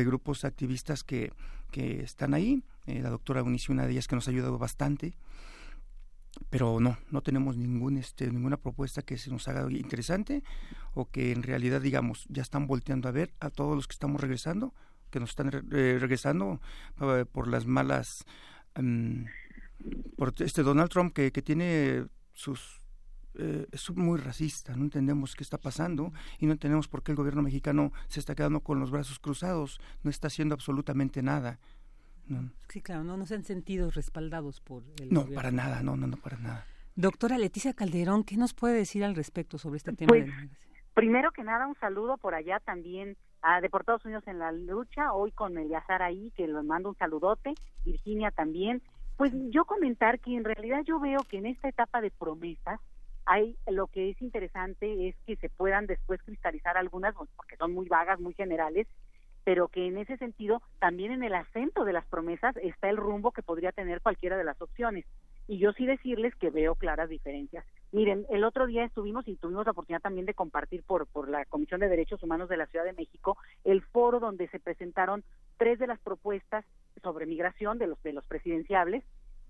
[0.05, 1.31] grupos activistas que,
[1.71, 5.15] que están ahí, la doctora Unicio, una de ellas que nos ha ayudado bastante,
[6.49, 10.43] pero no, no tenemos ningún, este, ninguna propuesta que se nos haga interesante
[10.93, 14.21] o que en realidad, digamos, ya están volteando a ver a todos los que estamos
[14.21, 14.73] regresando,
[15.09, 16.61] que nos están eh, regresando
[17.01, 18.25] eh, por las malas,
[18.77, 19.25] um,
[20.17, 22.81] por este Donald Trump que, que tiene sus
[23.37, 27.17] eh, es muy racista, no entendemos qué está pasando y no entendemos por qué el
[27.17, 31.59] gobierno mexicano se está quedando con los brazos cruzados, no está haciendo absolutamente nada.
[32.69, 36.07] Sí, claro, no, no se han sentido respaldados por el No, para nada, no, no,
[36.07, 36.65] no, para nada.
[36.95, 40.09] Doctora Leticia Calderón, ¿qué nos puede decir al respecto sobre este tema?
[40.09, 40.25] Pues,
[40.93, 45.31] primero que nada, un saludo por allá también a Deportados Unidos en la lucha, hoy
[45.31, 47.53] con Eliazar ahí, que le mando un saludote,
[47.83, 48.81] Virginia también.
[49.17, 52.79] Pues yo comentar que en realidad yo veo que en esta etapa de promesas,
[53.25, 57.87] hay lo que es interesante es que se puedan después cristalizar algunas, porque son muy
[57.87, 58.87] vagas, muy generales,
[59.43, 63.31] pero que en ese sentido también en el acento de las promesas está el rumbo
[63.31, 65.05] que podría tener cualquiera de las opciones.
[65.47, 67.63] Y yo sí decirles que veo claras diferencias.
[67.91, 71.45] Miren, el otro día estuvimos y tuvimos la oportunidad también de compartir por, por la
[71.45, 75.23] Comisión de Derechos Humanos de la Ciudad de México el foro donde se presentaron
[75.57, 76.65] tres de las propuestas
[77.03, 79.03] sobre migración de los, de los presidenciables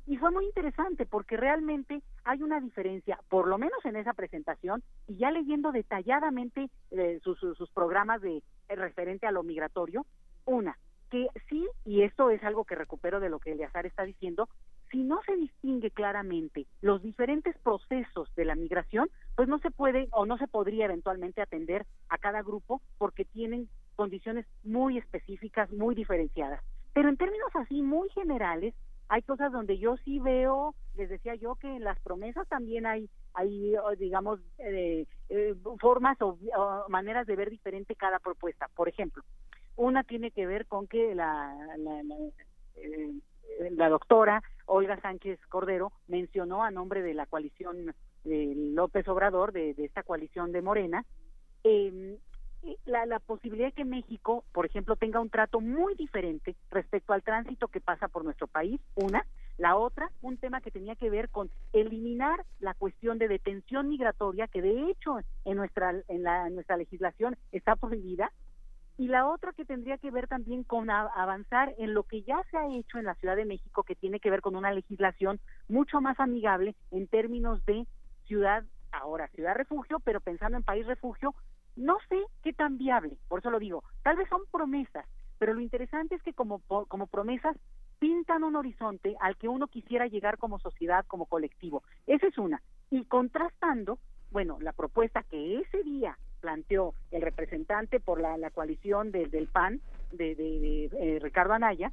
[0.08, 4.84] y fue muy interesante porque realmente hay una diferencia, por lo menos en esa presentación,
[5.08, 10.06] y ya leyendo detalladamente eh, sus, sus, programas de eh, referente a lo migratorio,
[10.46, 10.78] una,
[11.10, 14.48] que sí, y esto es algo que recupero de lo que Eleazar está diciendo,
[14.92, 20.08] si no se distingue claramente los diferentes procesos de la migración, pues no se puede
[20.12, 25.96] o no se podría eventualmente atender a cada grupo porque tienen condiciones muy específicas, muy
[25.96, 26.62] diferenciadas.
[26.94, 28.74] Pero en términos así muy generales,
[29.08, 33.10] hay cosas donde yo sí veo, les decía yo que en las promesas también hay,
[33.34, 36.38] hay digamos, eh, eh, formas o,
[36.90, 38.68] maneras de ver diferente cada propuesta.
[38.76, 39.24] Por ejemplo,
[39.76, 42.16] una tiene que ver con que la, la, la,
[42.78, 49.74] eh, doctora Olga Sánchez Cordero mencionó a nombre de la coalición de López Obrador, de,
[49.76, 51.06] de esta coalición de Morena,
[51.64, 52.18] eh,
[52.86, 57.24] la, la posibilidad de que México, por ejemplo, tenga un trato muy diferente respecto al
[57.24, 59.26] tránsito que pasa por nuestro país, una.
[59.58, 64.48] La otra, un tema que tenía que ver con eliminar la cuestión de detención migratoria,
[64.48, 68.32] que de hecho en nuestra, en la, nuestra legislación está prohibida,
[68.98, 72.58] y la otra que tendría que ver también con avanzar en lo que ya se
[72.58, 76.00] ha hecho en la Ciudad de México, que tiene que ver con una legislación mucho
[76.00, 77.86] más amigable en términos de
[78.26, 81.34] ciudad, ahora ciudad refugio, pero pensando en país refugio,
[81.76, 85.06] no sé qué tan viable, por eso lo digo, tal vez son promesas,
[85.38, 87.58] pero lo interesante es que como, como promesas
[88.00, 91.84] pintan un horizonte al que uno quisiera llegar como sociedad, como colectivo.
[92.08, 92.62] Esa es una.
[92.90, 94.00] Y contrastando,
[94.32, 99.82] bueno, la propuesta que ese día planteó el representante por la, coalición del PAN,
[100.12, 101.92] de, de, eh, Ricardo Anaya,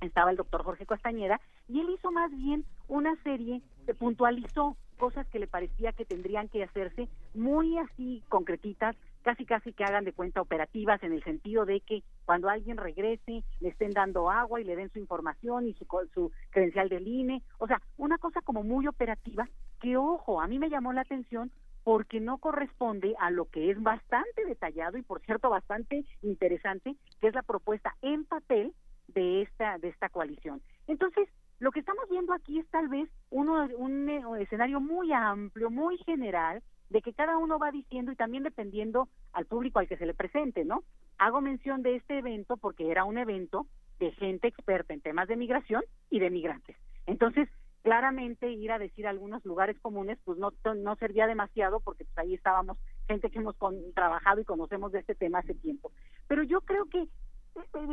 [0.00, 5.26] estaba el doctor Jorge Castañeda, y él hizo más bien una serie, se puntualizó cosas
[5.28, 10.12] que le parecía que tendrían que hacerse muy así concretitas, casi casi que hagan de
[10.12, 14.64] cuenta operativas en el sentido de que cuando alguien regrese le estén dando agua y
[14.64, 18.62] le den su información y su, su credencial del INE, o sea, una cosa como
[18.62, 19.48] muy operativa
[19.80, 21.50] que ojo, a mí me llamó la atención
[21.84, 27.28] porque no corresponde a lo que es bastante detallado y por cierto bastante interesante, que
[27.28, 28.72] es la propuesta en papel
[29.08, 30.62] de esta de esta coalición.
[30.86, 31.28] Entonces,
[31.60, 35.98] lo que estamos viendo aquí es tal vez uno, un, eh, escenario muy amplio, muy
[35.98, 40.06] general, de que cada uno va diciendo y también dependiendo al público al que se
[40.06, 40.84] le presente, ¿no?
[41.18, 43.66] Hago mención de este evento porque era un evento
[43.98, 46.76] de gente experta en temas de migración y de migrantes.
[47.06, 47.48] Entonces,
[47.82, 52.34] claramente ir a decir algunos lugares comunes, pues no, no servía demasiado porque pues ahí
[52.34, 53.56] estábamos gente que hemos
[53.94, 55.92] trabajado y conocemos de este tema hace tiempo.
[56.26, 57.06] Pero yo creo que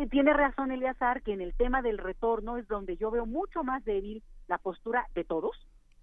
[0.10, 3.84] tiene razón Eliazar que en el tema del retorno es donde yo veo mucho más
[3.86, 5.56] débil la postura de todos.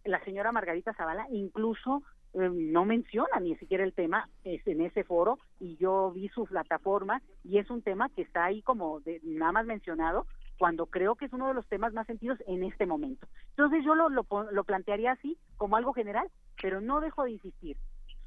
[0.04, 2.02] La señora Margarita Zavala incluso
[2.34, 7.22] eh, no menciona ni siquiera el tema en ese foro y yo vi su plataforma
[7.42, 10.26] y es un tema que está ahí como de, nada más mencionado
[10.58, 13.26] cuando creo que es uno de los temas más sentidos en este momento.
[13.50, 16.28] Entonces yo lo, lo, lo plantearía así como algo general,
[16.60, 17.76] pero no dejo de insistir.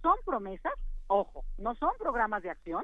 [0.01, 0.73] Son promesas,
[1.07, 2.83] ojo, no son programas de acción,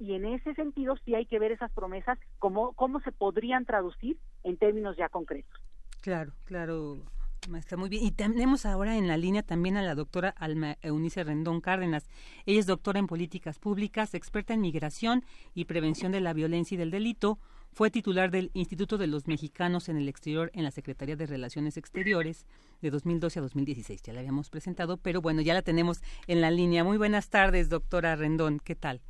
[0.00, 4.16] y en ese sentido sí hay que ver esas promesas cómo, cómo se podrían traducir
[4.42, 5.60] en términos ya concretos.
[6.00, 7.04] Claro, claro,
[7.48, 8.04] Maestra, muy bien.
[8.04, 12.08] Y tenemos ahora en la línea también a la doctora Alma Eunice Rendón Cárdenas.
[12.46, 15.24] Ella es doctora en políticas públicas, experta en migración
[15.54, 17.38] y prevención de la violencia y del delito.
[17.72, 21.76] Fue titular del Instituto de los Mexicanos en el Exterior en la Secretaría de Relaciones
[21.76, 22.46] Exteriores
[22.80, 24.02] de 2012 a 2016.
[24.02, 26.84] Ya la habíamos presentado, pero bueno, ya la tenemos en la línea.
[26.84, 28.58] Muy buenas tardes, doctora Rendón.
[28.58, 29.02] ¿Qué tal?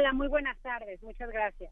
[0.00, 1.02] Hola, muy buenas tardes.
[1.02, 1.70] Muchas gracias.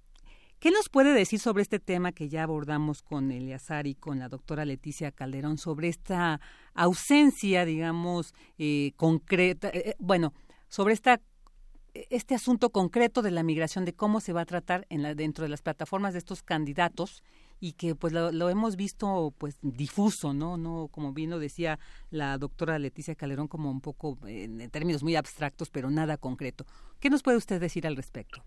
[0.60, 4.28] ¿Qué nos puede decir sobre este tema que ya abordamos con Eleazar y con la
[4.28, 6.38] doctora Leticia Calderón, sobre esta
[6.74, 10.34] ausencia, digamos, eh, concreta, eh, eh, bueno,
[10.68, 11.22] sobre esta
[11.94, 15.62] este asunto concreto de la migración, de cómo se va a tratar dentro de las
[15.62, 17.22] plataformas de estos candidatos
[17.60, 20.56] y que pues lo, hemos visto pues difuso, ¿no?
[20.56, 21.78] no Como bien lo decía
[22.10, 26.64] la doctora Leticia Calderón, como un poco en términos muy abstractos, pero nada concreto.
[27.00, 28.42] ¿Qué nos puede usted decir al respecto?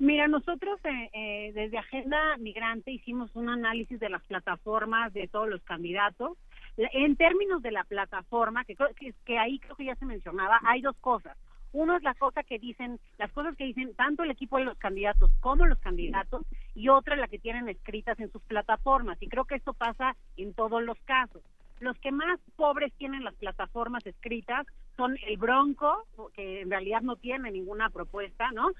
[0.00, 5.46] Mira, nosotros eh, eh, desde Agenda Migrante hicimos un análisis de las plataformas de todos
[5.46, 6.38] los candidatos.
[6.78, 10.80] En términos de la plataforma, que, que, que ahí creo que ya se mencionaba, hay
[10.80, 11.36] dos cosas.
[11.72, 14.78] Uno es la cosa que dicen, las cosas que dicen tanto el equipo de los
[14.78, 16.44] candidatos como los candidatos,
[16.74, 19.20] y otra la que tienen escritas en sus plataformas.
[19.20, 21.42] Y creo que esto pasa en todos los casos.
[21.78, 24.66] Los que más pobres tienen las plataformas escritas
[24.96, 28.72] son el Bronco, que en realidad no tiene ninguna propuesta, ¿no?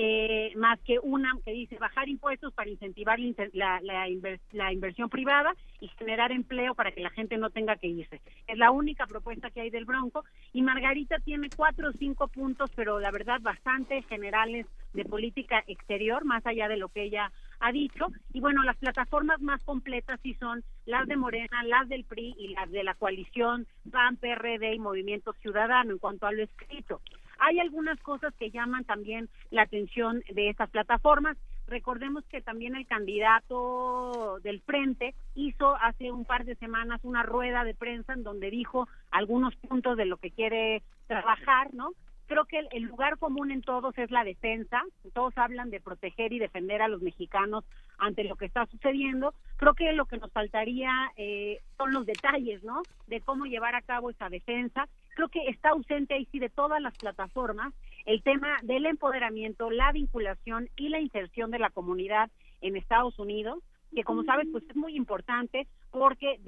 [0.00, 3.18] Eh, más que una que dice bajar impuestos para incentivar
[3.52, 8.20] la, la, inversión privada y generar empleo para que la gente no tenga que irse.
[8.46, 12.70] Es la única propuesta que hay del Bronco y Margarita tiene cuatro o cinco puntos,
[12.76, 17.72] pero la verdad bastante generales de política exterior, más allá de lo que ella ha
[17.72, 18.06] dicho.
[18.32, 22.54] Y bueno, las plataformas más completas sí son las de Morena, las del PRI y
[22.54, 27.00] las de la coalición PAN, PRD y Movimiento Ciudadano en cuanto a lo escrito.
[27.38, 31.36] Hay algunas cosas que llaman también la atención de estas plataformas.
[31.66, 37.64] Recordemos que también el candidato del frente hizo hace un par de semanas una rueda
[37.64, 41.92] de prensa en donde dijo algunos puntos de lo que quiere trabajar, ¿no?
[42.28, 44.82] Creo que el, lugar común en todos es la defensa.
[45.14, 47.64] Todos hablan de proteger y defender a los mexicanos
[47.96, 49.32] ante lo que está sucediendo.
[49.56, 52.82] Creo que lo que nos faltaría eh, son los detalles, ¿no?
[53.06, 54.88] De cómo llevar a cabo esa defensa.
[55.16, 57.72] Creo que está ausente ahí sí de todas las plataformas
[58.04, 62.30] el tema del empoderamiento, la vinculación y la inserción de la comunidad
[62.60, 63.62] en Estados Unidos
[63.94, 66.38] que como sabes pues es muy importante porque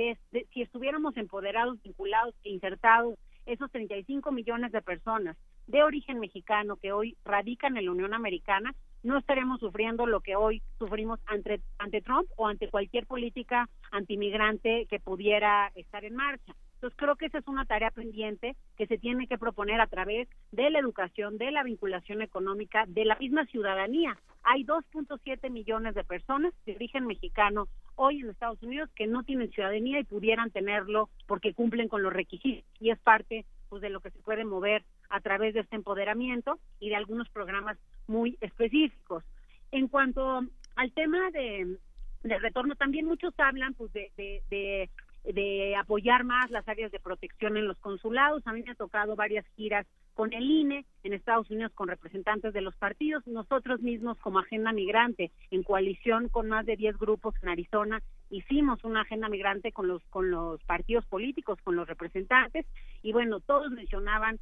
[0.53, 5.37] si estuviéramos empoderados, vinculados e insertados esos 35 millones de personas
[5.67, 10.37] de origen mexicano que hoy radican en la Unión Americana, no estaremos sufriendo lo que
[10.37, 16.55] hoy sufrimos ante, ante Trump o ante cualquier política antimigrante que pudiera estar en marcha.
[16.75, 20.29] Entonces creo que esa es una tarea pendiente que se tiene que proponer a través
[20.51, 24.17] de la educación, de la vinculación económica, de la misma ciudadanía.
[24.43, 29.51] Hay 2.7 millones de personas de origen mexicano hoy en Estados Unidos que no tienen
[29.51, 34.01] ciudadanía y pudieran tenerlo porque cumplen con los requisitos y es parte pues de lo
[34.01, 37.77] que se puede mover a través de este empoderamiento y de algunos programas
[38.07, 39.25] muy específicos.
[39.73, 40.43] En cuanto
[40.77, 41.77] al tema de,
[42.23, 44.91] retorno, también muchos hablan pues de, de
[45.25, 48.47] de apoyar más las áreas de protección en los consulados.
[48.47, 52.53] A mí me ha tocado varias giras con el INE en Estados Unidos con representantes
[52.53, 53.27] de los partidos.
[53.27, 58.83] Nosotros mismos como Agenda Migrante, en coalición con más de 10 grupos en Arizona, hicimos
[58.85, 62.67] una agenda migrante con los con los partidos políticos, con los representantes
[63.03, 64.39] y bueno, todos mencionaban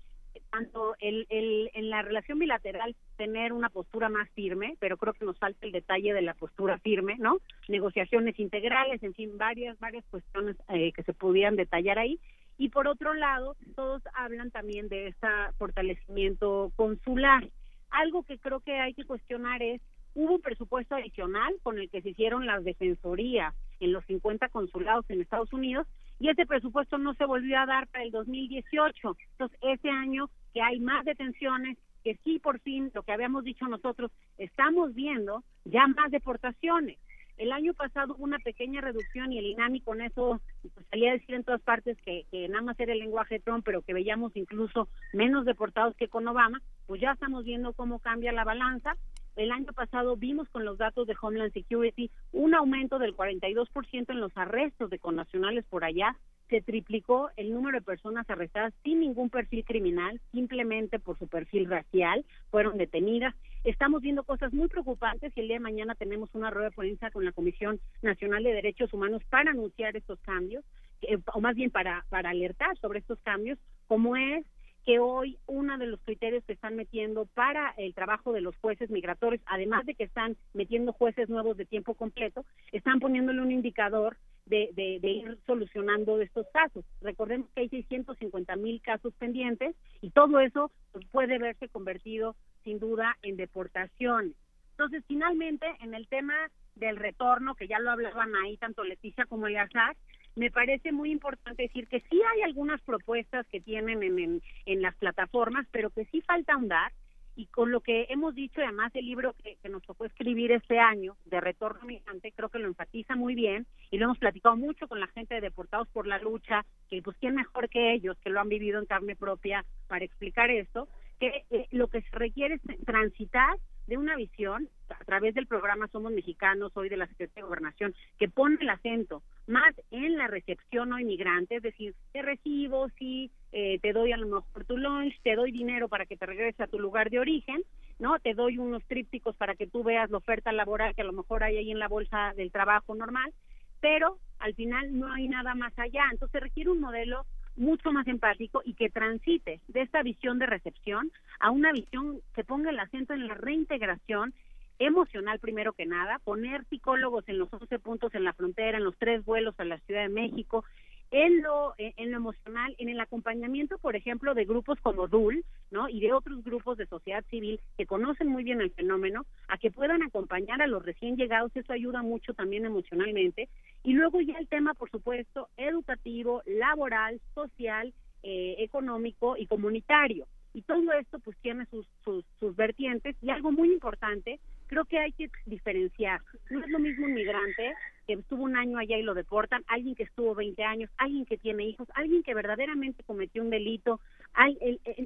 [0.51, 5.25] tanto el, el, en la relación bilateral tener una postura más firme, pero creo que
[5.25, 7.39] nos falta el detalle de la postura firme, ¿no?
[7.69, 12.19] Negociaciones integrales, en fin, varias, varias cuestiones eh, que se pudieran detallar ahí.
[12.57, 15.29] Y por otro lado, todos hablan también de este
[15.59, 17.49] fortalecimiento consular.
[17.91, 19.81] Algo que creo que hay que cuestionar es,
[20.15, 25.05] hubo un presupuesto adicional con el que se hicieron las defensorías en los 50 consulados
[25.09, 25.87] en Estados Unidos
[26.21, 29.17] y ese presupuesto no se volvió a dar para el 2018.
[29.33, 33.67] Entonces, ese año que hay más detenciones, que sí por fin, lo que habíamos dicho
[33.67, 36.99] nosotros, estamos viendo ya más deportaciones.
[37.37, 41.13] El año pasado hubo una pequeña reducción y el INAMI con eso pues, salía a
[41.13, 43.95] decir en todas partes que, que nada más era el lenguaje de Trump, pero que
[43.95, 48.97] veíamos incluso menos deportados que con Obama, pues ya estamos viendo cómo cambia la balanza
[49.39, 54.21] el año pasado vimos con los datos de Homeland Security un aumento del 42% en
[54.21, 56.17] los arrestos de connacionales por allá.
[56.49, 61.69] Se triplicó el número de personas arrestadas sin ningún perfil criminal, simplemente por su perfil
[61.69, 63.35] racial, fueron detenidas.
[63.63, 67.11] Estamos viendo cosas muy preocupantes y el día de mañana tenemos una rueda de prensa
[67.13, 70.65] con la Comisión Nacional de Derechos Humanos para anunciar estos cambios,
[71.03, 74.45] eh, o más bien para, para alertar sobre estos cambios, como es
[74.85, 78.91] que hoy uno de los criterios que están metiendo para el trabajo de los jueces
[78.91, 84.17] migratorios, además de que están metiendo jueces nuevos de tiempo completo, están poniéndole un indicador
[84.47, 86.85] de, de, ir solucionando estos casos.
[87.03, 90.71] Recordemos que hay 650 mil casos pendientes y todo eso
[91.11, 92.35] puede verse convertido
[92.65, 94.35] sin duda en deportaciones.
[94.71, 96.35] Entonces, finalmente, en el tema
[96.77, 99.97] del retorno, que ya lo hablaban ahí tanto Leticia como Eleazar,
[100.39, 104.95] me parece muy importante decir que sí hay algunas propuestas que tienen en, en, las
[104.97, 106.93] plataformas, pero que sí falta ahondar.
[107.35, 111.17] Y con lo que hemos dicho, además el libro que, nos tocó escribir este año,
[111.25, 114.99] de Retorno Migrante, creo que lo enfatiza muy bien y lo hemos platicado mucho con
[114.99, 118.41] la gente de Deportados por la Lucha, que pues quién mejor que ellos, que lo
[118.41, 120.89] han vivido en carne propia, para explicar esto,
[121.21, 123.57] que eh, lo que se requiere es transitar
[123.89, 127.95] de una visión a través del programa Somos Mexicanos, hoy de la Secretaría de Gobernación,
[128.19, 133.31] que pone el acento más en la recepción o inmigrante, es decir, te recibo, sí,
[133.51, 136.61] eh, te doy a lo mejor tu lunch, te doy dinero para que te regreses
[136.61, 137.63] a tu lugar de origen,
[137.99, 138.19] ¿no?
[138.19, 141.43] Te doy unos trípticos para que tú veas la oferta laboral que a lo mejor
[141.43, 143.33] hay ahí en la bolsa del trabajo normal,
[143.81, 146.05] pero al final no hay nada más allá.
[146.13, 147.25] Entonces requiere un modelo
[147.59, 151.11] mucho más empático y que transite de esta visión de recepción
[151.41, 154.33] a una visión que ponga el acento en la reintegración
[154.79, 158.97] emocional primero que nada, poner psicólogos en los 11 puntos en la frontera, en los
[158.97, 160.65] tres vuelos a la Ciudad de México,
[161.11, 165.89] en lo, en lo emocional, en el acompañamiento, por ejemplo, de grupos como DUL, ¿no?
[165.89, 169.71] Y de otros grupos de sociedad civil que conocen muy bien el fenómeno, a que
[169.71, 173.49] puedan acompañar a los recién llegados, eso ayuda mucho también emocionalmente.
[173.83, 180.27] Y luego ya el tema, por supuesto, educativo, laboral, social, eh, económico y comunitario.
[180.55, 184.99] Y todo esto pues tiene sus, sus, sus vertientes y algo muy importante, creo que
[184.99, 186.21] hay que diferenciar.
[186.51, 187.75] No es lo mismo un migrante
[188.07, 191.37] que estuvo un año allá y lo deportan, alguien que estuvo 20 años, alguien que
[191.37, 194.01] tiene hijos, alguien que verdaderamente cometió un delito.
[194.33, 194.57] Hay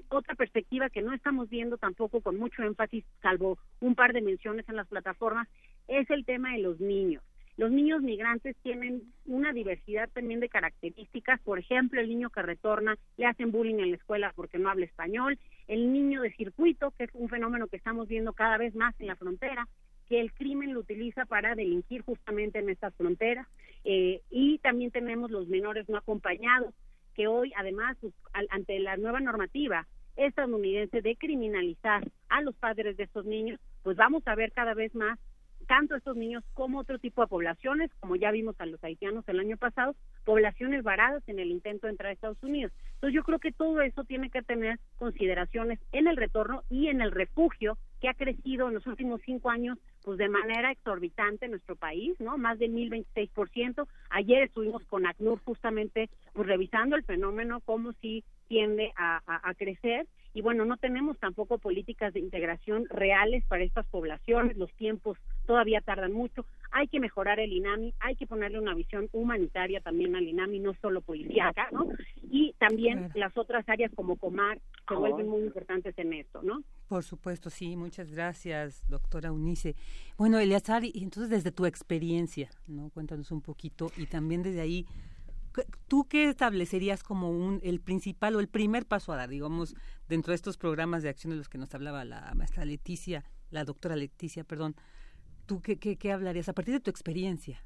[0.08, 4.68] otra perspectiva que no estamos viendo tampoco con mucho énfasis, salvo un par de menciones
[4.68, 5.48] en las plataformas,
[5.88, 7.22] es el tema de los niños.
[7.56, 11.40] Los niños migrantes tienen una diversidad también de características.
[11.40, 14.86] Por ejemplo, el niño que retorna le hacen bullying en la escuela porque no habla
[14.86, 15.38] español.
[15.68, 19.06] El niño de circuito, que es un fenómeno que estamos viendo cada vez más en
[19.06, 19.68] la frontera
[20.08, 23.46] que el crimen lo utiliza para delinquir justamente en estas fronteras.
[23.84, 26.74] Eh, y también tenemos los menores no acompañados,
[27.14, 28.12] que hoy, además, pues,
[28.50, 34.22] ante la nueva normativa estadounidense de criminalizar a los padres de estos niños, pues vamos
[34.26, 35.18] a ver cada vez más
[35.72, 39.40] tanto estos niños como otro tipo de poblaciones, como ya vimos a los haitianos el
[39.40, 42.74] año pasado, poblaciones varadas en el intento de entrar a Estados Unidos.
[42.96, 47.00] Entonces yo creo que todo eso tiene que tener consideraciones en el retorno y en
[47.00, 51.52] el refugio que ha crecido en los últimos cinco años pues de manera exorbitante en
[51.52, 52.36] nuestro país, ¿no?
[52.36, 53.88] Más de 1026%.
[54.10, 60.40] Ayer estuvimos con ACNUR justamente pues revisando el fenómeno, cómo si tiende a crecer y
[60.40, 66.12] bueno, no tenemos tampoco políticas de integración reales para estas poblaciones, los tiempos todavía tardan
[66.12, 70.60] mucho, hay que mejorar el INAMI, hay que ponerle una visión humanitaria también al INAMI,
[70.60, 71.86] no solo policíaca, ¿no?
[72.30, 76.62] Y también las otras áreas como Comar se vuelven muy importantes en esto, ¿no?
[76.88, 79.74] Por supuesto, sí, muchas gracias, doctora Unice.
[80.16, 82.90] Bueno, Eleazar, y entonces desde tu experiencia, ¿no?
[82.90, 84.86] Cuéntanos un poquito y también desde ahí
[85.88, 89.74] ¿Tú qué establecerías como un, el principal o el primer paso a dar, digamos,
[90.08, 93.64] dentro de estos programas de acción de los que nos hablaba la maestra Leticia, la
[93.64, 94.76] doctora Leticia, perdón?
[95.46, 97.64] ¿Tú qué, qué, hablarías a partir de tu experiencia?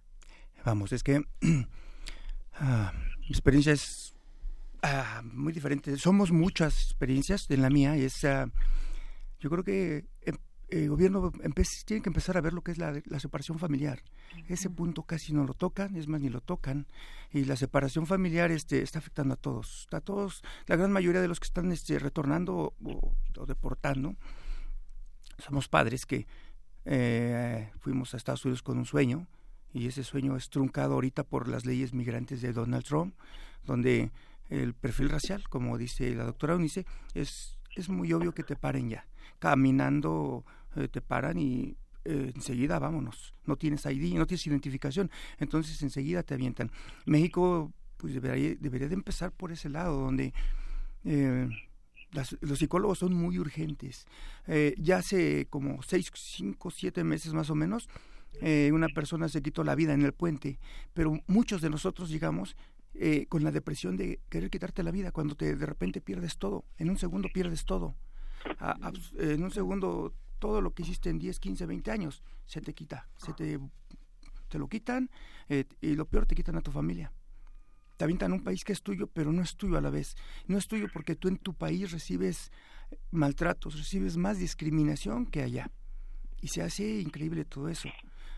[0.64, 1.22] Vamos, es que
[2.54, 4.14] ah, mi experiencia es
[4.82, 5.96] ah, muy diferente.
[5.96, 8.50] Somos muchas experiencias en la mía es, ah,
[9.38, 10.36] yo creo que em,
[10.68, 11.32] el gobierno
[11.84, 14.02] tiene que empezar a ver lo que es la, separación familiar.
[14.48, 16.86] Ese punto casi no lo tocan, es más, ni lo tocan.
[17.32, 19.86] Y la separación familiar este, está afectando a todos.
[19.93, 24.16] A todos, la gran mayoría de los que están este, retornando o, deportando,
[25.38, 26.26] somos padres que
[26.84, 29.26] eh, fuimos a Estados Unidos con un sueño
[29.72, 33.14] y ese sueño es truncado ahorita por las leyes migrantes de Donald Trump,
[33.64, 34.10] donde
[34.48, 38.90] el perfil racial, como dice la doctora Unice, es, es muy obvio que te paren
[38.90, 39.06] ya
[39.38, 40.44] caminando
[40.76, 43.34] eh, te paran y eh, enseguida vámonos.
[43.44, 46.70] No tienes ID, no tienes identificación, entonces enseguida te avientan.
[47.04, 50.34] México pues debería, debería de empezar por ese lado, donde
[51.04, 51.48] eh,
[52.40, 54.06] los psicólogos son muy urgentes.
[54.78, 57.88] ya hace como seis, cinco, siete meses más o menos,
[58.72, 60.58] una persona se quitó la vida en el puente,
[60.94, 62.56] pero muchos de nosotros llegamos
[63.28, 66.90] con la depresión de querer quitarte la vida cuando te de repente pierdes todo, en
[66.90, 67.94] un segundo pierdes todo
[69.18, 73.09] en un segundo todo lo que hiciste en 10, 15, 20 años se te quita,
[73.16, 73.59] se te,
[74.48, 75.10] te lo quitan
[75.48, 77.12] eh, y lo peor te quitan a tu familia.
[77.97, 80.16] Te avientan un país que es tuyo, pero no es tuyo a la vez.
[80.47, 82.52] No es tuyo porque tú en tu país recibes
[83.10, 85.70] maltratos, recibes más discriminación que allá.
[86.43, 87.89] Y se hace increíble todo eso.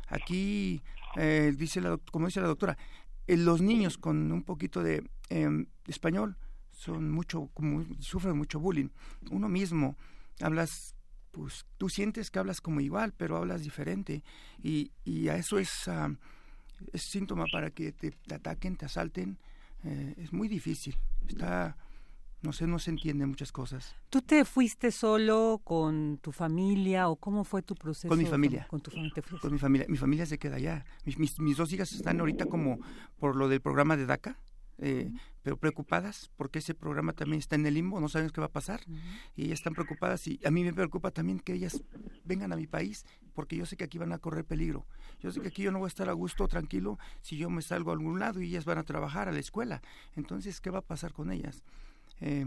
[0.06, 0.80] Aquí,
[1.16, 2.78] eh, dice la, como dice la doctora,
[3.36, 6.36] los niños con un poquito de em, español
[6.70, 8.88] son mucho, como, sufren mucho bullying.
[9.30, 9.96] Uno mismo
[10.40, 10.94] hablas,
[11.32, 14.22] pues tú sientes que hablas como igual, pero hablas diferente.
[14.62, 15.90] Y, y a eso es,
[16.92, 19.38] es síntoma para que te, ataquen, te asalten.
[19.84, 20.96] Eh, es muy difícil.
[21.26, 21.76] Está
[22.40, 23.96] no sé, no se entiende muchas cosas.
[24.10, 28.08] ¿Tú te fuiste solo con tu familia o cómo fue tu proceso?
[28.08, 28.66] Con mi familia.
[28.68, 29.22] Con, tu familia.
[29.40, 29.86] Con mi familia.
[29.88, 30.84] Mi familia se queda allá.
[31.04, 32.78] Mis, mis, dos hijas están ahorita como
[33.18, 34.38] por lo del programa de DACA.
[34.80, 35.10] Eh,
[35.42, 38.52] pero preocupadas porque ese programa también está en el limbo, no saben qué va a
[38.52, 38.80] pasar
[39.34, 41.82] y ellas están preocupadas y a mí me preocupa también que ellas
[42.24, 43.04] vengan a mi país
[43.34, 44.86] porque yo sé que aquí van a correr peligro.
[45.18, 47.62] Yo sé que aquí yo no voy a estar a gusto, tranquilo, si yo me
[47.62, 49.82] salgo a algún lado y ellas van a trabajar a la escuela.
[50.14, 51.64] Entonces, ¿qué va a pasar con ellas?
[52.20, 52.46] Eh,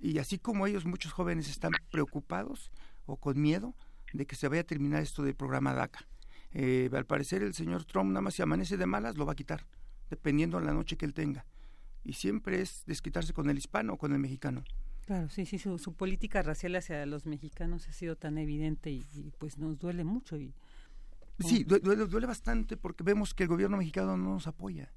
[0.00, 2.70] y así como ellos, muchos jóvenes están preocupados
[3.06, 3.74] o con miedo
[4.12, 6.06] de que se vaya a terminar esto del programa DACA.
[6.52, 9.36] Eh, al parecer el señor Trump nada más si amanece de malas lo va a
[9.36, 9.66] quitar,
[10.10, 11.44] dependiendo de la noche que él tenga.
[12.04, 14.64] Y siempre es desquitarse con el hispano o con el mexicano.
[15.06, 19.58] Claro, sí, sí, su, política racial hacia los mexicanos ha sido tan evidente y, pues
[19.58, 20.36] nos duele mucho.
[20.36, 20.54] y
[21.38, 24.92] Sí, duele, duele bastante porque vemos que el gobierno mexicano no nos apoya.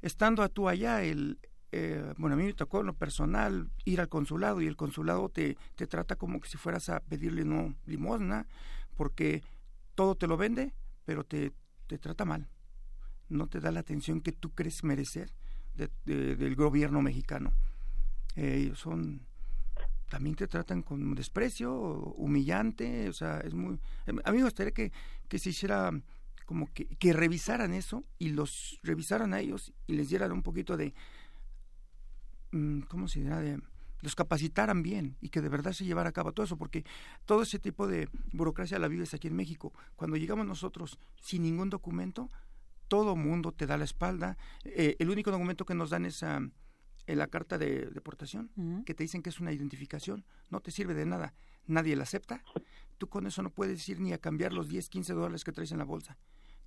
[0.00, 1.38] Estando a tú allá, el,
[1.74, 5.30] eh, bueno, a mí me tocó en lo personal ir al consulado y el consulado
[5.30, 8.46] te, te trata como que si fueras a pedirle no limosna,
[8.94, 9.42] porque
[9.94, 10.74] todo te lo vende,
[11.06, 11.52] pero te,
[11.86, 12.46] te trata mal.
[13.30, 15.32] No te da la atención que tú crees merecer
[16.04, 17.54] del gobierno mexicano.
[18.36, 19.26] Eh, son
[20.10, 23.80] también te tratan con desprecio, humillante, o sea, es muy...
[24.24, 24.92] A mí me gustaría que,
[25.26, 25.90] que se hiciera
[26.44, 30.76] como que, que revisaran eso y los revisaran a ellos y les dieran un poquito
[30.76, 30.92] de,
[32.88, 33.40] ¿cómo se dirá?
[33.40, 33.60] De,
[34.02, 36.84] los capacitaran bien y que de verdad se llevara a cabo todo eso, porque
[37.24, 39.72] todo ese tipo de burocracia la vives aquí en México.
[39.96, 42.28] Cuando llegamos nosotros sin ningún documento,
[42.88, 44.36] todo mundo te da la espalda.
[44.64, 46.50] Eh, el único documento que nos dan es uh,
[47.06, 48.50] la carta de deportación,
[48.84, 51.32] que te dicen que es una identificación, no te sirve de nada,
[51.66, 52.44] nadie la acepta.
[52.98, 55.72] Tú con eso no puedes ir ni a cambiar los 10, 15 dólares que traes
[55.72, 56.18] en la bolsa.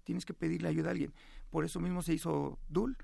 [0.04, 1.14] Tienes que pedirle ayuda a alguien.
[1.50, 2.98] Por eso mismo se hizo DUL,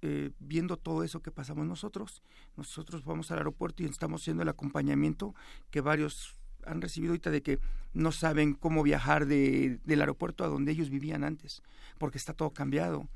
[0.00, 2.22] eh, viendo todo eso que pasamos nosotros.
[2.56, 5.34] Nosotros vamos al aeropuerto y estamos haciendo el acompañamiento
[5.70, 7.58] que varios han recibido ahorita de que
[7.94, 11.62] no saben cómo viajar de, del aeropuerto a donde ellos vivían antes,
[11.98, 13.08] porque está todo cambiado.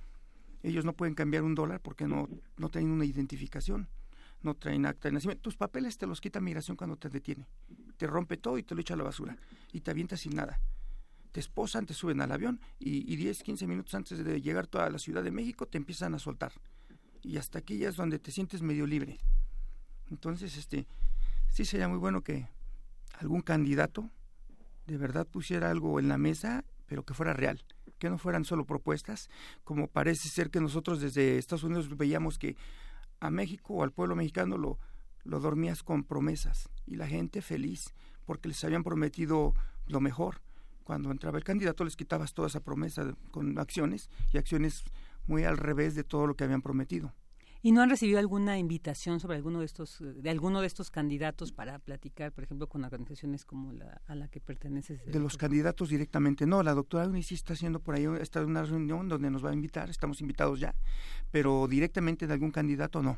[0.62, 3.88] Ellos no pueden cambiar un dólar porque no, no una identificación,
[4.42, 5.42] no traen acta de nacimiento.
[5.42, 7.46] Tus papeles te los quita migración cuando te detiene.
[7.96, 9.36] Te rompe todo y te lo echa a la basura
[9.72, 10.58] y te avienta sin nada
[11.32, 14.90] te esposan, te suben al avión y, y 10, 15 minutos antes de llegar a
[14.90, 16.52] la Ciudad de México te empiezan a soltar
[17.22, 19.18] y hasta aquí ya es donde te sientes medio libre.
[20.10, 20.86] Entonces, este,
[21.50, 22.48] sí sería muy bueno que
[23.18, 24.10] algún candidato
[24.86, 27.64] de verdad pusiera algo en la mesa, pero que fuera real,
[27.98, 29.30] que no fueran solo propuestas,
[29.64, 32.56] como parece ser que nosotros desde Estados Unidos veíamos que
[33.20, 34.78] a México o al pueblo mexicano lo,
[35.22, 37.94] lo dormías con promesas y la gente feliz
[38.26, 39.54] porque les habían prometido
[39.86, 40.42] lo mejor.
[40.84, 44.84] Cuando entraba el candidato les quitabas toda esa promesa con acciones y acciones
[45.26, 47.12] muy al revés de todo lo que habían prometido.
[47.64, 51.52] ¿Y no han recibido alguna invitación sobre alguno de estos, de alguno de estos candidatos
[51.52, 55.06] para platicar, por ejemplo, con organizaciones como la a la que perteneces?
[55.06, 56.64] De los candidatos directamente, no.
[56.64, 59.50] La doctora Eunice sí está haciendo por ahí, está en una reunión donde nos va
[59.50, 60.74] a invitar, estamos invitados ya,
[61.30, 63.16] pero directamente de algún candidato no.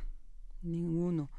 [0.61, 1.31] Ninguno.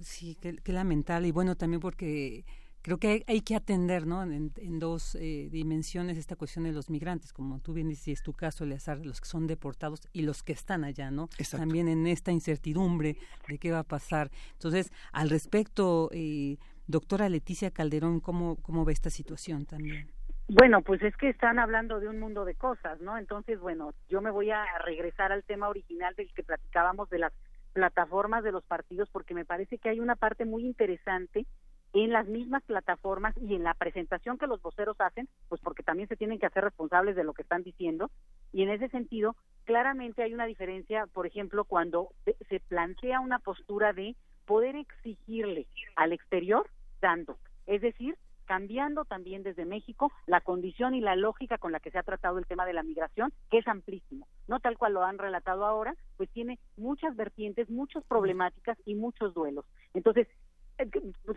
[0.00, 1.28] Sí, qué lamentable.
[1.28, 2.46] Y bueno, también porque
[2.84, 4.22] creo que hay, que atender ¿no?
[4.22, 8.34] en, dos eh, dimensiones esta cuestión de los migrantes, como tú bien dices, es tu
[8.34, 11.30] caso, Eleazar, los que son deportados y los que están allá, ¿no?
[11.50, 13.16] También en esta incertidumbre
[13.48, 14.30] de qué va a pasar.
[14.52, 20.10] Entonces, al respecto, eh, doctora Leticia Calderón, ¿cómo, ¿cómo ve esta situación también?
[20.46, 23.16] Bueno, pues es que están hablando de un mundo de cosas, ¿no?
[23.16, 27.32] Entonces, bueno, yo me voy a regresar al tema original del que platicábamos de las
[27.72, 31.46] plataformas de los partidos porque me parece que hay una parte muy interesante
[31.94, 36.08] en las mismas plataformas y en la presentación que los voceros hacen, pues porque también
[36.08, 38.10] se tienen que hacer responsables de lo que están diciendo.
[38.52, 42.08] Y en ese sentido, claramente hay una diferencia, por ejemplo, cuando
[42.48, 46.68] se plantea una postura de poder exigirle al exterior
[47.00, 51.90] dando, es decir, cambiando también desde México la condición y la lógica con la que
[51.90, 55.04] se ha tratado el tema de la migración, que es amplísimo, no tal cual lo
[55.04, 59.64] han relatado ahora, pues tiene muchas vertientes, muchas problemáticas y muchos duelos.
[59.94, 60.28] Entonces,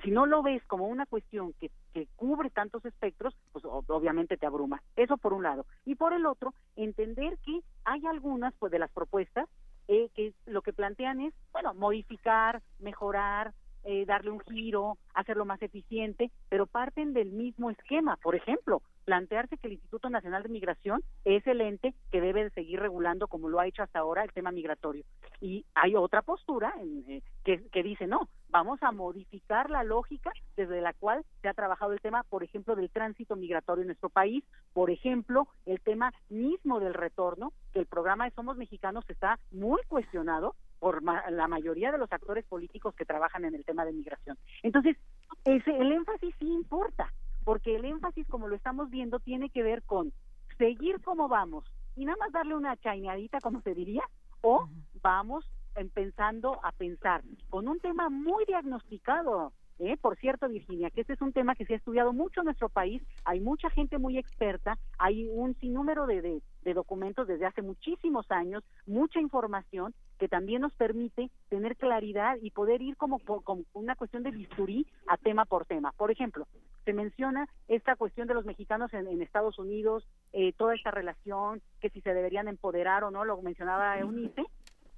[0.04, 4.46] si no lo ves como una cuestión que, que cubre tantos espectros, pues obviamente te
[4.46, 4.82] abruma.
[4.96, 5.66] Eso por un lado.
[5.86, 9.48] Y por el otro, entender que hay algunas pues de las propuestas
[9.88, 13.54] eh, que lo que plantean es, bueno, modificar, mejorar,
[13.84, 18.18] eh, darle un giro, hacerlo más eficiente, pero parten del mismo esquema.
[18.18, 22.50] Por ejemplo, plantearse que el Instituto Nacional de Migración es el ente que debe de
[22.50, 25.06] seguir regulando como lo ha hecho hasta ahora el tema migratorio.
[25.40, 30.82] Y hay otra postura eh, que, que dice, no, vamos a modificar la lógica desde
[30.82, 34.44] la cual se ha trabajado el tema, por ejemplo, del tránsito migratorio en nuestro país,
[34.74, 39.82] por ejemplo, el tema mismo del retorno, que el programa de Somos Mexicanos está muy
[39.88, 44.38] cuestionado por la mayoría de los actores políticos que trabajan en el tema de migración.
[44.64, 44.98] Entonces,
[45.46, 47.12] ese, el énfasis sí importa,
[47.44, 50.14] porque el énfasis, como lo estamos viendo, tiene que ver con
[50.58, 51.66] seguir como vamos
[51.96, 54.04] y nada más darle una chaineadita, como se diría,
[54.42, 54.70] o
[55.02, 59.96] vamos empezando a pensar con un tema muy diagnosticado, ¿Eh?
[59.96, 62.68] Por cierto, Virginia, que este es un tema que se ha estudiado mucho en nuestro
[62.68, 67.62] país, hay mucha gente muy experta, hay un sinnúmero de, de, de, documentos desde hace
[67.62, 73.66] muchísimos años, mucha información que también nos permite tener claridad y poder ir como, como
[73.74, 75.92] una cuestión de bisturí a tema por tema.
[75.92, 76.48] Por ejemplo,
[76.84, 81.62] se menciona esta cuestión de los mexicanos en, en Estados Unidos, eh, toda esta relación,
[81.82, 84.44] que si se deberían empoderar o no, lo mencionaba Eunice,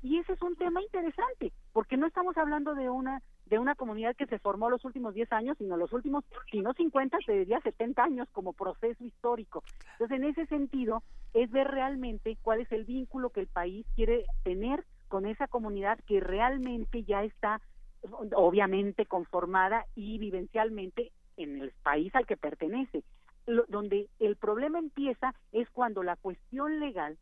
[0.01, 4.15] y ese es un tema interesante, porque no estamos hablando de una de una comunidad
[4.15, 7.59] que se formó los últimos 10 años, sino los últimos, si no 50, se diría
[7.61, 9.63] 70 años como proceso histórico.
[9.93, 11.03] Entonces, en ese sentido,
[11.33, 15.99] es ver realmente cuál es el vínculo que el país quiere tener con esa comunidad
[16.05, 17.59] que realmente ya está,
[18.35, 23.03] obviamente, conformada y vivencialmente en el país al que pertenece.
[23.67, 27.17] donde el problema empieza es cuando la cuestión legal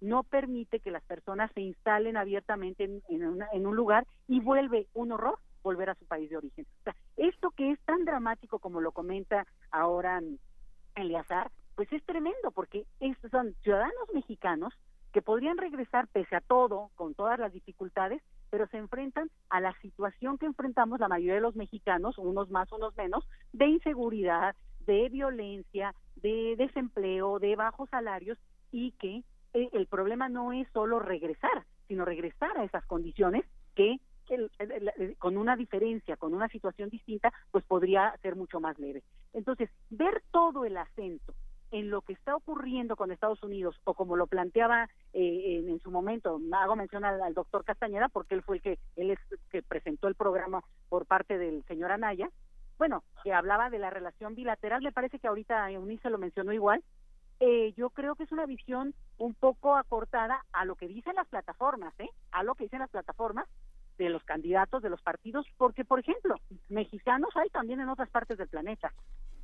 [0.00, 5.38] no permite que las personas se instalen abiertamente en, un lugar y vuelve un horror
[5.62, 6.66] volver a su país de origen.
[6.80, 10.22] O sea, esto que es tan dramático como lo comenta ahora
[10.94, 14.72] Eliazar, pues es tremendo porque estos son ciudadanos mexicanos
[15.12, 19.74] que podrían regresar pese a todo, con todas las dificultades, pero se enfrentan a la
[19.80, 24.54] situación que enfrentamos la mayoría de los mexicanos, unos más, unos menos, de inseguridad,
[24.86, 28.38] de violencia, de desempleo, de bajos salarios
[28.72, 29.22] y que
[29.52, 33.44] el problema no es solo regresar, sino regresar a esas condiciones
[33.74, 33.98] que
[35.18, 39.02] con una diferencia, con una situación distinta, pues podría ser mucho más leve.
[39.32, 41.34] Entonces, ver todo el acento
[41.70, 45.90] en lo que está ocurriendo con Estados Unidos, o como lo planteaba eh, en, su
[45.90, 49.18] momento, hago mención al, doctor Castañeda, porque él fue el que, él es
[49.50, 52.30] que presentó el programa por parte del señor Anaya,
[52.78, 56.82] bueno, que hablaba de la relación bilateral, me parece que ahorita Eunice lo mencionó igual,
[57.40, 61.28] eh, yo creo que es una visión un poco acortada a lo que dicen las
[61.28, 62.10] plataformas, ¿eh?
[62.32, 63.46] A lo que dicen las plataformas
[63.96, 66.36] de los candidatos de los partidos, porque, por ejemplo,
[66.68, 68.92] mexicanos hay también en otras partes del planeta.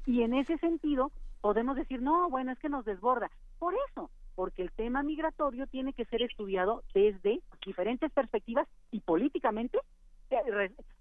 [0.06, 1.10] Y en ese sentido,
[1.40, 3.30] podemos decir, no, bueno, es que nos desborda.
[3.58, 9.78] Por eso, porque el tema migratorio tiene que ser estudiado desde diferentes perspectivas y políticamente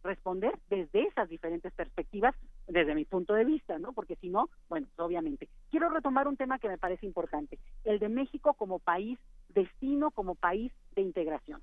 [0.03, 2.35] responder desde esas diferentes perspectivas
[2.68, 3.93] desde mi punto de vista, ¿no?
[3.93, 5.49] Porque si no, bueno, obviamente.
[5.69, 9.19] Quiero retomar un tema que me parece importante, el de México como país
[9.49, 11.61] destino, como país de integración.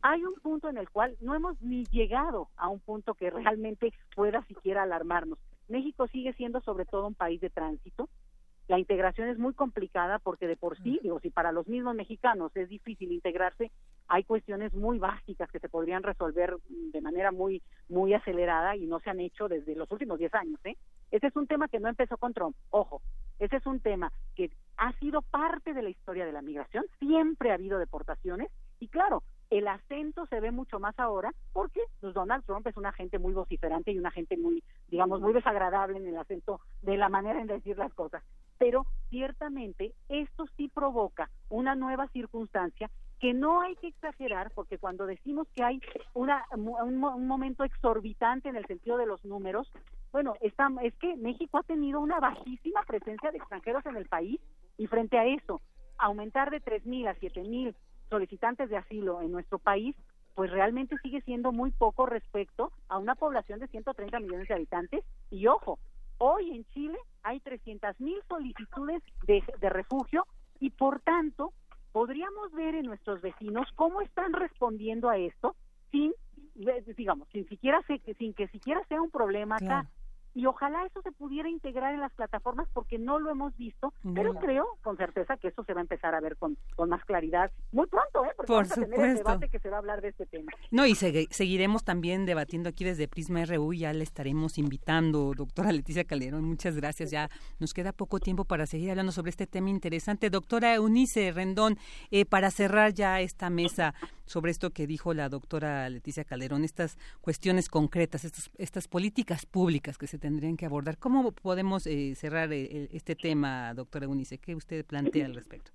[0.00, 3.92] Hay un punto en el cual no hemos ni llegado a un punto que realmente
[4.14, 5.38] pueda siquiera alarmarnos.
[5.68, 8.08] México sigue siendo sobre todo un país de tránsito,
[8.68, 12.54] la integración es muy complicada porque de por sí, digo, si para los mismos mexicanos
[12.54, 13.70] es difícil integrarse,
[14.08, 19.00] hay cuestiones muy básicas que se podrían resolver de manera muy muy acelerada y no
[19.00, 20.76] se han hecho desde los últimos 10 años, ¿eh?
[21.10, 23.00] Ese es un tema que no empezó con Trump, ojo,
[23.38, 27.50] ese es un tema que ha sido parte de la historia de la migración, siempre
[27.50, 28.50] ha habido deportaciones
[28.80, 32.92] y claro, el acento se ve mucho más ahora porque pues, Donald Trump es una
[32.92, 37.08] gente muy vociferante y una gente muy, digamos, muy desagradable en el acento de la
[37.08, 38.22] manera en decir las cosas.
[38.58, 45.06] Pero ciertamente esto sí provoca una nueva circunstancia que no hay que exagerar porque cuando
[45.06, 45.80] decimos que hay
[46.14, 49.72] una, un, momento exorbitante en el sentido de los números,
[50.12, 54.40] bueno, está, es que México ha tenido una bajísima presencia de extranjeros en el país
[54.76, 55.60] y frente a eso,
[55.98, 57.74] aumentar de 3.000 a 7.000
[58.08, 59.96] solicitantes de asilo en nuestro país,
[60.34, 65.04] pues realmente sigue siendo muy poco respecto a una población de 130 millones de habitantes.
[65.30, 65.78] Y ojo,
[66.18, 70.26] Hoy en Chile hay 300 mil solicitudes de, refugio
[70.58, 71.52] y por tanto
[71.92, 75.54] podríamos ver en nuestros vecinos cómo están respondiendo a esto
[75.92, 76.12] sin
[76.96, 77.80] digamos sin siquiera
[78.18, 79.88] sin que siquiera sea un problema acá
[80.38, 84.34] y ojalá eso se pudiera integrar en las plataformas porque no lo hemos visto, pero
[84.34, 87.50] creo con certeza que eso se va a empezar a ver con, con más claridad
[87.72, 88.30] muy pronto, ¿eh?
[88.36, 90.52] porque Por vamos a tener el debate que se va a hablar de este tema.
[90.70, 96.04] No, y seguiremos también debatiendo aquí desde Prisma RU, ya le estaremos invitando, doctora Leticia
[96.04, 97.28] Calderón, muchas gracias, ya
[97.58, 100.30] nos queda poco tiempo para seguir hablando sobre este tema interesante.
[100.30, 101.78] Doctora Eunice Rendón,
[102.12, 103.92] eh, para cerrar ya esta mesa,
[104.28, 109.98] sobre esto que dijo la doctora Leticia Calderón, estas cuestiones concretas, estas, estas políticas públicas
[109.98, 110.98] que se tendrían que abordar.
[110.98, 114.38] ¿Cómo podemos eh, cerrar eh, este tema, doctora Eunice?
[114.38, 115.72] ¿Qué usted plantea al respecto?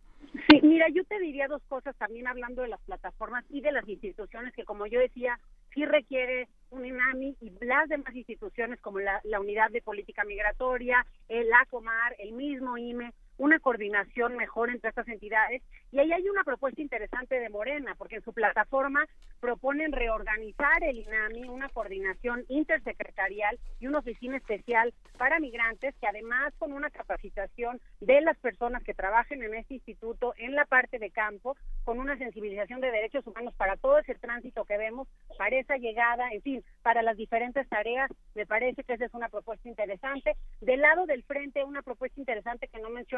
[0.50, 3.88] Sí, mira, yo te diría dos cosas también hablando de las plataformas y de las
[3.88, 5.40] instituciones que, como yo decía,
[5.74, 11.06] sí requiere un INAMI y las demás instituciones como la, la Unidad de Política Migratoria,
[11.28, 15.62] el ACOMAR, el mismo IME, una coordinación mejor entre estas entidades.
[15.94, 19.06] Y ahí hay una propuesta interesante de Morena, porque en su plataforma
[19.40, 26.52] proponen reorganizar el INAMI, una coordinación intersecretarial y una oficina especial para migrantes, que además
[26.58, 31.12] con una capacitación de las personas que trabajen en este instituto en la parte de
[31.12, 35.08] campo, con una sensibilización de derechos humanos para todo ese tránsito que vemos,
[35.38, 39.30] para esa llegada, en fin, para las diferentes tareas, me parece que esa es una
[39.30, 40.36] propuesta interesante.
[40.60, 43.14] Del lado del frente, una propuesta interesante que no mencionó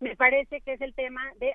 [0.00, 1.52] me parece que es el tema de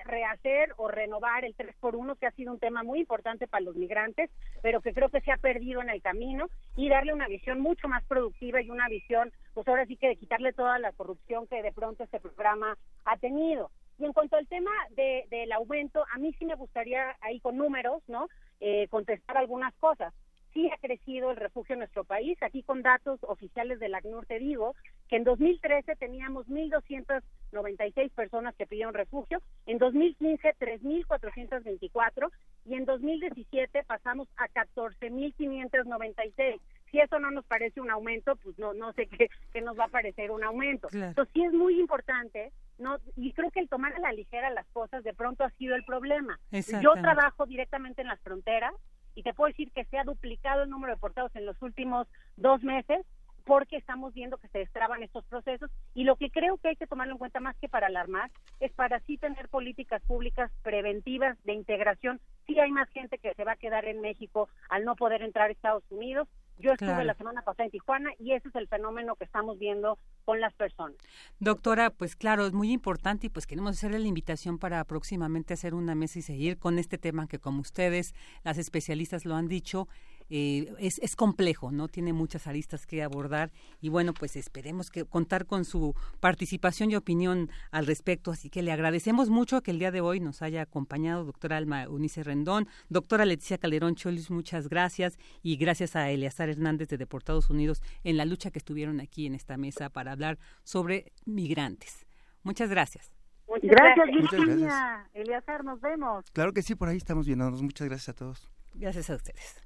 [0.76, 3.76] o renovar el 3 por 1 que ha sido un tema muy importante para los
[3.76, 4.30] migrantes,
[4.62, 7.88] pero que creo que se ha perdido en el camino, y darle una visión mucho
[7.88, 11.62] más productiva y una visión, pues ahora sí que de quitarle toda la corrupción que
[11.62, 13.70] de pronto este programa ha tenido.
[13.98, 17.56] Y en cuanto al tema de, del aumento, a mí sí me gustaría ahí con
[17.56, 18.28] números, ¿no?
[18.60, 20.12] Eh, contestar algunas cosas
[20.54, 22.40] sí ha crecido el refugio en nuestro país.
[22.42, 24.74] Aquí con datos oficiales del ACNUR te digo
[25.08, 32.30] que en 2013 teníamos 1.296 personas que pidieron refugio, en 2015 3.424
[32.64, 36.60] y en 2017 pasamos a 14.596.
[36.90, 39.86] Si eso no nos parece un aumento, pues no no sé qué, qué nos va
[39.86, 40.86] a parecer un aumento.
[40.92, 44.66] Entonces sí es muy importante no y creo que el tomar a la ligera las
[44.68, 46.38] cosas de pronto ha sido el problema.
[46.80, 48.72] Yo trabajo directamente en las fronteras
[49.14, 52.06] y te puedo decir que se ha duplicado el número de deportados en los últimos
[52.36, 53.04] dos meses
[53.44, 56.86] porque estamos viendo que se destraban estos procesos y lo que creo que hay que
[56.86, 58.30] tomarlo en cuenta más que para alarmar
[58.60, 62.20] es para sí tener políticas públicas preventivas de integración.
[62.46, 65.48] Sí hay más gente que se va a quedar en México al no poder entrar
[65.48, 66.28] a Estados Unidos
[66.58, 69.98] yo estuve la semana pasada en Tijuana y ese es el fenómeno que estamos viendo
[70.24, 70.96] con las personas.
[71.38, 75.74] Doctora, pues claro, es muy importante y pues queremos hacerle la invitación para próximamente hacer
[75.74, 79.88] una mesa y seguir con este tema que como ustedes, las especialistas lo han dicho,
[80.30, 81.88] eh, es, es, complejo, ¿no?
[81.88, 86.96] Tiene muchas aristas que abordar y bueno, pues esperemos que contar con su participación y
[86.96, 88.30] opinión al respecto.
[88.30, 91.88] Así que le agradecemos mucho que el día de hoy nos haya acompañado doctora Alma
[91.88, 97.50] Unice Rendón, doctora Leticia Calderón Cholis, muchas gracias y gracias a Eleazar Hernández de Deportados
[97.50, 102.06] Unidos en la lucha que estuvieron aquí en esta mesa para hablar sobre migrantes.
[102.42, 103.12] Muchas gracias.
[103.46, 105.08] Muchas gracias, Virginia.
[105.12, 106.24] Eleazar, nos vemos.
[106.32, 107.62] Claro que sí, por ahí estamos viéndonos.
[107.62, 108.50] Muchas gracias a todos.
[108.74, 109.64] Gracias a ustedes.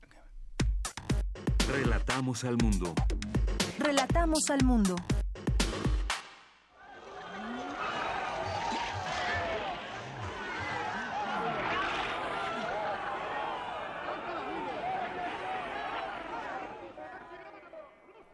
[1.68, 2.94] Relatamos al mundo.
[3.78, 4.96] Relatamos al mundo.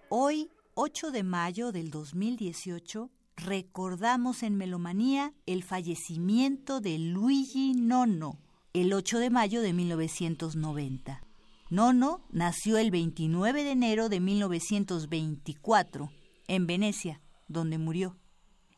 [0.09, 8.39] Hoy, 8 de mayo del 2018, recordamos en Melomanía el fallecimiento de Luigi Nono,
[8.73, 11.21] el 8 de mayo de 1990.
[11.71, 16.11] Nono nació el 29 de enero de 1924
[16.47, 18.17] en Venecia, donde murió.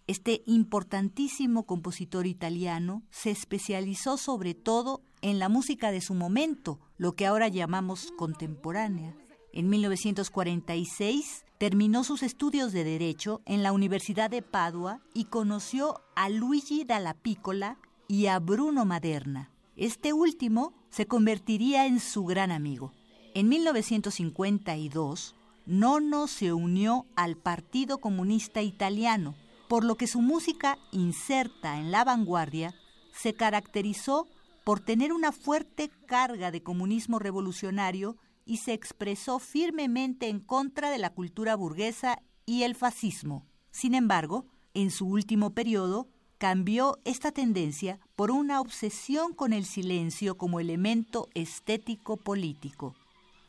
[0.07, 7.15] Este importantísimo compositor italiano se especializó sobre todo en la música de su momento, lo
[7.15, 9.17] que ahora llamamos contemporánea.
[9.53, 16.29] En 1946 terminó sus estudios de Derecho en la Universidad de Padua y conoció a
[16.29, 19.51] Luigi Dalla Piccola y a Bruno Maderna.
[19.75, 22.93] Este último se convertiría en su gran amigo.
[23.35, 25.35] En 1952,
[25.67, 29.35] Nono se unió al Partido Comunista Italiano,
[29.69, 32.75] por lo que su música, inserta en la vanguardia,
[33.13, 34.29] se caracterizó
[34.65, 40.99] por tener una fuerte carga de comunismo revolucionario y se expresó firmemente en contra de
[40.99, 43.47] la cultura burguesa y el fascismo.
[43.71, 46.09] Sin embargo, en su último periodo,
[46.39, 52.95] cambió esta tendencia por una obsesión con el silencio como elemento estético político.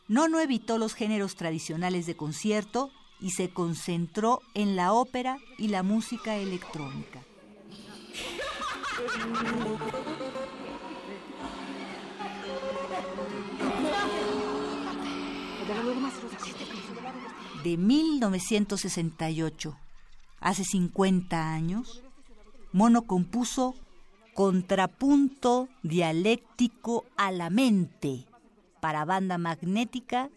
[0.09, 5.69] No no evitó los géneros tradicionales de concierto y se concentró en la ópera y
[5.69, 7.23] la música electrónica.
[17.63, 19.77] De 1968,
[20.39, 22.01] hace 50 años,
[22.71, 23.75] Mono compuso
[24.37, 28.27] Contrapunto dialéctico a la mente
[28.79, 30.29] para banda magnética,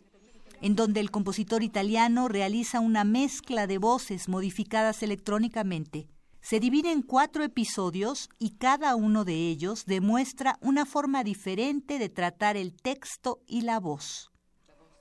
[0.63, 6.09] en donde el compositor italiano realiza una mezcla de voces modificadas electrónicamente,
[6.41, 12.09] se divide en cuatro episodios y cada uno de ellos demuestra una forma diferente de
[12.09, 14.31] tratar el texto y la voz.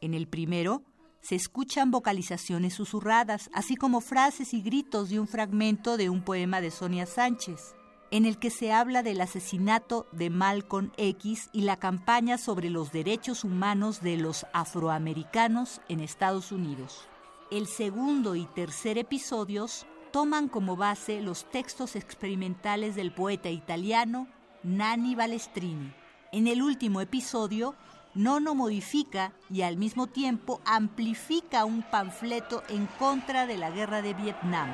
[0.01, 0.83] En el primero,
[1.21, 6.59] se escuchan vocalizaciones susurradas, así como frases y gritos de un fragmento de un poema
[6.59, 7.75] de Sonia Sánchez,
[8.11, 12.91] en el que se habla del asesinato de Malcolm X y la campaña sobre los
[12.91, 17.07] derechos humanos de los afroamericanos en Estados Unidos.
[17.51, 24.27] El segundo y tercer episodios toman como base los textos experimentales del poeta italiano
[24.63, 25.93] Nanni Balestrini.
[26.31, 27.75] En el último episodio,
[28.15, 34.15] Nono modifica y al mismo tiempo amplifica un panfleto en contra de la guerra de
[34.15, 34.69] Vietnam.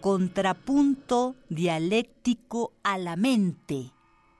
[0.00, 3.92] Contrapunto dialéctico a la mente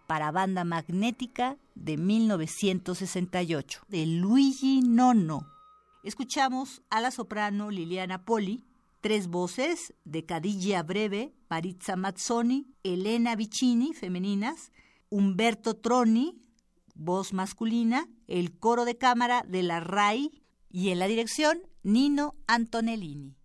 [0.07, 5.47] para banda magnética de 1968 de Luigi Nono.
[6.03, 8.65] Escuchamos a la soprano Liliana Poli,
[9.03, 14.73] tres voces de Cadilla Breve, Maritza Mazzoni, Elena Vicini, femeninas,
[15.11, 16.41] Humberto Troni,
[16.95, 23.40] voz masculina, el coro de cámara de la RAI y en la dirección Nino Antonellini.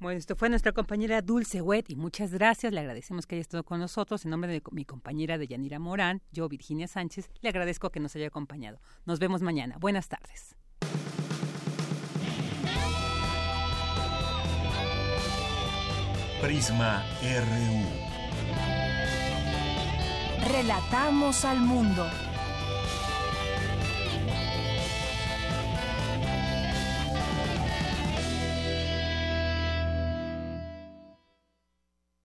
[0.00, 2.72] Bueno, esto fue nuestra compañera Dulce Wet y muchas gracias.
[2.72, 4.24] Le agradecemos que haya estado con nosotros.
[4.24, 8.14] En nombre de mi compañera de Yanira Morán, yo, Virginia Sánchez, le agradezco que nos
[8.14, 8.80] haya acompañado.
[9.06, 9.76] Nos vemos mañana.
[9.78, 10.54] Buenas tardes.
[16.40, 18.18] Prisma RU.
[20.52, 22.06] Relatamos al mundo.